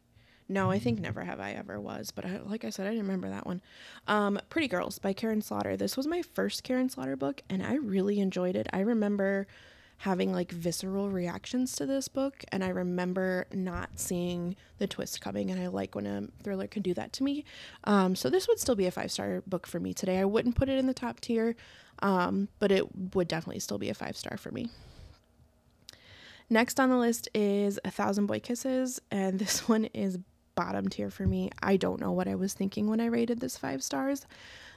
No, 0.48 0.70
I 0.70 0.78
think 0.78 1.00
Never 1.00 1.24
Have 1.24 1.40
I 1.40 1.52
Ever 1.52 1.80
was, 1.80 2.10
but 2.10 2.26
I, 2.26 2.38
like 2.44 2.64
I 2.64 2.70
said, 2.70 2.86
I 2.86 2.90
didn't 2.90 3.06
remember 3.06 3.30
that 3.30 3.46
one. 3.46 3.62
Um, 4.06 4.38
Pretty 4.50 4.68
Girls 4.68 4.98
by 4.98 5.14
Karin 5.14 5.40
Slaughter. 5.40 5.76
This 5.76 5.96
was 5.96 6.06
my 6.06 6.20
first 6.20 6.62
Karin 6.64 6.90
Slaughter 6.90 7.16
book, 7.16 7.42
and 7.48 7.62
I 7.62 7.76
really 7.76 8.20
enjoyed 8.20 8.54
it. 8.54 8.66
I 8.72 8.80
remember 8.80 9.46
having 9.98 10.32
like 10.32 10.50
visceral 10.50 11.08
reactions 11.08 11.76
to 11.76 11.86
this 11.86 12.08
book 12.08 12.44
and 12.50 12.64
I 12.64 12.68
remember 12.68 13.46
not 13.52 13.90
seeing 13.94 14.56
the 14.78 14.86
twist 14.86 15.20
coming 15.20 15.50
and 15.50 15.60
I 15.60 15.68
like 15.68 15.94
when 15.94 16.06
a 16.06 16.26
thriller 16.42 16.66
can 16.66 16.82
do 16.82 16.94
that 16.94 17.12
to 17.14 17.22
me. 17.22 17.44
Um, 17.84 18.16
so 18.16 18.28
this 18.28 18.48
would 18.48 18.58
still 18.58 18.74
be 18.74 18.86
a 18.86 18.90
five 18.90 19.10
star 19.10 19.42
book 19.46 19.66
for 19.66 19.80
me 19.80 19.94
today. 19.94 20.18
I 20.18 20.24
wouldn't 20.24 20.56
put 20.56 20.68
it 20.68 20.78
in 20.78 20.86
the 20.86 20.94
top 20.94 21.20
tier, 21.20 21.56
um, 22.00 22.48
but 22.58 22.72
it 22.72 23.14
would 23.14 23.28
definitely 23.28 23.60
still 23.60 23.78
be 23.78 23.88
a 23.88 23.94
five 23.94 24.16
star 24.16 24.36
for 24.36 24.50
me. 24.50 24.68
Next 26.50 26.78
on 26.78 26.90
the 26.90 26.98
list 26.98 27.28
is 27.32 27.80
A 27.84 27.90
Thousand 27.90 28.26
Boy 28.26 28.40
Kisses, 28.40 29.00
and 29.10 29.38
this 29.38 29.68
one 29.68 29.86
is 29.86 30.18
bottom 30.54 30.88
tier 30.88 31.10
for 31.10 31.26
me. 31.26 31.50
I 31.62 31.76
don't 31.76 32.00
know 32.00 32.12
what 32.12 32.28
I 32.28 32.34
was 32.34 32.54
thinking 32.54 32.88
when 32.88 33.00
I 33.00 33.06
rated 33.06 33.40
this 33.40 33.56
five 33.56 33.82
stars. 33.82 34.26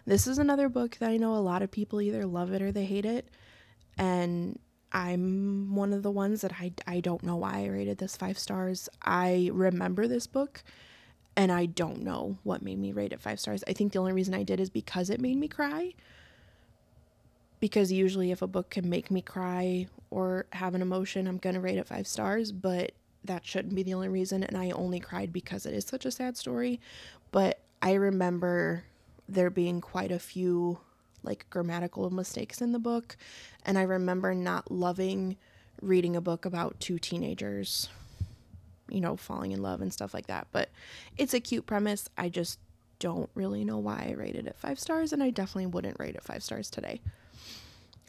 This 0.05 0.27
is 0.27 0.37
another 0.37 0.69
book 0.69 0.97
that 0.99 1.09
I 1.09 1.17
know 1.17 1.35
a 1.35 1.37
lot 1.37 1.61
of 1.61 1.71
people 1.71 2.01
either 2.01 2.25
love 2.25 2.51
it 2.53 2.61
or 2.61 2.71
they 2.71 2.85
hate 2.85 3.05
it. 3.05 3.29
And 3.97 4.59
I'm 4.91 5.75
one 5.75 5.93
of 5.93 6.03
the 6.03 6.11
ones 6.11 6.41
that 6.41 6.53
I, 6.53 6.71
I 6.87 6.99
don't 7.01 7.23
know 7.23 7.35
why 7.35 7.63
I 7.63 7.67
rated 7.67 7.97
this 7.97 8.15
five 8.15 8.39
stars. 8.39 8.87
I 9.01 9.49
remember 9.53 10.07
this 10.07 10.27
book 10.27 10.63
and 11.35 11.51
I 11.51 11.67
don't 11.67 12.01
know 12.01 12.37
what 12.43 12.63
made 12.63 12.79
me 12.79 12.91
rate 12.91 13.13
it 13.13 13.21
five 13.21 13.39
stars. 13.39 13.63
I 13.67 13.73
think 13.73 13.93
the 13.93 13.99
only 13.99 14.13
reason 14.13 14.33
I 14.33 14.43
did 14.43 14.59
is 14.59 14.71
because 14.71 15.09
it 15.11 15.21
made 15.21 15.37
me 15.37 15.47
cry. 15.47 15.93
Because 17.59 17.91
usually, 17.91 18.31
if 18.31 18.41
a 18.41 18.47
book 18.47 18.69
can 18.69 18.89
make 18.89 19.09
me 19.09 19.21
cry 19.21 19.87
or 20.09 20.45
have 20.51 20.75
an 20.75 20.81
emotion, 20.81 21.27
I'm 21.27 21.37
going 21.37 21.55
to 21.55 21.61
rate 21.61 21.77
it 21.77 21.87
five 21.87 22.07
stars, 22.07 22.51
but 22.51 22.91
that 23.23 23.45
shouldn't 23.45 23.75
be 23.75 23.83
the 23.83 23.93
only 23.93 24.09
reason. 24.09 24.43
And 24.43 24.57
I 24.57 24.71
only 24.71 24.99
cried 24.99 25.33
because 25.33 25.65
it 25.65 25.73
is 25.73 25.85
such 25.85 26.05
a 26.05 26.11
sad 26.11 26.37
story. 26.37 26.79
But 27.31 27.59
I 27.81 27.93
remember 27.93 28.83
there 29.27 29.49
being 29.49 29.81
quite 29.81 30.11
a 30.11 30.19
few 30.19 30.79
like 31.23 31.45
grammatical 31.49 32.09
mistakes 32.09 32.61
in 32.61 32.71
the 32.71 32.79
book. 32.79 33.17
And 33.65 33.77
I 33.77 33.83
remember 33.83 34.33
not 34.33 34.71
loving 34.71 35.37
reading 35.81 36.15
a 36.15 36.21
book 36.21 36.45
about 36.45 36.79
two 36.79 36.97
teenagers, 36.97 37.89
you 38.89 39.01
know, 39.01 39.15
falling 39.15 39.51
in 39.51 39.61
love 39.61 39.81
and 39.81 39.91
stuff 39.91 40.13
like 40.13 40.27
that. 40.27 40.47
But 40.51 40.69
it's 41.17 41.33
a 41.33 41.39
cute 41.39 41.65
premise. 41.65 42.09
I 42.17 42.29
just 42.29 42.59
don't 42.99 43.29
really 43.35 43.63
know 43.63 43.77
why 43.77 44.07
I 44.09 44.13
rated 44.13 44.47
it 44.47 44.55
five 44.57 44.79
stars, 44.79 45.13
and 45.13 45.21
I 45.21 45.29
definitely 45.29 45.67
wouldn't 45.67 45.99
rate 45.99 46.15
it 46.15 46.23
five 46.23 46.43
stars 46.43 46.69
today. 46.69 47.01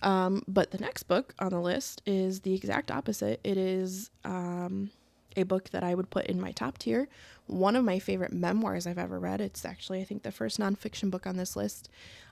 Um, 0.03 0.43
but 0.47 0.71
the 0.71 0.79
next 0.79 1.05
book 1.05 1.35
on 1.39 1.51
the 1.51 1.61
list 1.61 2.03
is 2.07 2.41
the 2.41 2.55
exact 2.55 2.91
opposite. 2.91 3.41
It 3.43 3.57
is 3.57 4.11
um, 4.25 4.91
a 5.37 5.43
book 5.45 5.71
that 5.71 5.83
I 5.83 5.95
would 5.95 6.11
put 6.11 6.27
in 6.27 6.41
my 6.41 6.53
top 6.53 6.79
tier. 6.79 7.09
One 7.47 7.77
of 7.77 7.85
my 7.85 7.99
favorite 7.99 8.33
memoirs 8.33 8.87
I've 8.87 8.99
ever 8.99 9.19
read. 9.19 9.41
It's 9.41 9.65
actually, 9.65 10.01
I 10.01 10.05
think, 10.05 10.23
the 10.23 10.33
first 10.33 10.59
nonfiction 10.59 11.11
book 11.11 11.27
on 11.27 11.37
this 11.37 11.57
list. 11.57 11.89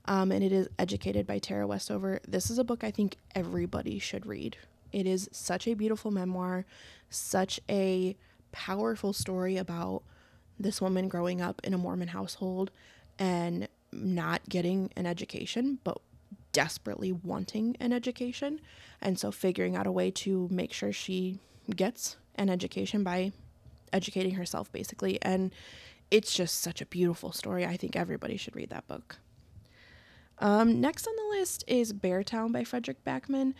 Um, 0.06 0.32
and 0.32 0.42
it 0.42 0.52
is 0.52 0.68
Educated 0.78 1.26
by 1.26 1.38
Tara 1.38 1.66
Westover. 1.66 2.20
This 2.26 2.50
is 2.50 2.58
a 2.58 2.64
book 2.64 2.84
I 2.84 2.90
think 2.90 3.16
everybody 3.34 3.98
should 3.98 4.26
read. 4.26 4.56
It 4.92 5.06
is 5.06 5.28
such 5.32 5.66
a 5.66 5.74
beautiful 5.74 6.10
memoir, 6.10 6.64
such 7.10 7.60
a 7.68 8.16
powerful 8.52 9.12
story 9.12 9.56
about 9.56 10.02
this 10.58 10.80
woman 10.80 11.08
growing 11.08 11.40
up 11.40 11.60
in 11.64 11.74
a 11.74 11.78
Mormon 11.78 12.08
household 12.08 12.70
and 13.18 13.68
not 13.92 14.48
getting 14.48 14.90
an 14.96 15.06
education, 15.06 15.78
but 15.84 15.98
desperately 16.52 17.12
wanting 17.12 17.76
an 17.80 17.92
education. 17.92 18.60
And 19.00 19.18
so 19.18 19.30
figuring 19.30 19.76
out 19.76 19.86
a 19.86 19.92
way 19.92 20.10
to 20.12 20.48
make 20.50 20.72
sure 20.72 20.92
she 20.92 21.38
gets 21.74 22.16
an 22.36 22.48
education 22.48 23.02
by 23.02 23.32
educating 23.92 24.34
herself, 24.34 24.70
basically. 24.72 25.18
And 25.22 25.52
it's 26.10 26.34
just 26.34 26.60
such 26.60 26.80
a 26.80 26.86
beautiful 26.86 27.32
story. 27.32 27.64
I 27.66 27.76
think 27.76 27.96
everybody 27.96 28.36
should 28.36 28.56
read 28.56 28.70
that 28.70 28.86
book. 28.86 29.18
Um, 30.38 30.80
next 30.80 31.06
on 31.06 31.14
the 31.16 31.38
list 31.38 31.64
is 31.66 31.92
Beartown 31.92 32.52
by 32.52 32.62
Fredrik 32.62 33.02
Backman. 33.04 33.54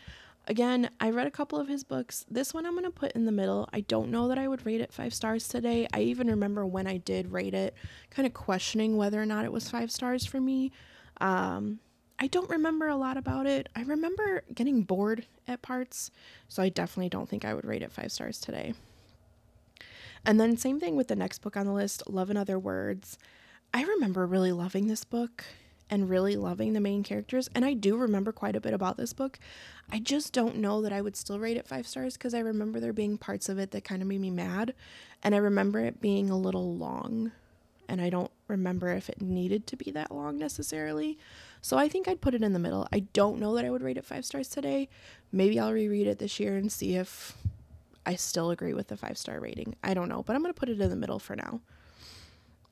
Again, 0.49 0.91
I 1.01 1.11
read 1.11 1.27
a 1.27 1.31
couple 1.31 1.59
of 1.59 1.67
his 1.67 1.83
books. 1.83 2.25
This 2.31 2.55
one 2.55 2.67
I'm 2.67 2.75
going 2.75 2.85
to 2.85 2.91
put 2.91 3.13
in 3.13 3.25
the 3.25 3.33
middle. 3.33 3.69
I 3.73 3.81
don't 3.81 4.11
know 4.11 4.29
that 4.29 4.39
I 4.39 4.47
would 4.47 4.65
rate 4.65 4.81
it 4.81 4.93
five 4.93 5.13
stars 5.13 5.49
today. 5.49 5.89
I 5.93 6.03
even 6.03 6.29
remember 6.29 6.65
when 6.65 6.87
I 6.87 6.99
did 6.99 7.33
rate 7.33 7.55
it, 7.55 7.75
kind 8.11 8.27
of 8.27 8.35
questioning 8.35 8.97
whether 8.97 9.21
or 9.21 9.27
not 9.27 9.45
it 9.45 9.53
was 9.53 9.69
five 9.69 9.91
stars 9.91 10.25
for 10.25 10.41
me. 10.41 10.71
Um, 11.21 11.81
I 12.19 12.29
don't 12.29 12.49
remember 12.49 12.89
a 12.89 12.97
lot 12.97 13.17
about 13.17 13.47
it. 13.47 13.69
I 13.77 13.83
remember 13.83 14.43
getting 14.55 14.83
bored 14.83 15.27
at 15.47 15.63
parts, 15.63 16.11
so 16.49 16.63
I 16.63 16.71
definitely 16.71 17.11
don't 17.11 17.29
think 17.29 17.45
I 17.45 17.53
would 17.53 17.67
rate 17.67 17.83
it 17.83 17.93
five 17.93 18.11
stars 18.11 18.39
today. 18.41 18.75
And 20.25 20.41
then, 20.41 20.57
same 20.57 20.81
thing 20.81 20.97
with 20.97 21.09
the 21.09 21.17
next 21.17 21.39
book 21.41 21.57
on 21.57 21.67
the 21.67 21.73
list, 21.73 22.03
Love 22.09 22.31
and 22.31 22.39
Other 22.39 22.59
Words. 22.59 23.19
I 23.73 23.83
remember 23.83 24.27
really 24.27 24.51
loving 24.51 24.87
this 24.87 25.05
book 25.05 25.45
and 25.89 26.09
really 26.11 26.37
loving 26.37 26.73
the 26.73 26.81
main 26.81 27.03
characters, 27.03 27.49
and 27.55 27.65
I 27.65 27.75
do 27.75 27.97
remember 27.97 28.33
quite 28.33 28.57
a 28.57 28.61
bit 28.61 28.75
about 28.75 28.97
this 28.97 29.13
book. 29.13 29.39
I 29.91 29.99
just 29.99 30.33
don't 30.33 30.57
know 30.57 30.83
that 30.83 30.93
I 30.93 31.01
would 31.01 31.17
still 31.17 31.39
rate 31.39 31.57
it 31.57 31.69
five 31.69 31.87
stars 31.87 32.15
because 32.15 32.35
I 32.35 32.41
remember 32.41 32.81
there 32.81 32.93
being 32.93 33.19
parts 33.19 33.49
of 33.49 33.59
it 33.59 33.71
that 33.71 33.85
kind 33.85 34.03
of 34.03 34.09
made 34.09 34.21
me 34.21 34.31
mad, 34.31 34.75
and 35.23 35.35
I 35.35 35.39
remember 35.39 35.81
it 35.81 36.01
being 36.01 36.29
a 36.29 36.39
little 36.39 36.75
long, 36.75 37.31
and 37.89 38.01
I 38.01 38.11
don't 38.11 38.33
remember 38.49 38.91
if 38.91 39.09
it 39.09 39.21
needed 39.21 39.67
to 39.69 39.77
be 39.77 39.93
that 39.93 40.11
long 40.11 40.39
necessarily. 40.39 41.19
So 41.67 41.77
I 41.77 41.89
think 41.89 42.07
I'd 42.07 42.21
put 42.21 42.33
it 42.33 42.45
in 42.45 42.53
the 42.53 42.61
middle. 42.61 42.87
I 42.93 43.01
don't 43.13 43.41
know 43.41 43.57
that 43.57 43.65
I 43.65 43.71
would 43.71 43.83
rate 43.83 43.97
it 43.97 44.05
five 44.05 44.25
stars 44.25 44.47
today. 44.47 44.89
Maybe 45.33 45.59
I'll 45.59 45.73
reread 45.73 46.07
it 46.07 46.21
this 46.21 46.39
year 46.39 46.57
and 46.57 46.71
see 46.71 46.95
if 46.95 47.37
I 48.07 48.15
still 48.15 48.53
agree 48.53 48.73
with 48.73 48.87
the 48.87 48.97
five 48.97 49.19
star 49.19 49.41
rating. 49.41 49.75
I 49.83 49.93
don't 49.93 50.09
know, 50.09 50.23
but 50.23 50.37
I'm 50.37 50.43
going 50.43 50.55
to 50.55 50.61
put 50.61 50.69
it 50.69 50.81
in 50.81 50.91
the 50.91 50.95
middle 50.95 51.19
for 51.19 51.35
now. 51.35 51.61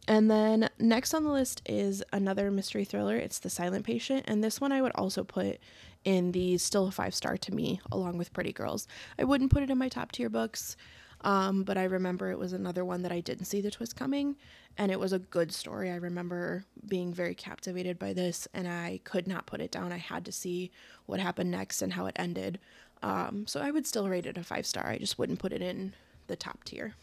And 0.07 0.31
then 0.31 0.69
next 0.79 1.13
on 1.13 1.25
the 1.25 1.33
list 1.33 1.61
is 1.67 2.05
another 2.13 2.53
mystery 2.53 2.85
thriller. 2.85 3.17
It's 3.17 3.41
The 3.41 3.51
Silent 3.51 3.85
Patient. 3.85 4.27
And 4.29 4.45
this 4.45 4.61
one 4.61 4.71
I 4.71 4.81
would 4.81 4.93
also 4.95 5.25
put 5.25 5.59
in 6.05 6.31
the 6.31 6.57
still 6.59 6.87
a 6.87 6.93
five 6.93 7.17
star 7.17 7.37
to 7.37 7.53
me, 7.53 7.81
along 7.91 8.17
with 8.17 8.33
Pretty 8.33 8.53
Girls. 8.53 8.87
I 9.19 9.25
wouldn't 9.25 9.51
put 9.51 9.65
it 9.65 9.71
in 9.71 9.79
my 9.79 9.89
top 9.89 10.13
tier 10.13 10.31
books, 10.31 10.77
um, 11.25 11.65
but 11.65 11.77
I 11.77 11.85
remember 11.85 12.31
it 12.31 12.39
was 12.39 12.53
another 12.53 12.85
one 12.85 13.03
that 13.03 13.11
I 13.11 13.21
didn't 13.21 13.47
see 13.47 13.61
the 13.61 13.71
twist 13.71 13.97
coming 13.97 14.37
and 14.77 14.91
it 14.91 14.99
was 14.99 15.13
a 15.13 15.19
good 15.19 15.53
story. 15.53 15.91
I 15.91 15.97
remember 15.97 16.65
being 16.87 17.13
very 17.15 17.35
captivated 17.35 17.99
by 17.99 18.13
this, 18.13 18.49
and 18.53 18.67
I 18.67 19.01
could 19.05 19.29
not 19.29 19.47
put 19.47 19.61
it 19.61 19.71
down. 19.71 19.93
I 19.93 19.99
had 19.99 20.25
to 20.25 20.33
see 20.33 20.71
what 21.07 21.21
happened 21.21 21.51
next 21.51 21.81
and 21.81 21.93
how 21.93 22.07
it 22.07 22.17
ended. 22.17 22.59
Um, 23.03 23.47
so 23.47 23.61
I 23.61 23.71
would 23.71 23.87
still 23.87 24.09
rate 24.09 24.27
it 24.27 24.37
a 24.37 24.43
five 24.43 24.67
star. 24.67 24.87
I 24.89 24.99
just 24.99 25.19
wouldn't 25.19 25.39
put 25.39 25.53
it 25.53 25.63
in 25.63 25.95
the 26.27 26.37
top 26.37 26.65
tier. 26.65 26.95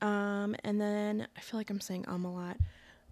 Um, 0.00 0.56
and 0.64 0.80
then 0.80 1.28
I 1.36 1.40
feel 1.40 1.60
like 1.60 1.70
I'm 1.70 1.80
saying 1.80 2.04
um 2.08 2.24
a 2.24 2.32
lot. 2.32 2.56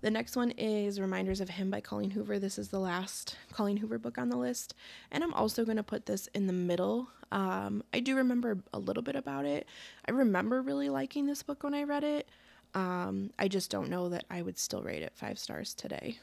The 0.03 0.11
next 0.11 0.35
one 0.35 0.53
is 0.53 0.99
Reminders 0.99 1.43
of 1.43 1.51
Him 1.51 1.71
by 1.71 1.83
Colleen 1.83 2.13
Hoover. 2.13 2.39
This 2.39 2.59
is 2.59 2.69
the 2.69 2.79
last 2.79 3.37
Colleen 3.53 3.77
Hoover 3.77 3.99
book 3.99 4.17
on 4.17 4.31
the 4.31 4.37
list. 4.37 4.75
And 5.11 5.23
I'm 5.23 5.35
also 5.35 5.63
going 5.63 5.77
to 5.77 5.83
put 5.83 6.07
this 6.07 6.27
in 6.29 6.47
the 6.47 6.55
middle. 6.55 7.09
Um, 7.31 7.85
I 7.93 8.01
do 8.01 8.17
remember 8.17 8.59
a 8.73 8.79
little 8.79 9.03
bit 9.03 9.15
about 9.15 9.45
it. 9.45 9.67
I 10.09 10.13
remember 10.13 10.63
really 10.63 10.89
liking 10.89 11.27
this 11.27 11.43
book 11.43 11.63
when 11.63 11.75
I 11.75 11.83
read 11.83 12.03
it. 12.03 12.31
Um, 12.75 13.31
I 13.39 13.49
just 13.49 13.71
don't 13.71 13.91
know 13.91 14.09
that 14.09 14.25
I 14.31 14.41
would 14.41 14.59
still 14.59 14.81
rate 14.81 15.03
it 15.03 15.13
five 15.15 15.39
stars 15.39 15.75
today. 15.75 16.19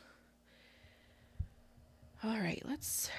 All 2.24 2.40
right, 2.40 2.64
let's 2.66 3.12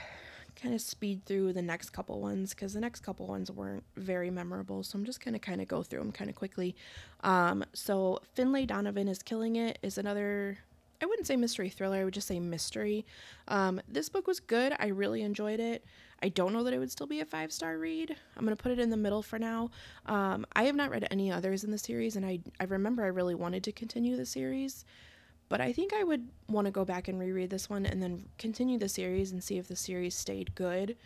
kind 0.61 0.75
of 0.75 0.81
speed 0.81 1.25
through 1.25 1.53
the 1.53 1.62
next 1.62 1.90
couple 1.90 2.21
ones 2.21 2.51
because 2.51 2.75
the 2.75 2.81
next 2.81 3.01
couple 3.01 3.27
ones 3.27 3.51
weren't 3.51 3.85
very 3.97 4.31
memorable. 4.31 4.83
So 4.83 4.99
I'm 4.99 5.05
just 5.05 5.25
going 5.25 5.35
to 5.35 5.38
kind 5.38 5.61
of 5.61 5.68
go 5.68 5.83
through 5.83 6.01
them 6.01 6.12
kind 6.12 6.29
of 6.29 6.37
quickly. 6.37 6.75
Um, 7.23 7.64
so 7.73 8.21
Finlay 8.35 8.66
Donovan 8.66 9.09
is 9.09 9.23
Killing 9.23 9.57
It 9.57 9.79
is 9.83 9.99
another, 9.99 10.59
I 11.01 11.07
wouldn't 11.07 11.27
say 11.27 11.37
mystery 11.37 11.68
thriller, 11.68 11.99
I 11.99 12.05
would 12.05 12.14
just 12.14 12.27
say 12.29 12.40
mystery. 12.40 13.07
Um, 13.47 13.81
this 13.88 14.09
book 14.09 14.27
was 14.27 14.40
good. 14.40 14.75
I 14.79 14.88
really 14.88 15.23
enjoyed 15.23 15.61
it. 15.61 15.85
I 16.21 16.29
don't 16.31 16.53
know 16.53 16.64
that 16.64 16.75
it 16.75 16.79
would 16.79 16.90
still 16.90 17.07
be 17.07 17.21
a 17.21 17.25
five 17.25 17.53
star 17.53 17.79
read. 17.79 18.14
I'm 18.37 18.44
going 18.44 18.57
to 18.57 18.62
put 18.62 18.73
it 18.73 18.81
in 18.81 18.90
the 18.90 18.97
middle 18.97 19.23
for 19.23 19.38
now. 19.38 19.71
Um, 20.07 20.44
I 20.55 20.64
have 20.64 20.75
not 20.75 20.90
read 20.90 21.07
any 21.11 21.31
others 21.31 21.62
in 21.62 21.71
the 21.71 21.79
series, 21.79 22.16
and 22.16 22.27
I, 22.27 22.40
I 22.59 22.64
remember 22.64 23.05
I 23.05 23.09
really 23.09 23.37
wanted 23.37 23.62
to 23.64 23.73
continue 23.73 24.16
the 24.16 24.27
series, 24.27 24.85
but 25.48 25.61
I 25.61 25.72
think 25.72 25.92
I 25.92 26.04
would 26.04 26.28
want 26.48 26.66
to 26.66 26.70
go 26.70 26.84
back 26.84 27.08
and 27.08 27.18
reread 27.18 27.50
this 27.50 27.70
one 27.70 27.87
and 27.87 28.02
then 28.02 28.26
continue 28.38 28.78
the 28.78 28.88
series 28.88 29.32
and 29.32 29.42
see 29.42 29.58
if 29.58 29.68
the 29.68 29.76
series 29.76 30.14
stayed 30.14 30.54
good 30.54 30.96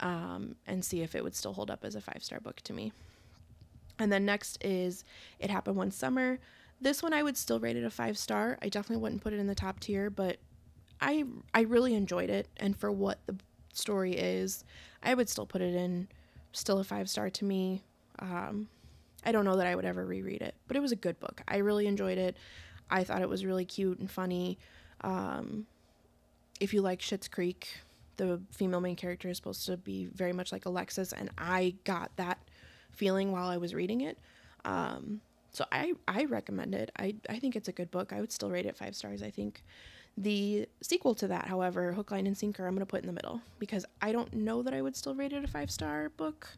um, 0.00 0.56
and 0.66 0.84
see 0.84 1.02
if 1.02 1.14
it 1.14 1.24
would 1.24 1.34
still 1.34 1.52
hold 1.52 1.70
up 1.70 1.84
as 1.84 1.94
a 1.94 2.00
five 2.00 2.22
star 2.22 2.40
book 2.40 2.60
to 2.62 2.72
me. 2.72 2.92
And 3.98 4.12
then 4.12 4.24
next 4.24 4.58
is 4.64 5.04
It 5.38 5.50
Happened 5.50 5.76
One 5.76 5.90
Summer. 5.90 6.38
This 6.80 7.02
one 7.02 7.12
I 7.12 7.22
would 7.22 7.36
still 7.36 7.60
rate 7.60 7.76
it 7.76 7.84
a 7.84 7.90
five 7.90 8.18
star. 8.18 8.58
I 8.60 8.68
definitely 8.68 9.02
wouldn't 9.02 9.22
put 9.22 9.32
it 9.32 9.38
in 9.38 9.46
the 9.46 9.54
top 9.54 9.80
tier, 9.80 10.10
but 10.10 10.38
I 11.00 11.24
I 11.52 11.62
really 11.62 11.94
enjoyed 11.94 12.30
it, 12.30 12.48
and 12.56 12.76
for 12.76 12.90
what 12.90 13.18
the 13.26 13.36
story 13.72 14.12
is, 14.16 14.64
I 15.02 15.14
would 15.14 15.28
still 15.28 15.46
put 15.46 15.62
it 15.62 15.74
in 15.74 16.08
still 16.52 16.78
a 16.78 16.84
five 16.84 17.08
star 17.08 17.30
to 17.30 17.44
me. 17.44 17.82
Um, 18.18 18.68
I 19.24 19.32
don't 19.32 19.44
know 19.44 19.56
that 19.56 19.66
I 19.66 19.74
would 19.74 19.84
ever 19.84 20.04
reread 20.04 20.42
it, 20.42 20.54
but 20.66 20.76
it 20.76 20.80
was 20.80 20.92
a 20.92 20.96
good 20.96 21.18
book. 21.20 21.42
I 21.48 21.58
really 21.58 21.86
enjoyed 21.86 22.18
it. 22.18 22.36
I 22.94 23.04
thought 23.04 23.22
it 23.22 23.28
was 23.28 23.44
really 23.44 23.64
cute 23.64 23.98
and 23.98 24.10
funny. 24.10 24.58
Um, 25.02 25.66
if 26.60 26.72
you 26.72 26.80
like 26.80 27.00
Schitt's 27.00 27.28
Creek, 27.28 27.68
the 28.16 28.40
female 28.52 28.80
main 28.80 28.96
character 28.96 29.28
is 29.28 29.36
supposed 29.36 29.66
to 29.66 29.76
be 29.76 30.06
very 30.06 30.32
much 30.32 30.52
like 30.52 30.64
Alexis, 30.66 31.12
and 31.12 31.30
I 31.36 31.74
got 31.84 32.14
that 32.16 32.38
feeling 32.92 33.32
while 33.32 33.48
I 33.48 33.56
was 33.58 33.74
reading 33.74 34.00
it. 34.02 34.16
Um, 34.64 35.20
so 35.52 35.64
I 35.72 35.94
I 36.08 36.24
recommend 36.24 36.74
it. 36.74 36.90
I 36.96 37.16
I 37.28 37.38
think 37.40 37.56
it's 37.56 37.68
a 37.68 37.72
good 37.72 37.90
book. 37.90 38.12
I 38.12 38.20
would 38.20 38.32
still 38.32 38.50
rate 38.50 38.66
it 38.66 38.76
five 38.76 38.94
stars. 38.96 39.22
I 39.22 39.30
think 39.30 39.62
The 40.16 40.68
sequel 40.80 41.14
to 41.16 41.26
that, 41.28 41.48
however, 41.48 41.92
Hook, 41.92 42.12
Line, 42.12 42.26
and 42.28 42.38
Sinker, 42.38 42.66
I'm 42.66 42.78
to 42.78 42.86
put 42.86 43.00
in 43.02 43.06
the 43.08 43.12
middle 43.12 43.40
because 43.58 43.84
I 44.00 44.12
don't 44.12 44.32
know 44.32 44.62
that 44.62 44.72
I 44.72 44.80
would 44.82 44.94
still 44.96 45.14
rate 45.16 45.32
it 45.32 45.44
a 45.44 45.48
five 45.48 45.70
star 45.70 46.10
book. 46.10 46.48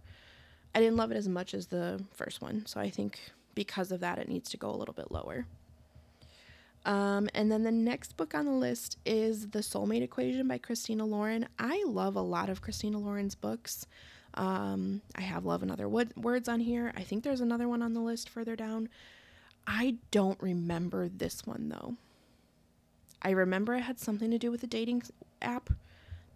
I 0.74 0.80
didn't 0.80 0.96
love 0.98 1.10
it 1.10 1.16
as 1.16 1.28
much 1.28 1.54
as 1.54 1.68
the 1.68 2.02
first 2.12 2.42
one, 2.42 2.66
so 2.66 2.78
I 2.80 2.90
think 2.90 3.18
because 3.54 3.90
of 3.92 4.00
that, 4.00 4.18
it 4.18 4.28
needs 4.28 4.50
to 4.50 4.58
go 4.58 4.70
a 4.70 4.76
little 4.76 4.92
bit 4.92 5.10
lower. 5.10 5.46
Um, 6.86 7.28
and 7.34 7.50
then 7.50 7.64
the 7.64 7.72
next 7.72 8.16
book 8.16 8.32
on 8.32 8.46
the 8.46 8.52
list 8.52 8.96
is 9.04 9.50
The 9.50 9.58
Soulmate 9.58 10.02
Equation 10.02 10.46
by 10.46 10.58
Christina 10.58 11.04
Lauren. 11.04 11.48
I 11.58 11.84
love 11.84 12.14
a 12.14 12.20
lot 12.20 12.48
of 12.48 12.62
Christina 12.62 12.96
Lauren's 12.96 13.34
books. 13.34 13.86
Um, 14.34 15.02
I 15.16 15.22
have 15.22 15.44
Love 15.44 15.62
and 15.62 15.72
Other 15.72 15.88
Words 15.88 16.48
on 16.48 16.60
here. 16.60 16.92
I 16.96 17.02
think 17.02 17.24
there's 17.24 17.40
another 17.40 17.68
one 17.68 17.82
on 17.82 17.92
the 17.92 18.00
list 18.00 18.28
further 18.28 18.54
down. 18.54 18.88
I 19.66 19.96
don't 20.12 20.40
remember 20.40 21.08
this 21.08 21.44
one 21.44 21.68
though. 21.70 21.96
I 23.20 23.30
remember 23.30 23.74
it 23.74 23.80
had 23.80 23.98
something 23.98 24.30
to 24.30 24.38
do 24.38 24.52
with 24.52 24.62
a 24.62 24.68
dating 24.68 25.02
app. 25.42 25.70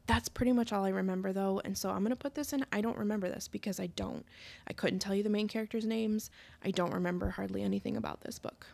That's 0.08 0.28
pretty 0.28 0.50
much 0.50 0.72
all 0.72 0.84
I 0.84 0.88
remember 0.88 1.32
though. 1.32 1.60
And 1.64 1.78
so 1.78 1.90
I'm 1.90 2.00
going 2.00 2.10
to 2.10 2.16
put 2.16 2.34
this 2.34 2.52
in. 2.52 2.66
I 2.72 2.80
don't 2.80 2.98
remember 2.98 3.28
this 3.28 3.46
because 3.46 3.78
I 3.78 3.86
don't. 3.86 4.26
I 4.66 4.72
couldn't 4.72 4.98
tell 4.98 5.14
you 5.14 5.22
the 5.22 5.30
main 5.30 5.46
characters' 5.46 5.86
names. 5.86 6.32
I 6.64 6.72
don't 6.72 6.92
remember 6.92 7.30
hardly 7.30 7.62
anything 7.62 7.96
about 7.96 8.22
this 8.22 8.40
book. 8.40 8.66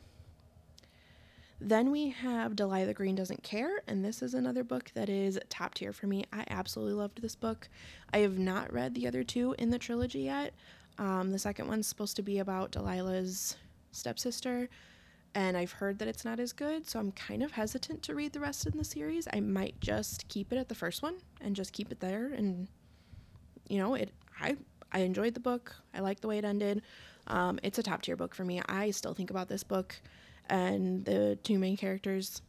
Then 1.61 1.91
we 1.91 2.11
have 2.11 2.55
Delilah 2.55 2.93
Green 2.93 3.15
Doesn't 3.15 3.43
Care, 3.43 3.81
and 3.87 4.05
this 4.05 4.21
is 4.21 4.35
another 4.35 4.63
book 4.63 4.91
that 4.95 5.09
is 5.09 5.39
top 5.49 5.75
tier 5.75 5.93
for 5.93 6.07
me. 6.07 6.25
I 6.33 6.45
absolutely 6.51 6.95
loved 6.95 7.23
this 7.23 7.35
book. 7.35 7.69
I 8.13 8.19
have 8.19 8.39
not 8.39 8.73
read 8.73 8.95
the 8.95 9.09
other 9.09 9.25
two 9.25 9.55
in 9.59 9.71
the 9.71 9.79
trilogy 9.79 10.21
yet. 10.21 10.53
Um, 10.99 11.33
the 11.33 11.39
second 11.39 11.69
one's 11.69 11.87
supposed 11.87 12.17
to 12.17 12.23
be 12.23 12.39
about 12.39 12.73
Delilah's 12.73 13.57
stepsister, 13.91 14.69
and 15.35 15.57
I've 15.57 15.73
heard 15.73 15.99
that 15.99 16.09
it's 16.09 16.27
not 16.27 16.41
as 16.41 16.53
good, 16.53 16.89
so 16.89 16.99
I'm 16.99 17.13
kind 17.13 17.43
of 17.43 17.53
hesitant 17.53 18.03
to 18.05 18.15
read 18.15 18.35
the 18.35 18.41
rest 18.41 18.67
in 18.67 18.77
the 18.77 18.85
series. 18.85 19.27
I 19.33 19.41
might 19.41 19.81
just 19.81 20.29
keep 20.29 20.53
it 20.53 20.59
at 20.59 20.69
the 20.69 20.75
first 20.75 21.03
one 21.03 21.17
and 21.41 21.57
just 21.57 21.73
keep 21.73 21.91
it 21.91 22.01
there. 22.01 22.33
And 22.35 22.69
you 23.69 23.79
know, 23.79 23.95
it 23.95 24.13
I 24.41 24.57
I 24.93 25.01
enjoyed 25.01 25.35
the 25.35 25.41
book. 25.41 25.75
I 25.95 26.01
like 26.01 26.21
the 26.21 26.29
way 26.29 26.39
it 26.39 26.45
ended. 26.45 26.83
Um, 27.27 27.59
it's 27.63 27.79
a 27.79 27.83
top 27.83 28.03
tier 28.03 28.17
book 28.17 28.35
for 28.35 28.45
me. 28.45 28.63
I 28.67 28.91
still 28.93 29.13
think 29.13 29.31
about 29.31 29.49
this 29.49 29.63
book 29.65 30.01
and 30.49 31.05
the 31.05 31.39
two 31.43 31.59
main 31.59 31.77
characters. 31.77 32.43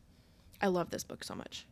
I 0.61 0.67
love 0.67 0.89
this 0.89 1.03
book 1.03 1.23
so 1.23 1.35
much. 1.35 1.65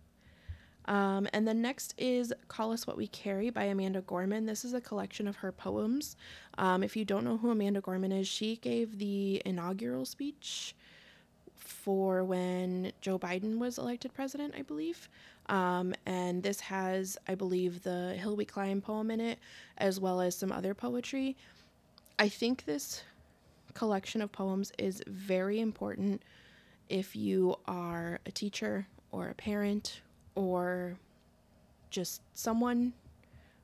Um, 0.88 1.28
and 1.34 1.48
then 1.48 1.62
next 1.62 1.96
is 1.98 2.32
Call 2.48 2.72
Us 2.72 2.86
What 2.86 2.98
We 2.98 3.08
Carry 3.08 3.50
by 3.50 3.64
Amanda 3.66 4.02
Gorman. 4.02 4.46
This 4.46 4.64
is 4.64 4.74
a 4.74 4.82
collection 4.82 5.28
of 5.28 5.38
her 5.38 5.52
poems. 5.52 6.16
Um, 6.58 6.84
if 6.84 6.96
you 6.96 7.06
don't 7.06 7.24
know 7.24 7.38
who 7.38 7.50
Amanda 7.50 7.82
Gorman 7.82 8.12
is, 8.12 8.28
she 8.28 8.58
gave 8.58 9.00
the 9.00 9.42
inaugural 9.46 10.06
speech 10.06 10.76
for 11.56 12.24
when 12.24 12.92
Joe 13.02 13.18
Biden 13.18 13.58
was 13.58 13.80
elected 13.80 14.14
president, 14.14 14.54
I 14.56 14.62
believe. 14.62 15.10
Um, 15.48 15.94
and 16.06 16.44
this 16.44 16.60
has, 16.60 17.18
I 17.28 17.36
believe, 17.36 17.84
the 17.84 18.14
Hill 18.16 18.36
We 18.36 18.46
Climb 18.46 18.82
poem 18.82 19.10
in 19.10 19.20
it, 19.20 19.40
as 19.78 20.00
well 20.00 20.22
as 20.22 20.36
some 20.36 20.52
other 20.52 20.74
poetry. 20.74 21.36
I 22.20 22.30
think 22.30 22.66
this 22.66 23.04
collection 23.76 24.22
of 24.22 24.32
poems 24.32 24.72
is 24.80 25.04
very 25.06 25.60
important 25.60 26.24
if 26.90 27.16
you 27.16 27.56
are 27.68 28.20
a 28.26 28.32
teacher 28.32 28.88
or 29.12 29.28
a 29.28 29.36
parent 29.36 30.02
or 30.34 30.98
just 31.92 32.22
someone 32.34 32.94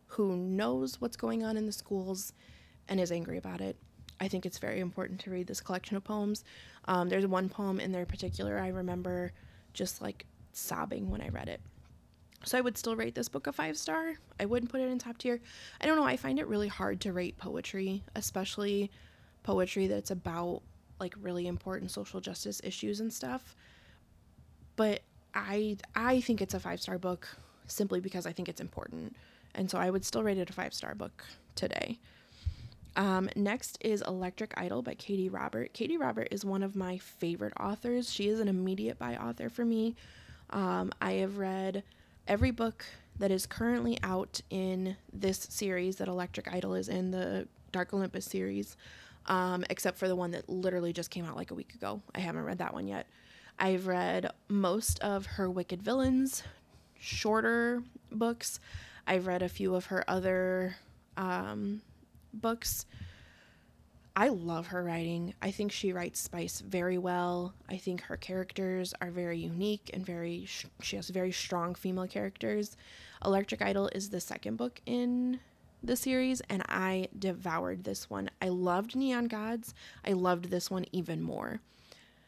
who 0.08 0.36
knows 0.36 1.02
what's 1.02 1.18
going 1.18 1.44
on 1.44 1.58
in 1.58 1.66
the 1.66 1.72
schools 1.72 2.34
and 2.90 3.00
is 3.00 3.12
angry 3.12 3.38
about 3.38 3.62
it. 3.62 3.78
I 4.20 4.28
think 4.28 4.46
it's 4.46 4.60
very 4.60 4.82
important 4.82 5.20
to 5.22 5.32
read 5.32 5.48
this 5.48 5.62
collection 5.62 5.98
of 5.98 6.04
poems. 6.04 6.44
Um, 6.86 7.10
there's 7.10 7.26
one 7.26 7.50
poem 7.50 7.80
in 7.80 7.92
there 7.92 8.06
particular 8.06 8.60
I 8.60 8.68
remember 8.68 9.32
just 9.74 10.02
like 10.02 10.26
sobbing 10.52 11.10
when 11.10 11.22
I 11.22 11.30
read 11.30 11.48
it. 11.48 11.62
So 12.44 12.58
I 12.58 12.62
would 12.62 12.78
still 12.78 12.96
rate 12.96 13.16
this 13.16 13.30
book 13.30 13.48
a 13.48 13.54
five 13.54 13.78
star. 13.78 14.16
I 14.40 14.46
wouldn't 14.46 14.72
put 14.72 14.82
it 14.82 14.90
in 14.90 15.00
top 15.00 15.18
tier. 15.18 15.40
I 15.80 15.86
don't 15.86 15.96
know. 15.96 16.04
I 16.04 16.18
find 16.18 16.40
it 16.40 16.48
really 16.48 16.68
hard 16.68 17.00
to 17.02 17.14
rate 17.14 17.38
poetry, 17.38 18.04
especially 18.16 18.92
poetry 19.44 19.88
that's 19.88 20.12
about 20.12 20.62
like 21.00 21.16
really 21.22 21.48
important 21.48 21.92
social 21.92 22.22
justice 22.22 22.62
issues 22.64 23.00
and 23.00 23.12
stuff. 23.12 23.56
But 24.76 25.02
I 25.34 25.78
I 25.96 26.22
think 26.22 26.42
it's 26.42 26.54
a 26.54 26.60
five-star 26.60 26.98
book 26.98 27.28
simply 27.68 28.00
because 28.00 28.26
I 28.26 28.32
think 28.32 28.50
it's 28.50 28.62
important. 28.62 29.16
And 29.56 29.70
so 29.70 29.78
I 29.78 29.90
would 29.90 30.06
still 30.06 30.24
rate 30.24 30.38
it 30.38 30.50
a 30.50 30.54
five-star 30.54 30.96
book 30.96 31.26
today. 31.56 32.00
Um, 32.96 33.30
next 33.36 33.78
is 33.82 34.02
Electric 34.02 34.54
Idol 34.58 34.82
by 34.82 34.96
Katee 34.96 35.32
Robert. 35.32 35.74
Katee 35.74 36.00
Robert 36.00 36.28
is 36.32 36.44
one 36.44 36.62
of 36.62 36.76
my 36.76 36.98
favorite 36.98 37.54
authors. 37.60 38.12
She 38.12 38.28
is 38.28 38.40
an 38.40 38.48
immediate 38.48 39.00
buy 39.00 39.16
author 39.16 39.50
for 39.50 39.64
me. 39.64 39.96
Um, 40.50 40.92
I 41.02 41.14
have 41.14 41.38
read 41.38 41.84
every 42.28 42.52
book 42.52 42.86
that 43.18 43.32
is 43.32 43.46
currently 43.46 43.98
out 44.04 44.42
in 44.50 44.98
this 45.14 45.48
series 45.50 45.98
that 45.98 46.10
Electric 46.10 46.54
Idol 46.54 46.74
is 46.76 46.90
in, 46.90 47.12
the 47.12 47.48
Dark 47.72 47.94
Olympus 47.94 48.26
series 48.26 48.76
um, 49.28 49.64
except 49.70 49.98
for 49.98 50.08
the 50.08 50.16
one 50.16 50.32
that 50.32 50.50
literally 50.50 50.94
just 50.94 51.10
came 51.10 51.26
out 51.26 51.36
like 51.36 51.52
a 51.52 51.56
week 51.56 51.74
ago. 51.74 52.02
I 52.16 52.20
haven't 52.20 52.44
read 52.44 52.60
that 52.60 52.74
one 52.74 52.88
yet. 52.88 53.08
I've 53.60 53.88
read 53.88 54.32
most 54.48 55.00
of 55.00 55.26
her 55.26 55.50
Wicked 55.50 55.82
Villains 55.82 56.44
shorter 57.00 57.84
books. 58.12 58.60
I've 59.06 59.28
read 59.28 59.42
a 59.42 59.50
few 59.50 59.76
of 59.76 59.86
her 59.86 60.04
other 60.08 60.78
um, 61.18 61.82
books. 62.34 62.86
I 64.16 64.28
love 64.28 64.68
her 64.68 64.84
writing. 64.84 65.34
I 65.42 65.52
think 65.52 65.72
she 65.72 65.94
writes 65.94 66.20
spice 66.20 66.60
very 66.60 66.98
well. 66.98 67.54
I 67.70 67.78
think 67.78 68.02
her 68.02 68.18
characters 68.18 68.94
are 69.02 69.10
very 69.10 69.38
unique 69.38 69.90
and 69.94 70.06
very, 70.06 70.48
she 70.82 70.96
has 70.98 71.10
very 71.10 71.32
strong 71.32 71.76
female 71.76 72.08
characters. 72.08 72.76
Electric 73.24 73.62
Idol 73.62 73.90
is 73.94 74.10
the 74.10 74.20
second 74.20 74.58
book 74.58 74.82
in 74.86 75.40
the 75.84 75.96
series 75.96 76.42
and 76.42 76.64
I 76.70 77.08
devoured 77.18 77.84
this 77.84 78.10
one. 78.10 78.30
I 78.42 78.50
loved 78.50 78.96
Neon 78.96 79.26
Gods. 79.26 79.74
I 80.06 80.14
loved 80.14 80.46
this 80.46 80.70
one 80.70 80.86
even 80.92 81.22
more. 81.22 81.62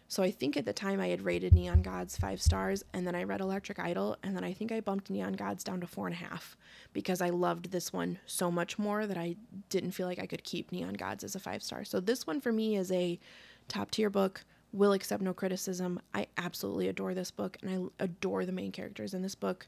So 0.08 0.22
I 0.22 0.30
think 0.30 0.58
at 0.58 0.66
the 0.66 0.74
time 0.74 1.00
I 1.00 1.08
had 1.08 1.24
rated 1.24 1.56
Neon 1.56 1.82
Gods 1.82 2.18
five 2.18 2.39
stars, 2.39 2.84
and 2.94 3.08
then 3.08 3.16
I 3.16 3.24
read 3.24 3.42
Electric 3.42 3.80
Idol, 3.80 4.16
and 4.22 4.36
then 4.36 4.44
I 4.44 4.54
think 4.54 4.72
I 4.72 4.80
bumped 4.80 5.10
Neon 5.10 5.34
Gods 5.34 5.63
down 5.63 5.82
to 5.82 5.88
four 5.88 6.06
and 6.06 6.13
a 6.13 6.20
half 6.20 6.56
because 6.92 7.20
I 7.20 7.30
loved 7.30 7.72
this 7.72 7.92
one 7.92 8.20
so 8.28 8.52
much 8.52 8.78
more 8.78 9.08
that 9.08 9.18
I 9.18 9.38
didn't 9.70 9.92
feel 9.94 10.06
like 10.06 10.20
I 10.20 10.28
could 10.28 10.44
keep 10.44 10.72
Neon 10.72 10.94
Gods 10.94 11.24
as 11.24 11.34
a 11.34 11.39
five 11.39 11.63
star. 11.63 11.84
So 11.84 12.00
this 12.00 12.28
one 12.28 12.42
for 12.42 12.52
me 12.52 12.76
is 12.76 12.92
a 12.92 13.20
top 13.68 13.89
tier 13.89 14.12
book. 14.12 14.46
Will 14.72 14.94
accept 14.94 15.24
no 15.24 15.34
criticism. 15.34 16.00
I 16.13 16.28
absolutely 16.38 16.89
adore 16.89 17.16
this 17.16 17.32
book, 17.32 17.58
and 17.63 17.92
I 18.00 18.04
adore 18.04 18.46
the 18.46 18.52
main 18.52 18.72
characters 18.72 19.16
in 19.16 19.24
this 19.24 19.36
book. 19.36 19.68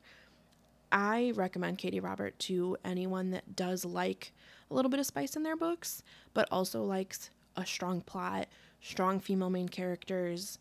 I 0.96 1.34
recommend 1.36 1.78
Katee 1.78 2.02
Robert 2.02 2.40
to 2.40 2.78
anyone 2.86 3.32
that 3.32 3.54
does 3.54 3.84
like 3.84 4.32
a 4.72 4.74
little 4.74 4.90
bit 4.90 5.02
of 5.02 5.06
spice 5.06 5.36
in 5.36 5.44
their 5.44 5.58
books, 5.58 6.02
but 6.34 6.48
also 6.50 6.84
likes 6.84 7.30
a 7.58 7.66
strong 7.66 8.00
plot, 8.00 8.48
strong 8.80 9.20
female 9.20 9.50
main 9.50 9.68
characters. 9.68 10.58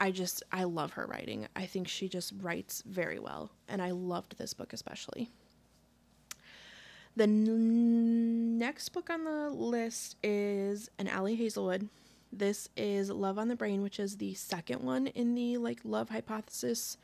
I 0.00 0.12
just, 0.12 0.42
I 0.50 0.64
love 0.64 0.92
her 0.92 1.04
writing. 1.04 1.46
I 1.54 1.66
think 1.66 1.88
she 1.88 2.08
just 2.08 2.32
writes 2.40 2.82
very 2.86 3.18
well, 3.18 3.50
and 3.68 3.82
I 3.82 3.90
loved 3.90 4.38
this 4.38 4.54
book 4.54 4.72
especially. 4.72 5.28
The 7.14 7.24
n- 7.24 8.56
next 8.56 8.88
book 8.88 9.10
on 9.10 9.24
the 9.24 9.50
list 9.50 10.16
is 10.22 10.88
an 10.98 11.06
Ali 11.06 11.34
Hazelwood. 11.34 11.90
This 12.32 12.70
is 12.78 13.10
Love 13.10 13.38
on 13.38 13.48
the 13.48 13.56
Brain, 13.56 13.82
which 13.82 14.00
is 14.00 14.16
the 14.16 14.32
second 14.32 14.80
one 14.80 15.08
in 15.08 15.34
the 15.34 15.58
like 15.58 15.80
love 15.84 16.08
hypothesis 16.08 16.96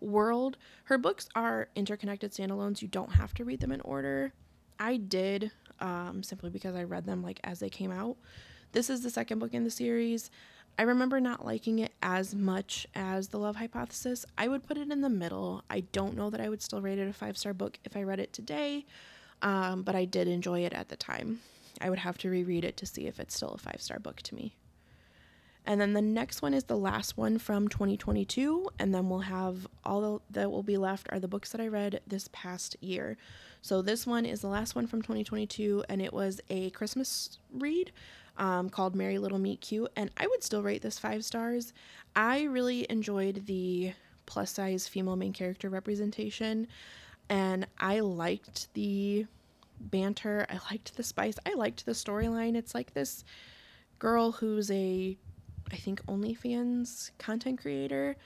world. 0.00 0.56
Her 0.84 0.98
books 0.98 1.28
are 1.34 1.68
interconnected 1.74 2.32
standalones. 2.32 2.82
You 2.82 2.88
don't 2.88 3.12
have 3.12 3.34
to 3.34 3.44
read 3.44 3.60
them 3.60 3.72
in 3.72 3.80
order. 3.82 4.32
I 4.78 4.96
did 4.96 5.50
um, 5.80 6.22
simply 6.22 6.50
because 6.50 6.74
I 6.74 6.84
read 6.84 7.06
them 7.06 7.22
like 7.22 7.40
as 7.44 7.60
they 7.60 7.70
came 7.70 7.90
out. 7.90 8.16
This 8.72 8.90
is 8.90 9.02
the 9.02 9.10
second 9.10 9.38
book 9.38 9.54
in 9.54 9.64
the 9.64 9.70
series. 9.70 10.30
I 10.78 10.82
remember 10.82 11.18
not 11.20 11.44
liking 11.44 11.80
it 11.80 11.92
as 12.02 12.34
much 12.34 12.86
as 12.94 13.28
The 13.28 13.38
Love 13.38 13.56
Hypothesis. 13.56 14.24
I 14.36 14.46
would 14.46 14.66
put 14.66 14.78
it 14.78 14.92
in 14.92 15.00
the 15.00 15.08
middle. 15.08 15.64
I 15.68 15.80
don't 15.80 16.16
know 16.16 16.30
that 16.30 16.40
I 16.40 16.48
would 16.48 16.62
still 16.62 16.80
rate 16.80 17.00
it 17.00 17.08
a 17.08 17.12
five 17.12 17.36
star 17.36 17.52
book 17.52 17.78
if 17.84 17.96
I 17.96 18.04
read 18.04 18.20
it 18.20 18.32
today, 18.32 18.86
um, 19.42 19.82
but 19.82 19.96
I 19.96 20.04
did 20.04 20.28
enjoy 20.28 20.60
it 20.60 20.72
at 20.72 20.88
the 20.88 20.96
time. 20.96 21.40
I 21.80 21.90
would 21.90 21.98
have 21.98 22.18
to 22.18 22.30
reread 22.30 22.64
it 22.64 22.76
to 22.76 22.86
see 22.86 23.06
if 23.06 23.18
it's 23.18 23.34
still 23.34 23.50
a 23.50 23.58
five 23.58 23.80
star 23.80 23.98
book 23.98 24.22
to 24.22 24.34
me. 24.34 24.54
And 25.68 25.78
then 25.78 25.92
the 25.92 26.00
next 26.00 26.40
one 26.40 26.54
is 26.54 26.64
the 26.64 26.78
last 26.78 27.18
one 27.18 27.36
from 27.36 27.68
2022. 27.68 28.70
And 28.78 28.94
then 28.94 29.10
we'll 29.10 29.18
have 29.18 29.68
all 29.84 30.22
that 30.30 30.50
will 30.50 30.62
be 30.62 30.78
left 30.78 31.08
are 31.12 31.20
the 31.20 31.28
books 31.28 31.52
that 31.52 31.60
I 31.60 31.68
read 31.68 32.00
this 32.06 32.26
past 32.32 32.74
year. 32.80 33.18
So 33.60 33.82
this 33.82 34.06
one 34.06 34.24
is 34.24 34.40
the 34.40 34.48
last 34.48 34.74
one 34.74 34.86
from 34.86 35.02
2022, 35.02 35.84
and 35.90 36.00
it 36.00 36.14
was 36.14 36.40
a 36.48 36.70
Christmas 36.70 37.38
read 37.52 37.92
um, 38.38 38.70
called 38.70 38.96
Merry 38.96 39.18
Little 39.18 39.38
Meet 39.38 39.60
Cute. 39.60 39.92
And 39.94 40.10
I 40.16 40.26
would 40.26 40.42
still 40.42 40.62
rate 40.62 40.80
this 40.80 40.98
five 40.98 41.22
stars. 41.22 41.74
I 42.16 42.44
really 42.44 42.86
enjoyed 42.88 43.44
the 43.44 43.92
plus 44.24 44.52
size 44.52 44.88
female 44.88 45.16
main 45.16 45.34
character 45.34 45.68
representation, 45.68 46.66
and 47.28 47.66
I 47.78 48.00
liked 48.00 48.72
the 48.72 49.26
banter. 49.78 50.46
I 50.48 50.60
liked 50.70 50.96
the 50.96 51.02
spice. 51.02 51.34
I 51.44 51.52
liked 51.52 51.84
the 51.84 51.92
storyline. 51.92 52.56
It's 52.56 52.74
like 52.74 52.94
this 52.94 53.22
girl 53.98 54.32
who's 54.32 54.70
a 54.70 55.18
I 55.72 55.76
think 55.76 56.04
OnlyFans 56.06 57.10
content 57.18 57.60
creator 57.60 58.16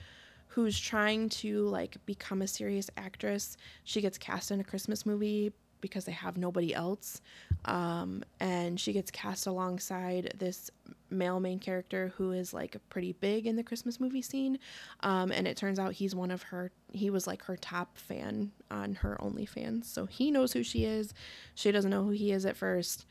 who's 0.47 0.79
trying 0.79 1.29
to 1.29 1.67
like 1.67 1.97
become 2.05 2.41
a 2.41 2.47
serious 2.47 2.89
actress. 2.95 3.57
She 3.83 4.01
gets 4.01 4.17
cast 4.17 4.51
in 4.51 4.59
a 4.59 4.63
Christmas 4.63 5.05
movie 5.05 5.51
because 5.81 6.05
they 6.05 6.11
have 6.13 6.37
nobody 6.37 6.73
else. 6.73 7.21
Um, 7.65 8.23
and 8.39 8.79
she 8.79 8.93
gets 8.93 9.11
cast 9.11 9.47
alongside 9.47 10.33
this 10.37 10.71
male 11.09 11.39
main 11.39 11.59
character 11.59 12.13
who 12.15 12.31
is 12.31 12.53
like 12.53 12.77
pretty 12.89 13.13
big 13.13 13.45
in 13.47 13.55
the 13.57 13.63
Christmas 13.63 13.99
movie 13.99 14.21
scene. 14.21 14.59
Um, 15.01 15.31
and 15.31 15.47
it 15.47 15.57
turns 15.57 15.79
out 15.79 15.93
he's 15.93 16.15
one 16.15 16.31
of 16.31 16.43
her, 16.43 16.71
he 16.93 17.09
was 17.09 17.27
like 17.27 17.43
her 17.43 17.57
top 17.57 17.97
fan 17.97 18.51
on 18.71 18.95
her 18.95 19.17
OnlyFans. 19.21 19.85
So 19.85 20.05
he 20.05 20.31
knows 20.31 20.53
who 20.53 20.63
she 20.63 20.85
is. 20.85 21.13
She 21.55 21.71
doesn't 21.71 21.91
know 21.91 22.03
who 22.03 22.11
he 22.11 22.31
is 22.31 22.45
at 22.45 22.55
first. 22.55 23.05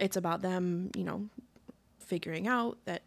It's 0.00 0.16
about 0.16 0.42
them, 0.42 0.90
you 0.96 1.04
know, 1.04 1.28
figuring 2.00 2.48
out 2.48 2.78
that 2.86 3.02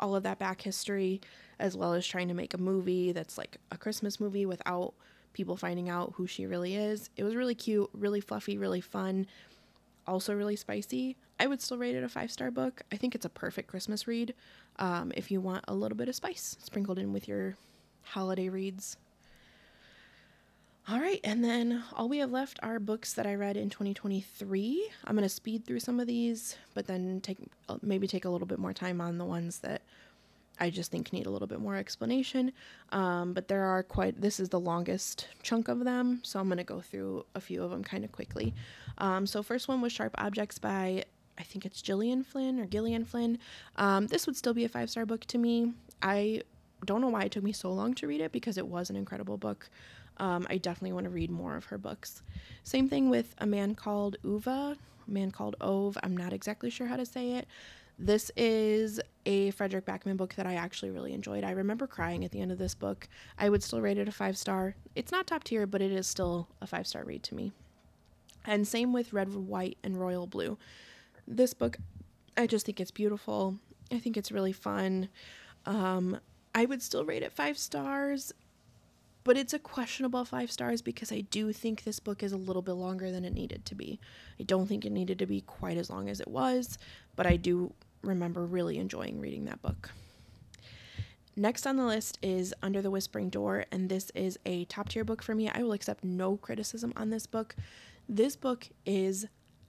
all 0.00 0.16
of 0.16 0.22
that 0.24 0.38
back 0.38 0.62
history 0.62 1.20
as 1.58 1.76
well 1.76 1.92
as 1.92 2.06
trying 2.06 2.28
to 2.28 2.34
make 2.34 2.54
a 2.54 2.58
movie 2.58 3.12
that's 3.12 3.38
like 3.38 3.58
a 3.70 3.78
Christmas 3.78 4.18
movie 4.18 4.46
without 4.46 4.94
people 5.32 5.56
finding 5.56 5.88
out 5.88 6.14
who 6.16 6.26
she 6.26 6.46
really 6.46 6.74
is. 6.74 7.10
It 7.16 7.22
was 7.22 7.36
really 7.36 7.54
cute, 7.54 7.88
really 7.92 8.20
fluffy, 8.20 8.58
really 8.58 8.80
fun, 8.80 9.26
also 10.06 10.34
really 10.34 10.56
spicy. 10.56 11.16
I 11.38 11.46
would 11.46 11.60
still 11.60 11.78
rate 11.78 11.94
it 11.94 12.02
a 12.02 12.08
five 12.08 12.32
star 12.32 12.50
book. 12.50 12.82
I 12.90 12.96
think 12.96 13.14
it's 13.14 13.26
a 13.26 13.30
perfect 13.30 13.68
Christmas 13.68 14.08
read 14.08 14.34
um, 14.78 15.12
if 15.14 15.30
you 15.30 15.40
want 15.40 15.64
a 15.68 15.74
little 15.74 15.96
bit 15.96 16.08
of 16.08 16.14
spice 16.14 16.56
sprinkled 16.60 16.98
in 16.98 17.12
with 17.12 17.28
your 17.28 17.56
holiday 18.02 18.48
reads. 18.48 18.96
All 20.88 20.98
right, 20.98 21.20
and 21.22 21.44
then 21.44 21.84
all 21.94 22.08
we 22.08 22.18
have 22.18 22.32
left 22.32 22.58
are 22.62 22.80
books 22.80 23.12
that 23.12 23.26
I 23.26 23.34
read 23.34 23.56
in 23.56 23.70
2023. 23.70 24.90
I'm 25.04 25.14
going 25.14 25.22
to 25.22 25.28
speed 25.28 25.64
through 25.64 25.80
some 25.80 26.00
of 26.00 26.06
these, 26.06 26.56
but 26.74 26.86
then 26.86 27.20
take 27.20 27.38
maybe 27.82 28.08
take 28.08 28.24
a 28.24 28.30
little 28.30 28.46
bit 28.46 28.58
more 28.58 28.72
time 28.72 29.00
on 29.00 29.18
the 29.18 29.24
ones 29.24 29.58
that 29.60 29.82
I 30.58 30.68
just 30.70 30.90
think 30.90 31.12
need 31.12 31.26
a 31.26 31.30
little 31.30 31.46
bit 31.46 31.60
more 31.60 31.76
explanation. 31.76 32.52
Um, 32.92 33.34
but 33.34 33.46
there 33.46 33.64
are 33.64 33.82
quite, 33.82 34.20
this 34.20 34.40
is 34.40 34.48
the 34.48 34.58
longest 34.58 35.28
chunk 35.42 35.68
of 35.68 35.84
them, 35.84 36.20
so 36.22 36.40
I'm 36.40 36.48
going 36.48 36.58
to 36.58 36.64
go 36.64 36.80
through 36.80 37.24
a 37.34 37.40
few 37.40 37.62
of 37.62 37.70
them 37.70 37.84
kind 37.84 38.04
of 38.04 38.10
quickly. 38.10 38.52
Um, 38.98 39.26
so, 39.26 39.42
first 39.42 39.68
one 39.68 39.80
was 39.80 39.92
Sharp 39.92 40.14
Objects 40.18 40.58
by, 40.58 41.04
I 41.38 41.42
think 41.42 41.64
it's 41.64 41.80
Gillian 41.80 42.24
Flynn 42.24 42.58
or 42.58 42.66
Gillian 42.66 43.04
Flynn. 43.04 43.38
Um, 43.76 44.06
this 44.08 44.26
would 44.26 44.36
still 44.36 44.54
be 44.54 44.64
a 44.64 44.68
five 44.68 44.90
star 44.90 45.06
book 45.06 45.24
to 45.26 45.38
me. 45.38 45.72
I 46.02 46.42
don't 46.84 47.00
know 47.00 47.08
why 47.08 47.22
it 47.24 47.32
took 47.32 47.44
me 47.44 47.52
so 47.52 47.70
long 47.72 47.94
to 47.94 48.06
read 48.06 48.20
it 48.20 48.32
because 48.32 48.58
it 48.58 48.66
was 48.66 48.90
an 48.90 48.96
incredible 48.96 49.36
book. 49.36 49.68
Um, 50.20 50.46
I 50.50 50.58
definitely 50.58 50.92
want 50.92 51.04
to 51.04 51.10
read 51.10 51.30
more 51.30 51.56
of 51.56 51.64
her 51.64 51.78
books. 51.78 52.22
Same 52.62 52.88
thing 52.88 53.08
with 53.08 53.34
A 53.38 53.46
Man 53.46 53.74
Called 53.74 54.16
Uva, 54.22 54.76
A 55.08 55.10
Man 55.10 55.30
Called 55.30 55.56
Ove. 55.62 55.96
I'm 56.02 56.16
not 56.16 56.34
exactly 56.34 56.68
sure 56.68 56.86
how 56.86 56.96
to 56.96 57.06
say 57.06 57.32
it. 57.32 57.48
This 57.98 58.30
is 58.36 59.00
a 59.26 59.50
Fredrik 59.52 59.86
Backman 59.86 60.18
book 60.18 60.34
that 60.34 60.46
I 60.46 60.54
actually 60.54 60.90
really 60.90 61.14
enjoyed. 61.14 61.42
I 61.42 61.50
remember 61.52 61.86
crying 61.86 62.24
at 62.24 62.30
the 62.30 62.40
end 62.40 62.52
of 62.52 62.58
this 62.58 62.74
book. 62.74 63.08
I 63.38 63.48
would 63.48 63.62
still 63.62 63.80
rate 63.80 63.98
it 63.98 64.08
a 64.08 64.12
five 64.12 64.36
star. 64.36 64.74
It's 64.94 65.10
not 65.10 65.26
top 65.26 65.44
tier, 65.44 65.66
but 65.66 65.82
it 65.82 65.90
is 65.90 66.06
still 66.06 66.48
a 66.60 66.66
five 66.66 66.86
star 66.86 67.02
read 67.02 67.22
to 67.24 67.34
me. 67.34 67.52
And 68.46 68.68
same 68.68 68.92
with 68.92 69.12
Red, 69.12 69.34
White, 69.34 69.78
and 69.82 69.98
Royal 69.98 70.26
Blue. 70.26 70.58
This 71.26 71.54
book, 71.54 71.78
I 72.36 72.46
just 72.46 72.66
think 72.66 72.78
it's 72.78 72.90
beautiful. 72.90 73.56
I 73.90 73.98
think 73.98 74.16
it's 74.16 74.32
really 74.32 74.52
fun. 74.52 75.08
Um, 75.66 76.20
I 76.54 76.64
would 76.64 76.82
still 76.82 77.04
rate 77.04 77.22
it 77.22 77.32
five 77.32 77.58
stars, 77.58 78.32
but 79.24 79.36
it's 79.36 79.52
a 79.52 79.58
questionable 79.58 80.24
five 80.24 80.50
stars 80.50 80.82
because 80.82 81.12
I 81.12 81.20
do 81.20 81.52
think 81.52 81.84
this 81.84 82.00
book 82.00 82.22
is 82.22 82.32
a 82.32 82.36
little 82.36 82.62
bit 82.62 82.72
longer 82.72 83.10
than 83.10 83.24
it 83.24 83.34
needed 83.34 83.64
to 83.66 83.74
be. 83.74 84.00
I 84.38 84.44
don't 84.44 84.66
think 84.66 84.84
it 84.84 84.92
needed 84.92 85.18
to 85.18 85.26
be 85.26 85.42
quite 85.42 85.76
as 85.76 85.90
long 85.90 86.08
as 86.08 86.20
it 86.20 86.28
was, 86.28 86.78
but 87.16 87.26
I 87.26 87.36
do 87.36 87.72
remember 88.02 88.44
really 88.44 88.78
enjoying 88.78 89.20
reading 89.20 89.44
that 89.44 89.60
book. 89.62 89.90
Next 91.36 91.66
on 91.66 91.76
the 91.76 91.86
list 91.86 92.18
is 92.22 92.52
Under 92.62 92.82
the 92.82 92.90
Whispering 92.90 93.30
Door, 93.30 93.66
and 93.70 93.88
this 93.88 94.10
is 94.14 94.38
a 94.44 94.64
top 94.66 94.88
tier 94.88 95.04
book 95.04 95.22
for 95.22 95.34
me. 95.34 95.48
I 95.48 95.62
will 95.62 95.72
accept 95.72 96.02
no 96.02 96.36
criticism 96.36 96.92
on 96.96 97.10
this 97.10 97.26
book. 97.26 97.54
This 98.08 98.36
book 98.36 98.68
is 98.84 99.26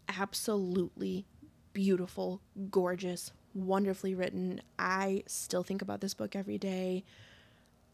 absolutely 0.10 1.26
beautiful, 1.74 2.42
gorgeous, 2.70 3.32
wonderfully 3.54 4.16
written. 4.16 4.62
I 4.80 5.24
still 5.28 5.64
think 5.64 5.82
about 5.82 6.02
this 6.02 6.14
book 6.14 6.36
every 6.36 6.58
day. 6.58 7.04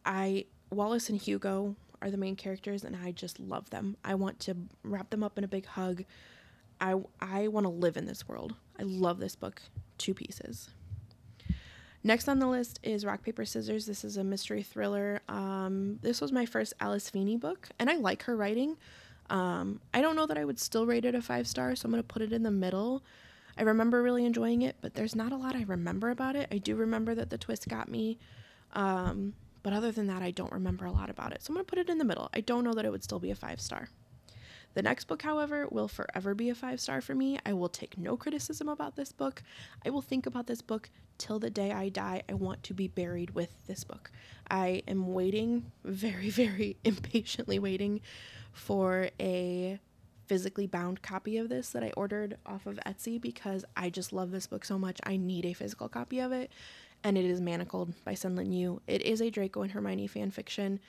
I 0.06 0.46
Wallace 0.69 1.10
and 1.10 1.19
Hugo 1.19 1.75
are 2.01 2.12
the 2.12 2.17
main 2.17 2.36
characters 2.36 2.84
and 2.84 2.95
I 2.95 3.12
just 3.12 3.39
love 3.39 3.69
them. 3.69 3.97
I 4.03 4.15
want 4.15 4.39
to 4.41 4.56
wrap 4.84 5.10
them 5.10 5.23
up 5.23 5.38
in 5.38 5.43
a 5.43 5.47
big 5.47 5.65
hug. 5.65 6.03
I 6.80 6.95
I 7.19 7.47
want 7.47 7.65
to 7.65 7.71
live 7.71 7.97
in 7.97 8.06
this 8.06 8.27
world. 8.27 8.56
I 8.80 8.84
love 8.84 9.19
this 9.19 9.36
book 9.36 9.62
two 9.97 10.13
pieces. 10.13 10.69
Next 12.03 12.30
on 12.30 12.39
the 12.39 12.47
list 12.47 12.80
is 12.84 13.06
Rock 13.06 13.23
Paper 13.23 13.43
Scissors. 13.43 13.86
This 13.86 14.03
is 14.03 14.17
a 14.17 14.23
mystery 14.23 14.63
thriller. 14.63 15.21
Um, 15.27 15.99
this 16.01 16.21
was 16.21 16.32
my 16.32 16.45
first 16.45 16.73
Alice 16.80 17.10
Feeney 17.10 17.36
book, 17.36 17.67
and 17.80 17.89
I 17.89 17.95
like 17.95 18.23
her 18.23 18.36
writing. 18.38 18.77
Um, 19.30 19.82
I 19.93 20.01
don't 20.01 20.15
know 20.15 20.25
that 20.25 20.38
I 20.38 20.45
would 20.45 20.60
still 20.60 20.86
rate 20.86 21.06
it 21.06 21.15
a 21.15 21.21
five 21.21 21.47
star, 21.47 21.75
so 21.75 21.86
I'm 21.86 21.91
going 21.91 22.01
to 22.01 22.08
put 22.08 22.21
it 22.21 22.32
in 22.32 22.43
the 22.43 22.51
middle. 22.51 23.03
I 23.58 23.63
remember 23.63 24.01
really 24.03 24.25
enjoying 24.25 24.62
it, 24.62 24.75
but 24.82 24.93
there's 24.93 25.15
not 25.15 25.32
a 25.32 25.36
lot 25.36 25.56
I 25.56 25.63
remember 25.63 26.10
about 26.10 26.36
it. 26.36 26.47
I 26.51 26.60
do 26.60 26.75
remember 26.75 27.15
that 27.15 27.30
the 27.30 27.38
twist 27.38 27.67
got 27.67 27.89
me, 27.89 28.19
um, 28.73 29.34
but 29.67 29.73
other 29.73 29.91
than 29.91 30.08
that, 30.08 30.21
I 30.21 30.32
don't 30.32 30.53
remember 30.53 30.86
a 30.86 30.93
lot 30.93 31.10
about 31.10 31.34
it. 31.34 31.43
So 31.43 31.51
I'm 31.51 31.56
going 31.56 31.65
to 31.65 31.69
put 31.69 31.77
it 31.77 31.89
in 31.89 31.97
the 31.97 32.06
middle. 32.06 32.30
I 32.34 32.39
don't 32.39 32.63
know 32.63 32.71
that 32.71 32.86
it 32.86 32.89
would 32.89 33.03
still 33.03 33.19
be 33.19 33.32
a 33.32 33.36
five 33.36 33.60
star. 33.60 33.89
The 34.75 34.82
next 34.82 35.10
book, 35.10 35.21
however, 35.21 35.67
will 35.69 35.89
forever 35.89 36.34
be 36.34 36.47
a 36.47 36.56
five 36.56 36.80
star 36.80 37.01
for 37.01 37.13
me. 37.13 37.38
I 37.45 37.51
will 37.51 37.67
take 37.67 37.97
no 37.97 38.15
criticism 38.15 38.69
about 38.69 38.95
this 38.95 39.12
book. 39.12 39.43
I 39.86 39.89
will 39.89 40.01
think 40.01 40.25
about 40.25 40.47
this 40.47 40.62
book 40.62 40.89
till 41.17 41.38
the 41.38 41.49
day 41.49 41.73
I 41.73 41.89
die. 41.89 42.23
I 42.30 42.36
want 42.36 42.63
to 42.63 42.73
be 42.73 42.88
buried 42.88 43.32
with 43.32 43.67
this 43.67 43.84
book. 43.84 44.10
I 44.49 44.84
am 44.88 45.13
waiting, 45.13 45.69
very, 45.84 46.30
very 46.45 46.77
impatiently 46.86 47.60
waiting 47.60 47.99
for 48.53 49.10
a 49.19 49.82
physically 50.27 50.67
bound 50.67 51.01
copy 51.01 51.36
of 51.36 51.49
this 51.49 51.71
that 51.71 51.84
I 51.84 51.91
ordered 51.97 52.38
off 52.45 52.67
of 52.67 52.80
Etsy 52.86 53.19
because 53.19 53.65
I 53.75 53.89
just 53.89 54.13
love 54.13 54.32
this 54.32 54.47
book 54.47 54.63
so 54.63 54.80
much. 54.80 55.01
I 55.03 55.17
need 55.17 55.45
a 55.45 55.51
physical 55.51 55.89
copy 55.89 56.19
of 56.19 56.32
it. 56.32 56.53
And 57.08 57.17
it 57.17 57.24
is 57.24 57.39
Manacled 57.39 57.93
by 58.04 58.15
Senlin 58.15 58.54
Yu. 58.54 58.82
It 58.86 59.02
is 59.02 59.22
a 59.22 59.30
Draco 59.30 59.62
and 59.62 59.72
Hermione 59.72 60.08
fan 60.08 60.30
fiction 60.30 60.82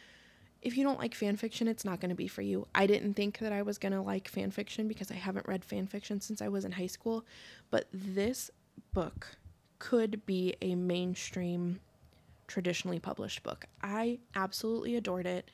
if 0.60 0.76
you 0.76 0.84
don't 0.84 0.98
like 0.98 1.14
fan 1.14 1.36
fiction, 1.36 1.68
it's 1.68 1.84
not 1.84 2.00
going 2.00 2.08
to 2.08 2.16
be 2.16 2.28
for 2.28 2.42
you. 2.42 2.66
I 2.74 2.86
didn't 2.86 3.14
think 3.14 3.38
that 3.38 3.52
I 3.52 3.62
was 3.62 3.78
going 3.78 3.92
to 3.92 4.02
like 4.02 4.28
fan 4.28 4.50
fiction 4.50 4.88
because 4.88 5.10
I 5.10 5.14
haven't 5.14 5.46
read 5.46 5.64
fan 5.64 5.86
fiction 5.86 6.20
since 6.20 6.42
I 6.42 6.48
was 6.48 6.64
in 6.64 6.72
high 6.72 6.88
school, 6.88 7.24
but 7.70 7.86
this 7.92 8.50
book 8.92 9.36
could 9.78 10.26
be 10.26 10.56
a 10.60 10.74
mainstream 10.74 11.80
traditionally 12.48 12.98
published 12.98 13.42
book. 13.42 13.66
I 13.82 14.18
absolutely 14.34 14.96
adored 14.96 15.26
it. 15.26 15.50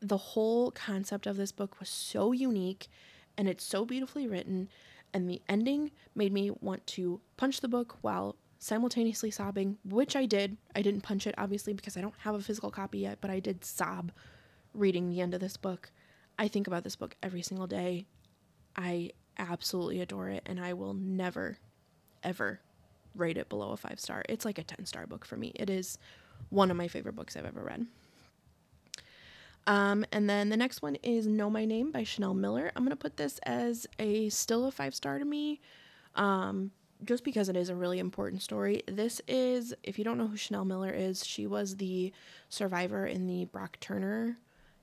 The 0.00 0.16
whole 0.16 0.70
concept 0.70 1.26
of 1.26 1.36
this 1.36 1.52
book 1.52 1.78
was 1.78 1.90
so 1.90 2.32
unique 2.32 2.88
and 3.36 3.48
it's 3.48 3.64
so 3.64 3.84
beautifully 3.84 4.26
written 4.26 4.68
and 5.12 5.28
the 5.28 5.42
ending 5.48 5.90
made 6.14 6.32
me 6.32 6.50
want 6.60 6.86
to 6.86 7.20
punch 7.36 7.60
the 7.60 7.68
book 7.68 7.98
while 8.00 8.36
simultaneously 8.58 9.30
sobbing, 9.30 9.78
which 9.84 10.16
I 10.16 10.26
did. 10.26 10.56
I 10.74 10.82
didn't 10.82 11.02
punch 11.02 11.26
it, 11.26 11.34
obviously, 11.38 11.72
because 11.72 11.96
I 11.96 12.00
don't 12.00 12.14
have 12.18 12.34
a 12.34 12.40
physical 12.40 12.70
copy 12.70 13.00
yet, 13.00 13.18
but 13.20 13.30
I 13.30 13.40
did 13.40 13.64
sob 13.64 14.12
reading 14.74 15.08
the 15.08 15.20
end 15.20 15.34
of 15.34 15.40
this 15.40 15.56
book. 15.56 15.90
I 16.38 16.48
think 16.48 16.66
about 16.66 16.84
this 16.84 16.96
book 16.96 17.16
every 17.22 17.42
single 17.42 17.66
day. 17.66 18.06
I 18.76 19.10
absolutely 19.38 20.00
adore 20.00 20.28
it, 20.28 20.42
and 20.46 20.60
I 20.60 20.74
will 20.74 20.94
never, 20.94 21.58
ever 22.22 22.60
rate 23.14 23.38
it 23.38 23.48
below 23.48 23.72
a 23.72 23.76
five 23.76 23.98
star. 23.98 24.22
It's 24.28 24.44
like 24.44 24.58
a 24.58 24.64
10 24.64 24.86
star 24.86 25.06
book 25.06 25.24
for 25.24 25.36
me. 25.36 25.52
It 25.54 25.70
is 25.70 25.98
one 26.50 26.70
of 26.70 26.76
my 26.76 26.88
favorite 26.88 27.16
books 27.16 27.36
I've 27.36 27.46
ever 27.46 27.62
read. 27.62 27.86
Um, 29.66 30.04
and 30.12 30.30
then 30.30 30.48
the 30.48 30.56
next 30.56 30.80
one 30.80 30.94
is 30.96 31.26
Know 31.26 31.50
My 31.50 31.64
Name 31.64 31.90
by 31.90 32.04
Chanel 32.04 32.34
Miller. 32.34 32.70
I'm 32.76 32.84
going 32.84 32.90
to 32.90 32.96
put 32.96 33.16
this 33.16 33.40
as 33.42 33.86
a 33.98 34.28
still 34.28 34.66
a 34.66 34.70
five 34.70 34.94
star 34.94 35.18
to 35.18 35.24
me. 35.24 35.60
Um, 36.14 36.70
just 37.04 37.24
because 37.24 37.48
it 37.48 37.56
is 37.56 37.68
a 37.68 37.74
really 37.74 37.98
important 37.98 38.42
story. 38.42 38.82
This 38.86 39.20
is, 39.28 39.74
if 39.82 39.98
you 39.98 40.04
don't 40.04 40.18
know 40.18 40.26
who 40.26 40.36
Chanel 40.36 40.64
Miller 40.64 40.90
is, 40.90 41.26
she 41.26 41.46
was 41.46 41.76
the 41.76 42.12
survivor 42.48 43.06
in 43.06 43.26
the 43.26 43.44
Brock 43.46 43.78
Turner 43.80 44.38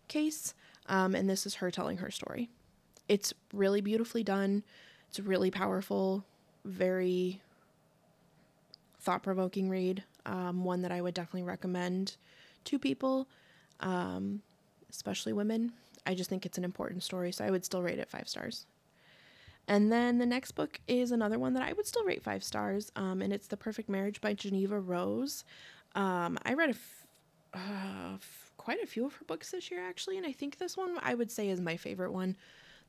case, 0.07 0.53
um, 0.87 1.15
and 1.15 1.29
this 1.29 1.45
is 1.45 1.55
her 1.55 1.71
telling 1.71 1.97
her 1.97 2.11
story. 2.11 2.49
It's 3.07 3.33
really 3.53 3.81
beautifully 3.81 4.23
done. 4.23 4.63
It's 5.09 5.19
really 5.19 5.51
powerful, 5.51 6.25
very 6.65 7.41
thought 8.99 9.23
provoking 9.23 9.69
read. 9.69 10.03
Um, 10.25 10.63
one 10.63 10.83
that 10.83 10.91
I 10.91 11.01
would 11.01 11.13
definitely 11.13 11.43
recommend 11.43 12.15
to 12.65 12.79
people, 12.79 13.27
um, 13.81 14.41
especially 14.89 15.33
women. 15.33 15.73
I 16.05 16.15
just 16.15 16.29
think 16.29 16.45
it's 16.45 16.57
an 16.57 16.63
important 16.63 17.03
story, 17.03 17.31
so 17.31 17.43
I 17.43 17.51
would 17.51 17.65
still 17.65 17.81
rate 17.81 17.99
it 17.99 18.09
five 18.09 18.29
stars. 18.29 18.65
And 19.67 19.91
then 19.91 20.17
the 20.17 20.25
next 20.25 20.51
book 20.51 20.79
is 20.87 21.11
another 21.11 21.39
one 21.39 21.53
that 21.53 21.63
I 21.63 21.73
would 21.73 21.87
still 21.87 22.03
rate 22.03 22.21
five 22.21 22.43
stars, 22.43 22.91
um, 22.95 23.21
and 23.21 23.31
it's 23.31 23.47
The 23.47 23.57
Perfect 23.57 23.89
Marriage 23.89 24.19
by 24.19 24.33
Geneva 24.33 24.79
Rose. 24.79 25.43
Um, 25.95 26.37
I 26.43 26.53
read 26.53 26.69
a 26.69 26.73
f- 26.73 27.07
uh, 27.53 28.15
f- 28.15 28.51
quite 28.57 28.81
a 28.83 28.87
few 28.87 29.05
of 29.05 29.13
her 29.15 29.25
books 29.25 29.51
this 29.51 29.71
year, 29.71 29.81
actually, 29.81 30.17
and 30.17 30.25
I 30.25 30.31
think 30.31 30.57
this 30.57 30.75
one 30.75 30.97
I 31.01 31.15
would 31.15 31.31
say 31.31 31.49
is 31.49 31.61
my 31.61 31.77
favorite 31.77 32.11
one 32.11 32.35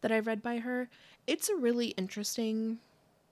that 0.00 0.10
I've 0.10 0.26
read 0.26 0.42
by 0.42 0.58
her. 0.58 0.88
It's 1.26 1.48
a 1.48 1.56
really 1.56 1.88
interesting 1.88 2.78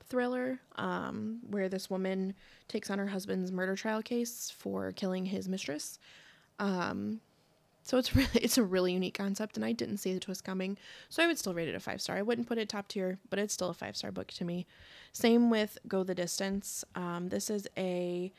thriller 0.04 0.60
um, 0.76 1.40
where 1.50 1.68
this 1.68 1.90
woman 1.90 2.34
takes 2.68 2.90
on 2.90 2.98
her 2.98 3.06
husband's 3.08 3.50
murder 3.50 3.74
trial 3.74 4.02
case 4.02 4.52
for 4.56 4.92
killing 4.92 5.26
his 5.26 5.48
mistress. 5.48 5.98
Um, 6.58 7.20
so 7.82 7.98
it's 7.98 8.14
really 8.16 8.28
it's 8.34 8.58
a 8.58 8.62
really 8.62 8.92
unique 8.92 9.16
concept, 9.16 9.56
and 9.56 9.64
I 9.64 9.72
didn't 9.72 9.98
see 9.98 10.12
the 10.12 10.20
twist 10.20 10.44
coming. 10.44 10.76
So 11.08 11.22
I 11.22 11.26
would 11.26 11.38
still 11.38 11.54
rate 11.54 11.68
it 11.68 11.74
a 11.74 11.80
five 11.80 12.00
star. 12.00 12.16
I 12.16 12.22
wouldn't 12.22 12.48
put 12.48 12.58
it 12.58 12.68
top 12.68 12.88
tier, 12.88 13.18
but 13.30 13.38
it's 13.38 13.54
still 13.54 13.70
a 13.70 13.74
five 13.74 13.96
star 13.96 14.12
book 14.12 14.28
to 14.28 14.44
me. 14.44 14.66
Same 15.12 15.50
with 15.50 15.78
Go 15.86 16.04
the 16.04 16.14
Distance. 16.14 16.84
Um, 16.94 17.28
this 17.28 17.50
is 17.50 17.68
a 17.76 18.32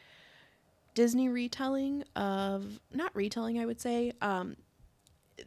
Disney 0.95 1.29
retelling 1.29 2.03
of 2.15 2.79
not 2.93 3.15
retelling, 3.15 3.59
I 3.59 3.65
would 3.65 3.81
say. 3.81 4.13
Um, 4.21 4.55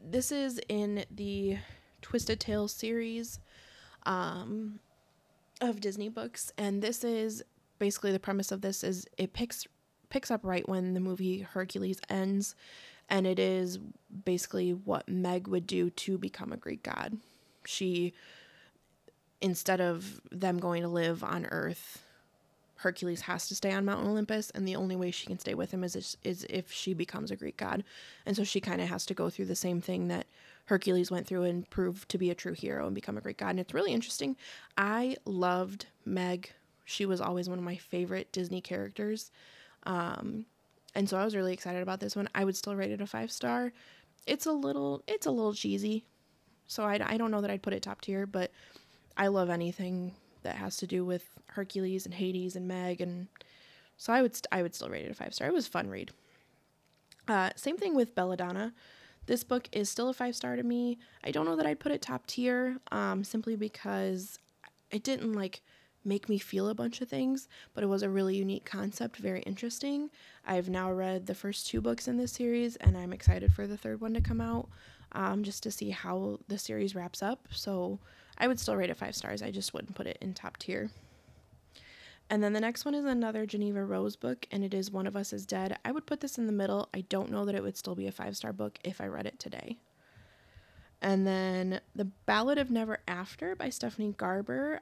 this 0.04 0.32
is 0.32 0.60
in 0.68 1.04
the 1.10 1.58
Twisted 2.02 2.40
Tales 2.40 2.72
series 2.72 3.38
um, 4.04 4.80
of 5.60 5.80
Disney 5.80 6.08
books, 6.08 6.52
and 6.58 6.82
this 6.82 7.04
is 7.04 7.42
basically 7.78 8.12
the 8.12 8.18
premise 8.18 8.52
of 8.52 8.60
this 8.62 8.82
is 8.82 9.06
it 9.18 9.32
picks 9.32 9.66
picks 10.08 10.30
up 10.30 10.40
right 10.44 10.68
when 10.68 10.94
the 10.94 11.00
movie 11.00 11.40
Hercules 11.40 12.00
ends, 12.08 12.54
and 13.08 13.26
it 13.26 13.38
is 13.38 13.78
basically 14.24 14.72
what 14.72 15.08
Meg 15.08 15.46
would 15.48 15.66
do 15.66 15.90
to 15.90 16.18
become 16.18 16.52
a 16.52 16.56
Greek 16.56 16.82
god. 16.82 17.18
She 17.64 18.14
instead 19.40 19.80
of 19.80 20.20
them 20.32 20.58
going 20.58 20.82
to 20.82 20.88
live 20.88 21.22
on 21.22 21.46
Earth, 21.46 22.02
Hercules 22.76 23.22
has 23.22 23.48
to 23.48 23.54
stay 23.54 23.72
on 23.72 23.84
Mount 23.84 24.06
Olympus, 24.06 24.50
and 24.50 24.66
the 24.66 24.76
only 24.76 24.96
way 24.96 25.10
she 25.10 25.26
can 25.26 25.38
stay 25.38 25.54
with 25.54 25.70
him 25.70 25.82
is 25.82 26.16
is 26.22 26.46
if 26.50 26.70
she 26.70 26.94
becomes 26.94 27.30
a 27.30 27.36
Greek 27.36 27.56
god, 27.56 27.84
and 28.26 28.36
so 28.36 28.44
she 28.44 28.60
kind 28.60 28.80
of 28.80 28.88
has 28.88 29.06
to 29.06 29.14
go 29.14 29.30
through 29.30 29.46
the 29.46 29.56
same 29.56 29.80
thing 29.80 30.08
that 30.08 30.26
Hercules 30.66 31.10
went 31.10 31.26
through 31.26 31.44
and 31.44 31.68
prove 31.70 32.06
to 32.08 32.18
be 32.18 32.30
a 32.30 32.34
true 32.34 32.52
hero 32.52 32.86
and 32.86 32.94
become 32.94 33.16
a 33.16 33.20
Greek 33.20 33.38
god. 33.38 33.50
And 33.50 33.60
it's 33.60 33.72
really 33.74 33.92
interesting. 33.92 34.36
I 34.76 35.16
loved 35.24 35.86
Meg. 36.04 36.52
She 36.84 37.06
was 37.06 37.20
always 37.20 37.48
one 37.48 37.58
of 37.58 37.64
my 37.64 37.76
favorite 37.76 38.30
Disney 38.30 38.60
characters, 38.60 39.30
um, 39.84 40.44
and 40.96 41.08
so 41.08 41.18
I 41.18 41.24
was 41.24 41.36
really 41.36 41.52
excited 41.52 41.82
about 41.82 42.00
this 42.00 42.16
one. 42.16 42.28
I 42.34 42.44
would 42.44 42.56
still 42.56 42.74
rate 42.74 42.90
it 42.90 43.02
a 43.02 43.06
five 43.06 43.30
star. 43.30 43.72
It's 44.26 44.46
a 44.46 44.52
little 44.52 45.02
it's 45.06 45.26
a 45.26 45.30
little 45.30 45.54
cheesy, 45.54 46.04
so 46.66 46.82
I 46.82 46.98
I 47.06 47.16
don't 47.18 47.30
know 47.30 47.42
that 47.42 47.50
I'd 47.50 47.62
put 47.62 47.74
it 47.74 47.82
top 47.82 48.00
tier, 48.00 48.26
but 48.26 48.50
I 49.16 49.28
love 49.28 49.50
anything 49.50 50.14
that 50.42 50.56
has 50.56 50.76
to 50.78 50.86
do 50.86 51.04
with 51.04 51.28
Hercules 51.48 52.06
and 52.06 52.14
Hades 52.14 52.56
and 52.56 52.66
Meg, 52.66 53.00
and 53.00 53.28
so 53.98 54.12
I 54.12 54.22
would 54.22 54.34
st- 54.34 54.48
I 54.50 54.62
would 54.62 54.74
still 54.74 54.88
rate 54.88 55.04
it 55.04 55.10
a 55.10 55.14
five 55.14 55.34
star. 55.34 55.46
It 55.46 55.54
was 55.54 55.68
a 55.68 55.70
fun 55.70 55.88
read. 55.88 56.10
Uh, 57.28 57.50
same 57.56 57.76
thing 57.76 57.94
with 57.94 58.14
Belladonna. 58.14 58.72
This 59.26 59.44
book 59.44 59.68
is 59.72 59.90
still 59.90 60.08
a 60.08 60.14
five 60.14 60.34
star 60.34 60.56
to 60.56 60.62
me. 60.62 60.98
I 61.22 61.30
don't 61.30 61.44
know 61.44 61.56
that 61.56 61.66
I'd 61.66 61.80
put 61.80 61.92
it 61.92 62.00
top 62.00 62.26
tier, 62.26 62.78
um, 62.90 63.22
simply 63.22 63.54
because 63.54 64.38
it 64.90 65.02
didn't 65.02 65.34
like 65.34 65.60
make 66.06 66.28
me 66.28 66.38
feel 66.38 66.68
a 66.68 66.74
bunch 66.74 67.00
of 67.00 67.08
things, 67.08 67.48
but 67.74 67.82
it 67.82 67.88
was 67.88 68.02
a 68.02 68.08
really 68.08 68.36
unique 68.36 68.64
concept, 68.64 69.16
very 69.16 69.42
interesting. 69.42 70.10
I've 70.46 70.68
now 70.68 70.92
read 70.92 71.26
the 71.26 71.34
first 71.34 71.66
two 71.66 71.80
books 71.80 72.08
in 72.08 72.16
this 72.16 72.32
series, 72.32 72.76
and 72.76 72.96
I'm 72.96 73.12
excited 73.12 73.52
for 73.52 73.66
the 73.66 73.76
third 73.76 74.00
one 74.00 74.14
to 74.14 74.20
come 74.20 74.40
out, 74.40 74.68
um, 75.12 75.42
just 75.42 75.62
to 75.64 75.70
see 75.70 75.90
how 75.90 76.38
the 76.48 76.58
series 76.58 76.94
wraps 76.94 77.22
up. 77.22 77.48
So 77.50 77.98
I 78.38 78.46
would 78.46 78.60
still 78.60 78.76
rate 78.76 78.90
it 78.90 78.96
five 78.96 79.16
stars. 79.16 79.42
I 79.42 79.50
just 79.50 79.74
wouldn't 79.74 79.96
put 79.96 80.06
it 80.06 80.18
in 80.20 80.32
top 80.32 80.56
tier. 80.56 80.90
And 82.28 82.42
then 82.42 82.52
the 82.52 82.60
next 82.60 82.84
one 82.84 82.94
is 82.94 83.04
another 83.04 83.46
Geneva 83.46 83.84
Rose 83.84 84.16
book, 84.16 84.46
and 84.50 84.64
it 84.64 84.74
is 84.74 84.90
One 84.90 85.06
of 85.06 85.16
Us 85.16 85.32
is 85.32 85.46
Dead. 85.46 85.78
I 85.84 85.92
would 85.92 86.06
put 86.06 86.20
this 86.20 86.38
in 86.38 86.46
the 86.46 86.52
middle. 86.52 86.88
I 86.92 87.02
don't 87.02 87.30
know 87.30 87.44
that 87.44 87.54
it 87.54 87.62
would 87.62 87.76
still 87.76 87.94
be 87.94 88.06
a 88.06 88.12
five 88.12 88.36
star 88.36 88.52
book 88.52 88.78
if 88.82 89.00
I 89.00 89.06
read 89.06 89.26
it 89.26 89.38
today. 89.38 89.78
And 91.00 91.26
then 91.26 91.80
The 91.94 92.06
Ballad 92.06 92.58
of 92.58 92.70
Never 92.70 92.98
After 93.06 93.54
by 93.54 93.70
Stephanie 93.70 94.14
Garber. 94.16 94.80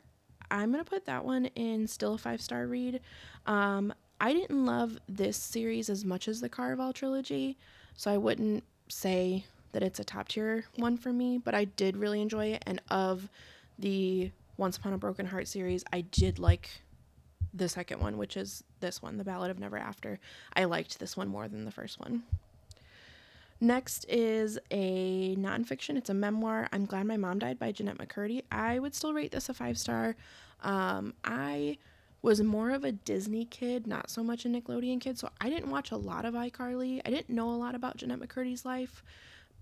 I'm 0.50 0.72
going 0.72 0.84
to 0.84 0.88
put 0.88 1.06
that 1.06 1.24
one 1.24 1.46
in 1.54 1.86
still 1.86 2.14
a 2.14 2.18
five 2.18 2.40
star 2.40 2.66
read. 2.66 3.00
Um, 3.46 3.92
I 4.20 4.32
didn't 4.32 4.64
love 4.64 4.98
this 5.08 5.36
series 5.36 5.90
as 5.90 6.04
much 6.04 6.28
as 6.28 6.40
the 6.40 6.48
Caraval 6.48 6.94
trilogy, 6.94 7.56
so 7.96 8.10
I 8.10 8.16
wouldn't 8.16 8.64
say 8.88 9.44
that 9.72 9.82
it's 9.82 9.98
a 9.98 10.04
top 10.04 10.28
tier 10.28 10.64
one 10.76 10.96
for 10.96 11.12
me, 11.12 11.38
but 11.38 11.54
I 11.54 11.64
did 11.64 11.96
really 11.96 12.20
enjoy 12.20 12.46
it. 12.46 12.62
And 12.66 12.80
of 12.90 13.28
the 13.78 14.30
Once 14.56 14.76
Upon 14.76 14.92
a 14.92 14.98
Broken 14.98 15.26
Heart 15.26 15.48
series, 15.48 15.84
I 15.92 16.02
did 16.02 16.38
like 16.38 16.70
the 17.52 17.68
second 17.68 18.00
one, 18.00 18.16
which 18.16 18.36
is 18.36 18.64
this 18.80 19.02
one, 19.02 19.16
The 19.16 19.24
Ballad 19.24 19.50
of 19.50 19.58
Never 19.58 19.76
After. 19.76 20.18
I 20.54 20.64
liked 20.64 20.98
this 20.98 21.16
one 21.16 21.28
more 21.28 21.48
than 21.48 21.64
the 21.64 21.70
first 21.70 22.00
one. 22.00 22.22
Next 23.64 24.04
is 24.10 24.58
a 24.70 25.34
nonfiction. 25.36 25.96
It's 25.96 26.10
a 26.10 26.14
memoir. 26.14 26.68
I'm 26.70 26.84
Glad 26.84 27.06
My 27.06 27.16
Mom 27.16 27.38
Died 27.38 27.58
by 27.58 27.72
Jennette 27.72 27.96
McCurdy. 27.96 28.42
I 28.52 28.78
would 28.78 28.94
still 28.94 29.14
rate 29.14 29.32
this 29.32 29.48
a 29.48 29.54
five 29.54 29.78
star. 29.78 30.16
Um, 30.62 31.14
I 31.24 31.78
was 32.20 32.42
more 32.42 32.72
of 32.72 32.84
a 32.84 32.92
Disney 32.92 33.46
kid, 33.46 33.86
not 33.86 34.10
so 34.10 34.22
much 34.22 34.44
a 34.44 34.48
Nickelodeon 34.48 35.00
kid, 35.00 35.18
so 35.18 35.30
I 35.40 35.48
didn't 35.48 35.70
watch 35.70 35.92
a 35.92 35.96
lot 35.96 36.26
of 36.26 36.34
iCarly. 36.34 37.00
I 37.06 37.10
didn't 37.10 37.30
know 37.30 37.48
a 37.48 37.56
lot 37.56 37.74
about 37.74 37.96
Jennette 37.96 38.20
McCurdy's 38.20 38.66
life. 38.66 39.02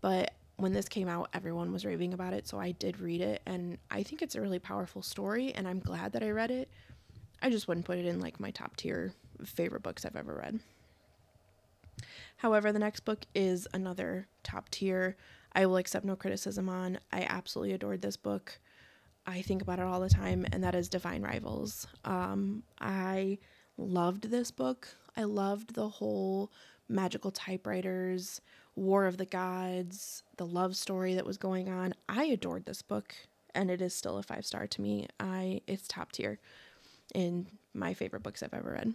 But 0.00 0.34
when 0.57 0.72
this 0.72 0.88
came 0.88 1.07
out, 1.07 1.28
everyone 1.32 1.72
was 1.72 1.84
raving 1.84 2.12
about 2.12 2.32
it, 2.32 2.48
so 2.48 2.59
I 2.59 2.72
did 2.72 2.98
read 2.98 3.20
it, 3.20 3.40
and 3.46 3.78
I 3.88 4.03
think 4.03 4.20
it's 4.20 4.34
a 4.34 4.40
really 4.40 4.59
powerful 4.59 5.03
story, 5.03 5.55
and 5.55 5.68
I'm 5.68 5.78
glad 5.78 6.11
that 6.14 6.24
I 6.24 6.30
read 6.30 6.50
it. 6.50 6.68
I 7.40 7.50
just 7.50 7.68
wouldn't 7.68 7.86
put 7.86 7.98
it 7.98 8.07
in 8.07 8.18
like 8.18 8.40
my 8.40 8.50
top 8.50 8.74
tier 8.74 9.12
favorite 9.44 9.84
books 9.84 10.05
I've 10.05 10.16
ever 10.16 10.34
read. 10.34 10.59
However, 12.36 12.72
the 12.72 12.78
next 12.78 13.01
book 13.01 13.26
is 13.34 13.68
another 13.72 14.26
top 14.43 14.68
tier. 14.70 15.16
I 15.53 15.66
will 15.66 15.76
accept 15.76 16.05
no 16.05 16.16
criticism 16.16 16.68
on. 16.68 16.99
I 17.12 17.26
absolutely 17.28 17.74
adored 17.74 18.03
this 18.03 18.16
book. 18.16 18.59
I 19.26 19.43
think 19.43 19.62
about 19.62 19.78
it 19.78 19.84
all 19.84 20.01
the 20.01 20.09
time, 20.09 20.47
and 20.51 20.64
that 20.64 20.74
is 20.74 20.88
Divine 20.88 21.22
Rivals. 21.22 21.86
Um, 22.05 22.64
I 22.80 23.38
loved 23.76 24.30
this 24.30 24.51
book. 24.51 24.88
I 25.16 25.24
loved 25.24 25.74
the 25.74 25.88
whole 25.88 26.51
magical 26.88 27.30
typewriters, 27.30 28.40
War 28.74 29.07
of 29.07 29.18
the 29.18 29.26
Gods, 29.26 30.22
the 30.36 30.47
love 30.47 30.76
story 30.76 31.14
that 31.14 31.26
was 31.26 31.36
going 31.36 31.68
on. 31.68 31.95
I 32.09 32.24
adored 32.24 32.66
this 32.66 32.82
book 32.82 33.14
and 33.55 33.70
it 33.70 33.82
is 33.82 33.95
still 33.95 34.18
a 34.18 34.22
five 34.22 34.45
star 34.47 34.66
to 34.66 34.80
me. 34.80 35.09
I 35.20 35.61
it's 35.66 35.86
top 35.86 36.12
tier 36.12 36.38
in 37.14 37.47
my 37.74 37.95
favorite 37.95 38.22
books 38.22 38.43
I've 38.43 38.55
ever 38.55 38.72
read. 38.72 38.95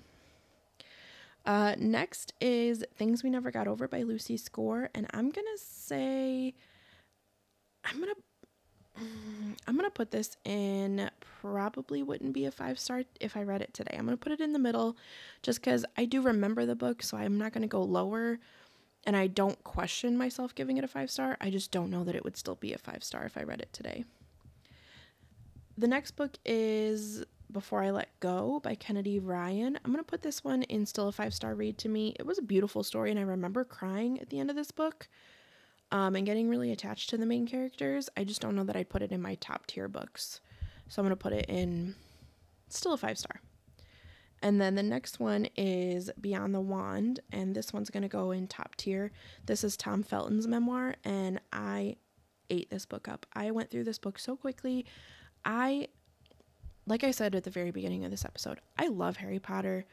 Uh, 1.47 1.75
next 1.77 2.33
is 2.41 2.83
Things 2.97 3.23
We 3.23 3.29
Never 3.29 3.51
Got 3.51 3.69
Over 3.69 3.87
by 3.87 4.03
Lucy 4.03 4.35
Score, 4.35 4.89
and 4.93 5.07
I'm 5.13 5.29
gonna 5.29 5.47
say 5.57 6.53
I'm 7.85 8.01
gonna 8.01 8.13
I'm 9.65 9.77
gonna 9.77 9.89
put 9.89 10.11
this 10.11 10.35
in 10.43 11.09
probably 11.41 12.03
wouldn't 12.03 12.33
be 12.33 12.43
a 12.43 12.51
five 12.51 12.77
star 12.77 13.03
if 13.21 13.37
I 13.37 13.43
read 13.43 13.61
it 13.61 13.73
today. 13.73 13.95
I'm 13.97 14.03
gonna 14.03 14.17
put 14.17 14.33
it 14.33 14.41
in 14.41 14.51
the 14.51 14.59
middle 14.59 14.97
just 15.41 15.61
because 15.61 15.85
I 15.95 16.03
do 16.03 16.21
remember 16.21 16.65
the 16.65 16.75
book, 16.75 17.01
so 17.01 17.15
I'm 17.15 17.37
not 17.37 17.53
gonna 17.53 17.67
go 17.67 17.81
lower 17.81 18.39
and 19.05 19.15
I 19.15 19.27
don't 19.27 19.63
question 19.63 20.17
myself 20.17 20.53
giving 20.53 20.75
it 20.75 20.83
a 20.83 20.87
five 20.89 21.09
star. 21.09 21.37
I 21.39 21.49
just 21.49 21.71
don't 21.71 21.89
know 21.89 22.03
that 22.03 22.15
it 22.15 22.25
would 22.25 22.35
still 22.35 22.55
be 22.55 22.73
a 22.73 22.77
five 22.77 23.05
star 23.05 23.23
if 23.23 23.37
I 23.37 23.43
read 23.43 23.61
it 23.61 23.71
today. 23.71 24.03
The 25.77 25.87
next 25.87 26.11
book 26.17 26.37
is 26.43 27.23
Before 27.51 27.81
I 27.81 27.91
Let 27.91 28.19
Go 28.19 28.59
by 28.63 28.75
Kennedy 28.75 29.19
Ryan. 29.19 29.79
I'm 29.83 29.91
going 29.91 30.03
to 30.03 30.09
put 30.09 30.21
this 30.21 30.43
one 30.43 30.63
in 30.63 30.85
still 30.85 31.07
a 31.07 31.11
five 31.11 31.33
star 31.33 31.55
read 31.55 31.77
to 31.79 31.89
me. 31.89 32.15
It 32.19 32.25
was 32.25 32.37
a 32.37 32.43
beautiful 32.43 32.83
story, 32.83 33.11
and 33.11 33.19
I 33.19 33.23
remember 33.23 33.63
crying 33.63 34.19
at 34.19 34.29
the 34.29 34.39
end 34.39 34.49
of 34.49 34.55
this 34.55 34.71
book 34.71 35.07
um, 35.91 36.15
and 36.15 36.25
getting 36.25 36.49
really 36.49 36.71
attached 36.71 37.09
to 37.11 37.17
the 37.17 37.25
main 37.25 37.47
characters. 37.47 38.09
I 38.17 38.23
just 38.23 38.41
don't 38.41 38.55
know 38.55 38.63
that 38.65 38.75
I'd 38.75 38.89
put 38.89 39.01
it 39.01 39.11
in 39.11 39.21
my 39.21 39.35
top 39.35 39.65
tier 39.67 39.87
books. 39.87 40.41
So 40.89 41.01
I'm 41.01 41.05
going 41.05 41.17
to 41.17 41.21
put 41.21 41.33
it 41.33 41.45
in 41.47 41.95
still 42.69 42.93
a 42.93 42.97
five 42.97 43.17
star. 43.17 43.41
And 44.41 44.61
then 44.61 44.75
the 44.75 44.83
next 44.83 45.19
one 45.19 45.47
is 45.55 46.11
Beyond 46.21 46.53
the 46.53 46.61
Wand, 46.61 47.21
and 47.31 47.55
this 47.55 47.73
one's 47.73 47.89
going 47.89 48.03
to 48.03 48.09
go 48.09 48.31
in 48.31 48.47
top 48.47 48.75
tier. 48.75 49.11
This 49.45 49.63
is 49.63 49.75
Tom 49.75 50.03
Felton's 50.03 50.47
memoir, 50.47 50.95
and 51.03 51.41
I 51.51 51.95
ate 52.49 52.69
this 52.69 52.85
book 52.85 53.07
up. 53.07 53.25
I 53.33 53.49
went 53.51 53.71
through 53.71 53.85
this 53.85 53.97
book 53.97 54.19
so 54.19 54.35
quickly. 54.35 54.85
I, 55.43 55.87
like 56.87 57.03
I 57.03 57.11
said 57.11 57.35
at 57.35 57.43
the 57.43 57.49
very 57.49 57.71
beginning 57.71 58.05
of 58.05 58.11
this 58.11 58.25
episode, 58.25 58.59
I 58.79 58.87
love 58.87 59.17
Harry 59.17 59.39
Potter. 59.39 59.85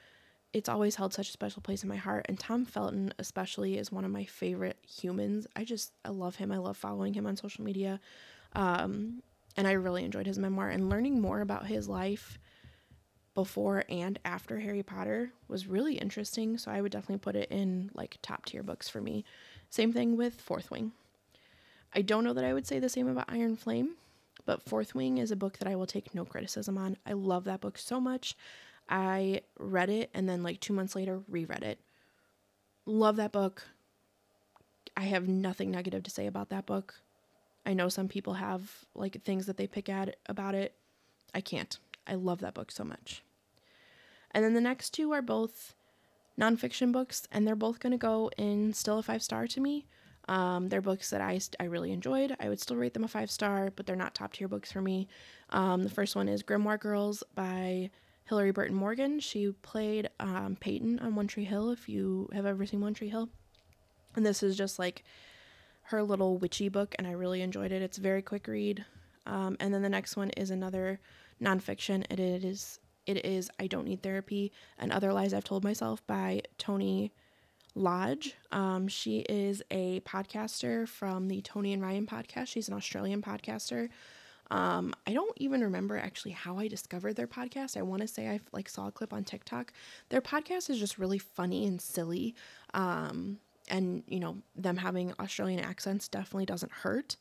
It's 0.53 0.69
always 0.69 0.95
held 0.95 1.13
such 1.13 1.29
a 1.29 1.33
special 1.33 1.61
place 1.61 1.83
in 1.83 1.89
my 1.89 1.97
heart, 1.97 2.27
and 2.29 2.39
Tom 2.39 2.65
Felton, 2.65 3.13
especially, 3.19 3.77
is 3.77 3.91
one 3.91 4.05
of 4.05 4.13
my 4.13 4.25
favorite 4.25 4.79
humans. 4.87 5.49
I 5.57 5.65
just, 5.65 5.93
I 6.05 6.11
love 6.11 6.37
him. 6.37 6.53
I 6.53 6.59
love 6.59 6.77
following 6.77 7.13
him 7.13 7.27
on 7.27 7.37
social 7.37 7.65
media. 7.65 8.01
Um, 8.55 9.23
and 9.57 9.67
I 9.67 9.73
really 9.73 10.05
enjoyed 10.05 10.27
his 10.27 10.39
memoir 10.39 10.69
and 10.69 10.89
learning 10.89 11.21
more 11.21 11.41
about 11.41 11.67
his 11.67 11.89
life 11.89 12.39
before 13.35 13.83
and 13.89 14.19
after 14.25 14.61
Harry 14.61 14.85
Potter 14.85 15.33
was 15.49 15.67
really 15.67 15.95
interesting, 15.97 16.57
so 16.57 16.71
I 16.71 16.81
would 16.81 16.93
definitely 16.93 17.19
put 17.19 17.35
it 17.35 17.51
in 17.51 17.91
like 17.93 18.19
top 18.23 18.47
tier 18.47 18.63
books 18.63 18.89
for 18.89 19.01
me. 19.01 19.25
Same 19.71 19.93
thing 19.93 20.17
with 20.17 20.41
Fourth 20.41 20.71
Wing. 20.71 20.93
I 21.93 22.03
don't 22.03 22.23
know 22.23 22.33
that 22.33 22.45
I 22.45 22.53
would 22.53 22.67
say 22.67 22.79
the 22.79 22.89
same 22.89 23.09
about 23.09 23.27
Iron 23.29 23.57
Flame, 23.57 23.97
but 24.47 24.63
Fourth 24.63 24.95
Wing 24.95 25.19
is 25.19 25.31
a 25.31 25.37
book 25.37 25.59
that 25.59 25.69
I 25.69 25.77
will 25.77 25.87
take 25.87 26.15
no 26.15 26.25
criticism 26.25 26.79
on. 26.79 26.97
I 27.07 27.13
love 27.13 27.45
that 27.45 27.61
book 27.61 27.79
so 27.79 28.01
much. 28.01 28.37
I 28.89 29.43
read 29.59 29.91
it 29.91 30.11
and 30.13 30.29
then 30.29 30.43
like 30.43 30.61
2 30.61 30.73
months 30.73 30.95
later 30.95 31.21
reread 31.29 31.63
it. 31.63 31.81
Love 32.87 33.17
that 33.17 33.33
book. 33.33 33.63
I 34.97 35.05
have 35.05 35.27
nothing 35.27 35.71
negative 35.71 36.03
to 36.05 36.11
say 36.11 36.27
about 36.27 36.51
that 36.51 36.67
book. 36.67 36.95
I 37.67 37.73
know 37.73 37.89
some 37.89 38.09
people 38.09 38.35
have 38.35 38.85
like 38.95 39.23
things 39.23 39.47
that 39.47 39.57
they 39.57 39.67
pick 39.67 39.89
at 39.89 40.17
about 40.27 40.55
it. 40.55 40.75
I 41.35 41.41
can't. 41.41 41.79
I 42.07 42.15
love 42.15 42.41
that 42.41 42.55
book 42.55 42.71
so 42.71 42.85
much. 42.85 43.23
And 44.31 44.45
then 44.45 44.55
the 44.55 44.61
next 44.61 44.91
two 44.91 45.13
are 45.13 45.23
both 45.23 45.75
nonfiction 46.39 46.93
books, 46.93 47.27
and 47.33 47.47
they're 47.47 47.55
both 47.55 47.81
going 47.81 47.93
to 47.93 47.97
go 47.97 48.31
in 48.37 48.73
still 48.73 48.99
a 48.99 49.03
five 49.03 49.23
star 49.23 49.47
to 49.47 49.61
me. 49.61 49.87
Um, 50.29 50.69
they're 50.69 50.81
books 50.81 51.11
that 51.11 51.21
I, 51.21 51.41
I 51.61 51.65
really 51.65 51.93
enjoyed. 51.93 52.35
I 52.41 52.49
would 52.49 52.61
still 52.61 52.77
rate 52.77 52.95
them 52.95 53.05
a 53.05 53.09
five 53.09 53.31
star, 53.31 53.73
but 53.75 53.87
they're 53.87 53.97
not 53.97 54.15
top 54.15 54.33
tier 54.33 54.49
books 54.49 54.73
for 54.73 54.81
me. 54.81 55.09
Um, 55.51 55.83
the 55.83 55.91
first 55.91 56.17
one 56.17 56.29
is 56.29 56.43
Grimoire 56.43 56.81
Girls 56.81 57.23
by 57.35 57.91
Hilarie 58.31 58.55
Burton 58.55 58.77
Morgan. 58.77 59.21
She 59.21 59.53
played 59.63 60.09
um, 60.21 60.57
Peyton 60.59 60.99
on 61.01 61.15
One 61.15 61.27
Tree 61.27 61.45
Hill, 61.45 61.71
if 61.71 61.89
you 61.89 62.29
have 62.33 62.47
ever 62.47 62.65
seen 62.65 62.81
One 62.81 62.95
Tree 62.95 63.11
Hill. 63.11 63.29
And 64.17 64.25
this 64.25 64.43
is 64.43 64.57
just 64.57 64.79
like 64.79 65.05
her 65.89 66.03
little 66.03 66.39
witchy 66.39 66.69
book, 66.69 66.95
and 66.99 67.07
I 67.07 67.13
really 67.13 67.43
enjoyed 67.43 67.73
it. 67.73 67.83
It's 67.83 67.99
a 67.99 68.03
very 68.03 68.23
quick 68.23 68.49
read. 68.49 68.85
Um, 69.27 69.57
and 69.61 69.73
then 69.75 69.83
the 69.83 69.89
next 69.89 70.17
one 70.17 70.31
is 70.31 70.51
another 70.51 71.01
nonfiction. 71.43 72.05
It 72.11 72.21
is 72.21 72.79
it 73.07 73.25
is 73.27 73.51
I 73.61 73.67
Don't 73.67 73.87
Need 73.87 74.03
Therapy 74.03 74.51
and 74.79 74.91
Other 74.91 75.13
Lies 75.13 75.35
I've 75.35 75.45
Told 75.45 75.63
Myself 75.63 76.07
by 76.07 76.41
Toni 76.57 77.13
Lodge. 77.75 78.35
Um, 78.53 78.89
she 78.89 79.21
is 79.21 79.63
a 79.71 80.01
podcaster 80.01 80.87
from 80.87 81.29
the 81.29 81.41
Toni 81.41 81.73
and 81.73 81.83
Ryan 81.83 82.07
podcast. 82.07 82.49
She's 82.49 82.69
an 82.69 82.75
Australian 82.75 83.23
podcaster. 83.23 83.89
Um, 84.51 84.95
I 85.07 85.13
don't 85.13 85.37
even 85.39 85.63
remember 85.63 85.97
actually 85.97 86.33
how 86.33 86.59
I 86.59 86.69
discovered 86.69 87.17
their 87.17 87.27
podcast. 87.27 87.77
I 87.77 87.83
want 87.83 88.03
to 88.03 88.09
say 88.09 88.29
I 88.29 88.41
like 88.53 88.69
saw 88.69 88.89
a 88.89 88.93
clip 88.93 89.13
on 89.13 89.25
TikTok. 89.25 89.73
Their 90.11 90.21
podcast 90.21 90.71
is 90.71 90.79
just 90.79 90.99
really 90.99 91.19
funny 91.19 91.67
and 91.67 91.81
silly. 91.81 92.35
Um, 92.75 93.39
and 93.69 94.03
you 94.07 94.21
know, 94.21 94.37
them 94.55 94.77
having 94.77 95.15
Australian 95.19 95.61
accents 95.61 96.09
definitely 96.09 96.47
doesn't 96.47 96.73
hurt. 96.73 97.17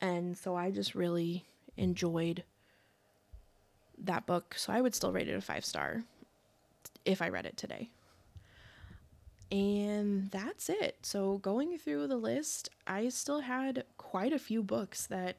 And 0.00 0.36
so 0.36 0.56
I 0.56 0.70
just 0.70 0.94
really 0.94 1.44
enjoyed 1.76 2.42
that 3.98 4.26
book. 4.26 4.54
So 4.58 4.72
I 4.72 4.80
would 4.80 4.94
still 4.94 5.12
rate 5.12 5.28
it 5.28 5.36
a 5.36 5.40
five 5.40 5.64
star 5.64 6.02
if 7.04 7.22
I 7.22 7.28
read 7.28 7.46
it 7.46 7.56
today. 7.56 7.90
And 9.50 10.30
that's 10.30 10.68
it. 10.68 10.98
So 11.02 11.38
going 11.38 11.78
through 11.78 12.08
the 12.08 12.16
list, 12.16 12.70
I 12.86 13.08
still 13.08 13.40
had 13.40 13.84
quite 13.98 14.32
a 14.32 14.38
few 14.38 14.62
books 14.62 15.06
that 15.06 15.36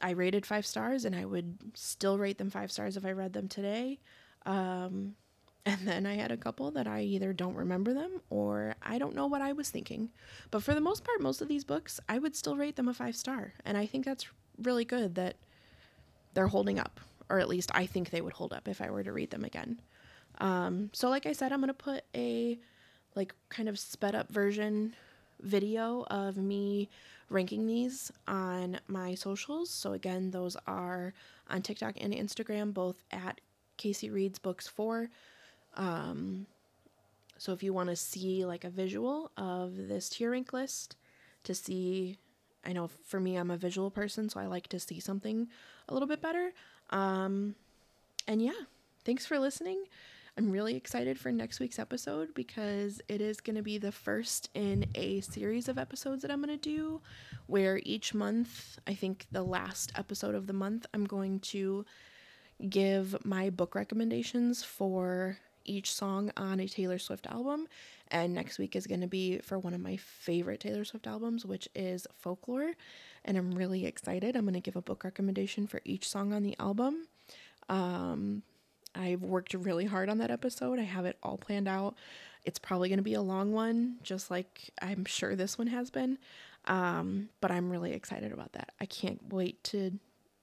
I 0.00 0.10
rated 0.10 0.46
five 0.46 0.66
stars, 0.66 1.04
and 1.04 1.14
I 1.14 1.24
would 1.24 1.58
still 1.74 2.18
rate 2.18 2.38
them 2.38 2.50
five 2.50 2.70
stars 2.70 2.96
if 2.96 3.04
I 3.04 3.12
read 3.12 3.32
them 3.32 3.48
today. 3.48 3.98
Um, 4.44 5.14
and 5.66 5.80
then 5.80 6.06
I 6.06 6.14
had 6.14 6.30
a 6.30 6.36
couple 6.36 6.70
that 6.72 6.86
I 6.86 7.02
either 7.02 7.32
don't 7.32 7.56
remember 7.56 7.92
them 7.92 8.20
or 8.30 8.76
I 8.82 8.98
don't 8.98 9.16
know 9.16 9.26
what 9.26 9.42
I 9.42 9.52
was 9.52 9.68
thinking. 9.68 10.10
But 10.52 10.62
for 10.62 10.74
the 10.74 10.80
most 10.80 11.02
part, 11.02 11.20
most 11.20 11.42
of 11.42 11.48
these 11.48 11.64
books, 11.64 11.98
I 12.08 12.18
would 12.18 12.36
still 12.36 12.56
rate 12.56 12.76
them 12.76 12.88
a 12.88 12.94
five 12.94 13.16
star. 13.16 13.52
And 13.64 13.76
I 13.76 13.84
think 13.84 14.04
that's 14.04 14.26
really 14.62 14.84
good 14.84 15.16
that 15.16 15.36
they're 16.34 16.46
holding 16.46 16.78
up, 16.78 17.00
or 17.28 17.40
at 17.40 17.48
least 17.48 17.70
I 17.74 17.86
think 17.86 18.10
they 18.10 18.20
would 18.20 18.34
hold 18.34 18.52
up 18.52 18.68
if 18.68 18.80
I 18.80 18.90
were 18.90 19.02
to 19.02 19.12
read 19.12 19.30
them 19.30 19.44
again. 19.44 19.80
Um, 20.38 20.90
so, 20.92 21.08
like 21.08 21.26
I 21.26 21.32
said, 21.32 21.52
I'm 21.52 21.60
going 21.60 21.68
to 21.68 21.74
put 21.74 22.04
a 22.14 22.58
like 23.16 23.34
kind 23.48 23.68
of 23.68 23.78
sped 23.78 24.14
up 24.14 24.28
version 24.28 24.94
video 25.40 26.04
of 26.10 26.36
me 26.36 26.88
ranking 27.28 27.66
these 27.66 28.12
on 28.28 28.78
my 28.86 29.14
socials. 29.14 29.70
So 29.70 29.92
again, 29.92 30.30
those 30.30 30.56
are 30.66 31.12
on 31.50 31.62
TikTok 31.62 31.94
and 32.00 32.12
Instagram, 32.12 32.72
both 32.72 33.02
at 33.10 33.40
Casey 33.76 34.10
Reads 34.10 34.38
Books 34.38 34.68
4. 34.68 35.08
Um, 35.76 36.46
so 37.38 37.52
if 37.52 37.62
you 37.62 37.72
want 37.72 37.90
to 37.90 37.96
see 37.96 38.44
like 38.44 38.64
a 38.64 38.70
visual 38.70 39.30
of 39.36 39.88
this 39.88 40.08
tier 40.08 40.30
rank 40.30 40.52
list 40.52 40.96
to 41.44 41.54
see, 41.54 42.18
I 42.64 42.72
know 42.72 42.88
for 43.06 43.20
me, 43.20 43.36
I'm 43.36 43.50
a 43.50 43.56
visual 43.56 43.90
person, 43.90 44.28
so 44.28 44.40
I 44.40 44.46
like 44.46 44.68
to 44.68 44.80
see 44.80 45.00
something 45.00 45.48
a 45.88 45.92
little 45.92 46.08
bit 46.08 46.22
better. 46.22 46.52
Um, 46.90 47.54
and 48.26 48.40
yeah, 48.40 48.52
thanks 49.04 49.26
for 49.26 49.38
listening. 49.38 49.84
I'm 50.38 50.50
really 50.50 50.76
excited 50.76 51.18
for 51.18 51.32
next 51.32 51.60
week's 51.60 51.78
episode 51.78 52.34
because 52.34 53.00
it 53.08 53.22
is 53.22 53.40
going 53.40 53.56
to 53.56 53.62
be 53.62 53.78
the 53.78 53.90
first 53.90 54.50
in 54.52 54.84
a 54.94 55.22
series 55.22 55.66
of 55.66 55.78
episodes 55.78 56.20
that 56.20 56.30
I'm 56.30 56.42
going 56.42 56.58
to 56.58 56.62
do 56.62 57.00
where 57.46 57.80
each 57.84 58.12
month, 58.12 58.78
I 58.86 58.92
think 58.92 59.26
the 59.32 59.42
last 59.42 59.92
episode 59.96 60.34
of 60.34 60.46
the 60.46 60.52
month, 60.52 60.84
I'm 60.92 61.06
going 61.06 61.40
to 61.40 61.86
give 62.68 63.16
my 63.24 63.48
book 63.48 63.74
recommendations 63.74 64.62
for 64.62 65.38
each 65.64 65.90
song 65.90 66.30
on 66.36 66.60
a 66.60 66.68
Taylor 66.68 66.98
Swift 66.98 67.26
album. 67.28 67.66
And 68.08 68.34
next 68.34 68.58
week 68.58 68.76
is 68.76 68.86
going 68.86 69.00
to 69.00 69.06
be 69.06 69.38
for 69.38 69.58
one 69.58 69.72
of 69.72 69.80
my 69.80 69.96
favorite 69.96 70.60
Taylor 70.60 70.84
Swift 70.84 71.06
albums, 71.06 71.46
which 71.46 71.66
is 71.74 72.06
Folklore. 72.14 72.74
And 73.24 73.38
I'm 73.38 73.52
really 73.52 73.86
excited. 73.86 74.36
I'm 74.36 74.44
going 74.44 74.52
to 74.52 74.60
give 74.60 74.76
a 74.76 74.82
book 74.82 75.02
recommendation 75.02 75.66
for 75.66 75.80
each 75.86 76.06
song 76.06 76.34
on 76.34 76.42
the 76.42 76.56
album. 76.60 77.08
Um, 77.70 78.42
I've 78.96 79.22
worked 79.22 79.54
really 79.54 79.84
hard 79.84 80.08
on 80.08 80.18
that 80.18 80.30
episode. 80.30 80.78
I 80.78 80.84
have 80.84 81.04
it 81.04 81.18
all 81.22 81.36
planned 81.36 81.68
out. 81.68 81.94
It's 82.44 82.58
probably 82.58 82.88
going 82.88 82.98
to 82.98 83.02
be 83.02 83.14
a 83.14 83.22
long 83.22 83.52
one, 83.52 83.96
just 84.02 84.30
like 84.30 84.70
I'm 84.80 85.04
sure 85.04 85.34
this 85.34 85.58
one 85.58 85.66
has 85.66 85.90
been. 85.90 86.18
Um, 86.66 87.28
but 87.40 87.50
I'm 87.50 87.70
really 87.70 87.92
excited 87.92 88.32
about 88.32 88.52
that. 88.52 88.72
I 88.80 88.86
can't 88.86 89.20
wait 89.30 89.62
to 89.64 89.98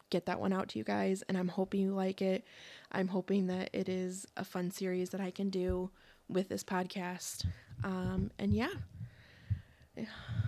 get 0.10 0.26
that 0.28 0.40
one 0.40 0.54
out 0.54 0.70
to 0.70 0.78
you 0.78 0.84
guys, 0.84 1.24
and 1.28 1.38
I'm 1.38 1.48
hoping 1.48 1.82
you 1.82 1.94
like 1.94 2.22
it. 2.22 2.46
I'm 2.92 3.08
hoping 3.08 3.48
that 3.48 3.70
it 3.74 3.90
is 3.90 4.26
a 4.38 4.46
fun 4.46 4.72
series 4.72 5.10
that 5.10 5.22
I 5.22 5.32
can 5.32 5.50
do 5.50 5.90
with 6.30 6.50
this 6.50 6.64
podcast. 6.64 7.46
Um, 7.84 8.32
and 8.38 8.54
yeah 8.54 8.70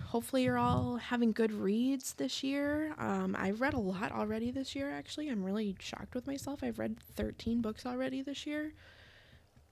hopefully 0.06 0.44
you're 0.44 0.58
all 0.58 0.96
having 0.96 1.32
good 1.32 1.52
reads 1.52 2.14
this 2.14 2.42
year. 2.42 2.94
Um, 2.98 3.36
I've 3.38 3.60
read 3.60 3.74
a 3.74 3.78
lot 3.80 4.12
already 4.12 4.50
this 4.50 4.74
year, 4.74 4.90
actually. 4.90 5.28
I'm 5.28 5.44
really 5.44 5.76
shocked 5.78 6.14
with 6.14 6.26
myself. 6.26 6.60
I've 6.62 6.78
read 6.78 6.98
13 7.16 7.60
books 7.60 7.86
already 7.86 8.22
this 8.22 8.46
year. 8.46 8.72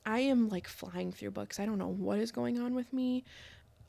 I 0.07 0.20
am 0.20 0.49
like 0.49 0.68
flying 0.68 1.12
through 1.12 1.31
books. 1.31 1.59
I 1.59 1.66
don't 1.66 1.79
know 1.79 1.89
what 1.89 2.18
is 2.18 2.31
going 2.31 2.61
on 2.61 2.75
with 2.75 2.93
me. 2.93 3.25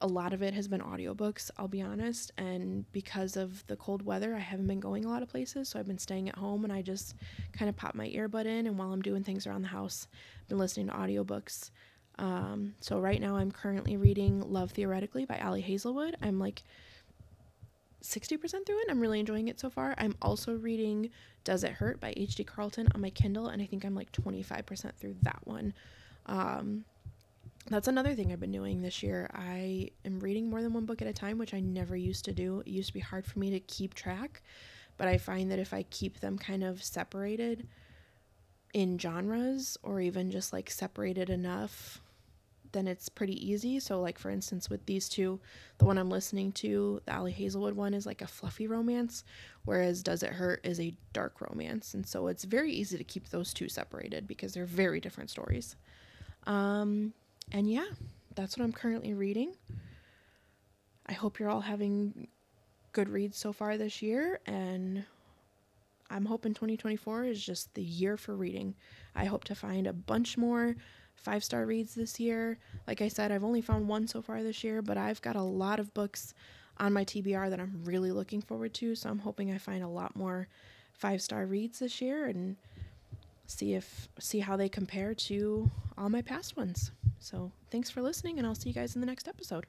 A 0.02 0.08
lot 0.08 0.34
of 0.34 0.42
it 0.42 0.54
has 0.54 0.68
been 0.68 0.82
audiobooks, 0.82 1.50
I'll 1.58 1.68
be 1.68 1.82
honest. 1.82 2.32
And 2.38 2.90
because 2.92 3.38
of 3.38 3.66
the 3.68 3.76
cold 3.76 4.02
weather, 4.02 4.36
I 4.36 4.40
haven't 4.40 4.68
been 4.68 4.80
going 4.80 5.06
a 5.06 5.10
lot 5.10 5.24
of 5.24 5.30
places. 5.30 5.70
So 5.70 5.80
I've 5.80 5.88
been 5.88 5.98
staying 5.98 6.30
at 6.30 6.36
home 6.36 6.64
and 6.64 6.72
I 6.72 6.82
just 6.82 7.16
kind 7.54 7.70
of 7.70 7.76
pop 7.76 7.96
my 7.96 8.08
earbud 8.10 8.46
in. 8.46 8.68
And 8.68 8.78
while 8.78 8.92
I'm 8.92 9.02
doing 9.02 9.24
things 9.24 9.48
around 9.48 9.62
the 9.64 9.70
house, 9.70 10.08
I've 10.42 10.50
been 10.50 10.58
listening 10.58 10.88
to 10.88 10.94
audiobooks. 10.94 11.72
Um, 12.18 12.76
so 12.80 13.00
right 13.00 13.20
now 13.20 13.36
I'm 13.36 13.52
currently 13.52 13.98
reading 13.98 14.42
Love 14.52 14.72
Theoretically 14.72 15.26
by 15.26 15.40
Ali 15.40 15.62
Hazelwood. 15.62 16.16
I'm 16.22 16.40
like 16.40 16.64
60% 18.04 18.66
through 18.66 18.80
it. 18.80 18.88
I'm 18.90 19.00
really 19.00 19.20
enjoying 19.20 19.48
it 19.48 19.60
so 19.60 19.70
far. 19.70 19.96
I'm 19.98 20.16
also 20.22 20.56
reading 20.56 21.10
Does 21.44 21.64
It 21.64 21.72
Hurt 21.72 22.00
by 22.00 22.14
H.D. 22.16 22.44
Carlton 22.46 22.88
on 22.94 23.02
my 23.02 23.10
Kindle, 23.10 23.48
and 23.48 23.62
I 23.62 23.66
think 23.66 23.84
I'm 23.84 23.96
like 23.96 24.12
25% 24.12 24.94
through 24.96 25.16
that 25.24 25.40
one. 25.44 25.74
Um, 26.28 26.86
that's 27.68 27.88
another 27.88 28.14
thing 28.14 28.32
I've 28.32 28.40
been 28.40 28.52
doing 28.52 28.82
this 28.82 29.02
year. 29.02 29.30
I 29.34 29.90
am 30.06 30.20
reading 30.20 30.50
more 30.50 30.62
than 30.62 30.74
one 30.74 30.86
book 30.86 31.02
at 31.02 31.08
a 31.08 31.14
time, 31.14 31.40
which 31.40 31.54
I 31.54 31.60
never 31.60 31.96
used 31.96 32.26
to 32.26 32.32
do. 32.32 32.62
It 32.62 32.68
used 32.68 32.90
to 32.90 32.94
be 32.94 33.00
hard 33.00 33.26
for 33.26 33.40
me 33.40 33.50
to 33.52 33.60
keep 33.60 33.96
track, 33.96 34.44
but 34.98 35.08
I 35.08 35.18
find 35.18 35.52
that 35.52 35.60
if 35.60 35.74
I 35.74 35.84
keep 35.84 36.20
them 36.20 36.38
kind 36.38 36.64
of 36.64 36.84
separated 36.84 37.68
in 38.74 39.00
genres 39.00 39.78
or 39.82 40.00
even 40.00 40.30
just 40.30 40.54
like 40.54 40.70
separated 40.70 41.30
enough 41.30 42.02
then 42.76 42.88
it's 42.88 43.08
pretty 43.08 43.50
easy. 43.50 43.80
So, 43.80 44.02
like 44.02 44.20
for 44.20 44.30
instance, 44.30 44.70
with 44.70 44.86
these 44.86 45.08
two, 45.08 45.40
the 45.78 45.86
one 45.86 45.98
I'm 45.98 46.10
listening 46.10 46.52
to, 46.54 47.02
the 47.06 47.16
Ali 47.16 47.32
Hazelwood 47.32 47.74
one, 47.74 47.94
is 47.94 48.06
like 48.06 48.22
a 48.22 48.28
fluffy 48.28 48.68
romance, 48.68 49.24
whereas 49.64 50.04
Does 50.04 50.24
It 50.24 50.34
Hurt 50.34 50.60
is 50.66 50.80
a 50.80 50.94
dark 51.14 51.40
romance. 51.40 51.94
And 51.94 52.06
so 52.06 52.28
it's 52.28 52.44
very 52.44 52.74
easy 52.74 52.98
to 52.98 53.04
keep 53.04 53.30
those 53.30 53.54
two 53.54 53.70
separated 53.70 54.28
because 54.28 54.54
they're 54.54 54.66
very 54.66 55.00
different 55.00 55.30
stories. 55.30 55.78
Um, 56.46 57.14
and 57.52 57.72
yeah, 57.72 57.88
that's 58.36 58.58
what 58.58 58.66
I'm 58.66 58.74
currently 58.74 59.14
reading. 59.14 59.56
I 61.08 61.14
hope 61.14 61.40
you're 61.40 61.50
all 61.50 61.62
having 61.62 62.28
good 62.92 63.08
reads 63.08 63.38
so 63.38 63.54
far 63.54 63.78
this 63.78 64.02
year, 64.02 64.42
and 64.46 65.06
I'm 66.10 66.26
hoping 66.26 66.54
2024 66.54 67.26
is 67.26 67.44
just 67.44 67.74
the 67.74 67.84
year 67.84 68.18
for 68.18 68.36
reading. 68.36 68.76
I 69.16 69.26
hope 69.26 69.46
to 69.46 69.56
find 69.56 69.88
a 69.88 69.94
bunch 69.94 70.38
more 70.38 70.76
five 71.16 71.44
star 71.44 71.66
reads 71.66 71.96
this 71.96 72.20
year. 72.20 72.58
Like 72.88 73.02
I 73.02 73.08
said, 73.08 73.32
I've 73.32 73.44
only 73.44 73.62
found 73.62 73.88
one 73.88 74.08
so 74.08 74.22
far 74.22 74.44
this 74.44 74.64
year, 74.64 74.82
but 74.82 74.98
I've 74.98 75.22
got 75.22 75.36
a 75.36 75.42
lot 75.42 75.80
of 75.80 75.94
books 75.94 76.34
on 76.78 76.94
my 76.94 77.06
TBR 77.06 77.50
that 77.50 77.60
I'm 77.60 77.82
really 77.84 78.12
looking 78.12 78.42
forward 78.42 78.74
to. 78.76 78.96
So 78.96 79.10
I'm 79.10 79.20
hoping 79.20 79.52
I 79.52 79.58
find 79.58 79.84
a 79.84 79.88
lot 79.88 80.16
more 80.16 80.48
five 80.94 81.22
star 81.22 81.46
reads 81.46 81.80
this 81.80 82.02
year 82.02 82.26
and 82.26 82.56
see 83.48 83.74
if 83.74 84.10
see 84.20 84.40
how 84.40 84.58
they 84.58 84.70
compare 84.70 85.14
to 85.14 85.70
all 85.98 86.10
my 86.10 86.22
past 86.22 86.58
ones. 86.58 86.92
So 87.20 87.52
thanks 87.72 87.90
for 87.90 88.02
listening 88.02 88.38
and 88.38 88.48
I'll 88.48 88.56
see 88.56 88.70
you 88.70 88.76
guys 88.76 88.96
in 88.96 89.02
the 89.02 89.08
next 89.08 89.28
episode. 89.28 89.66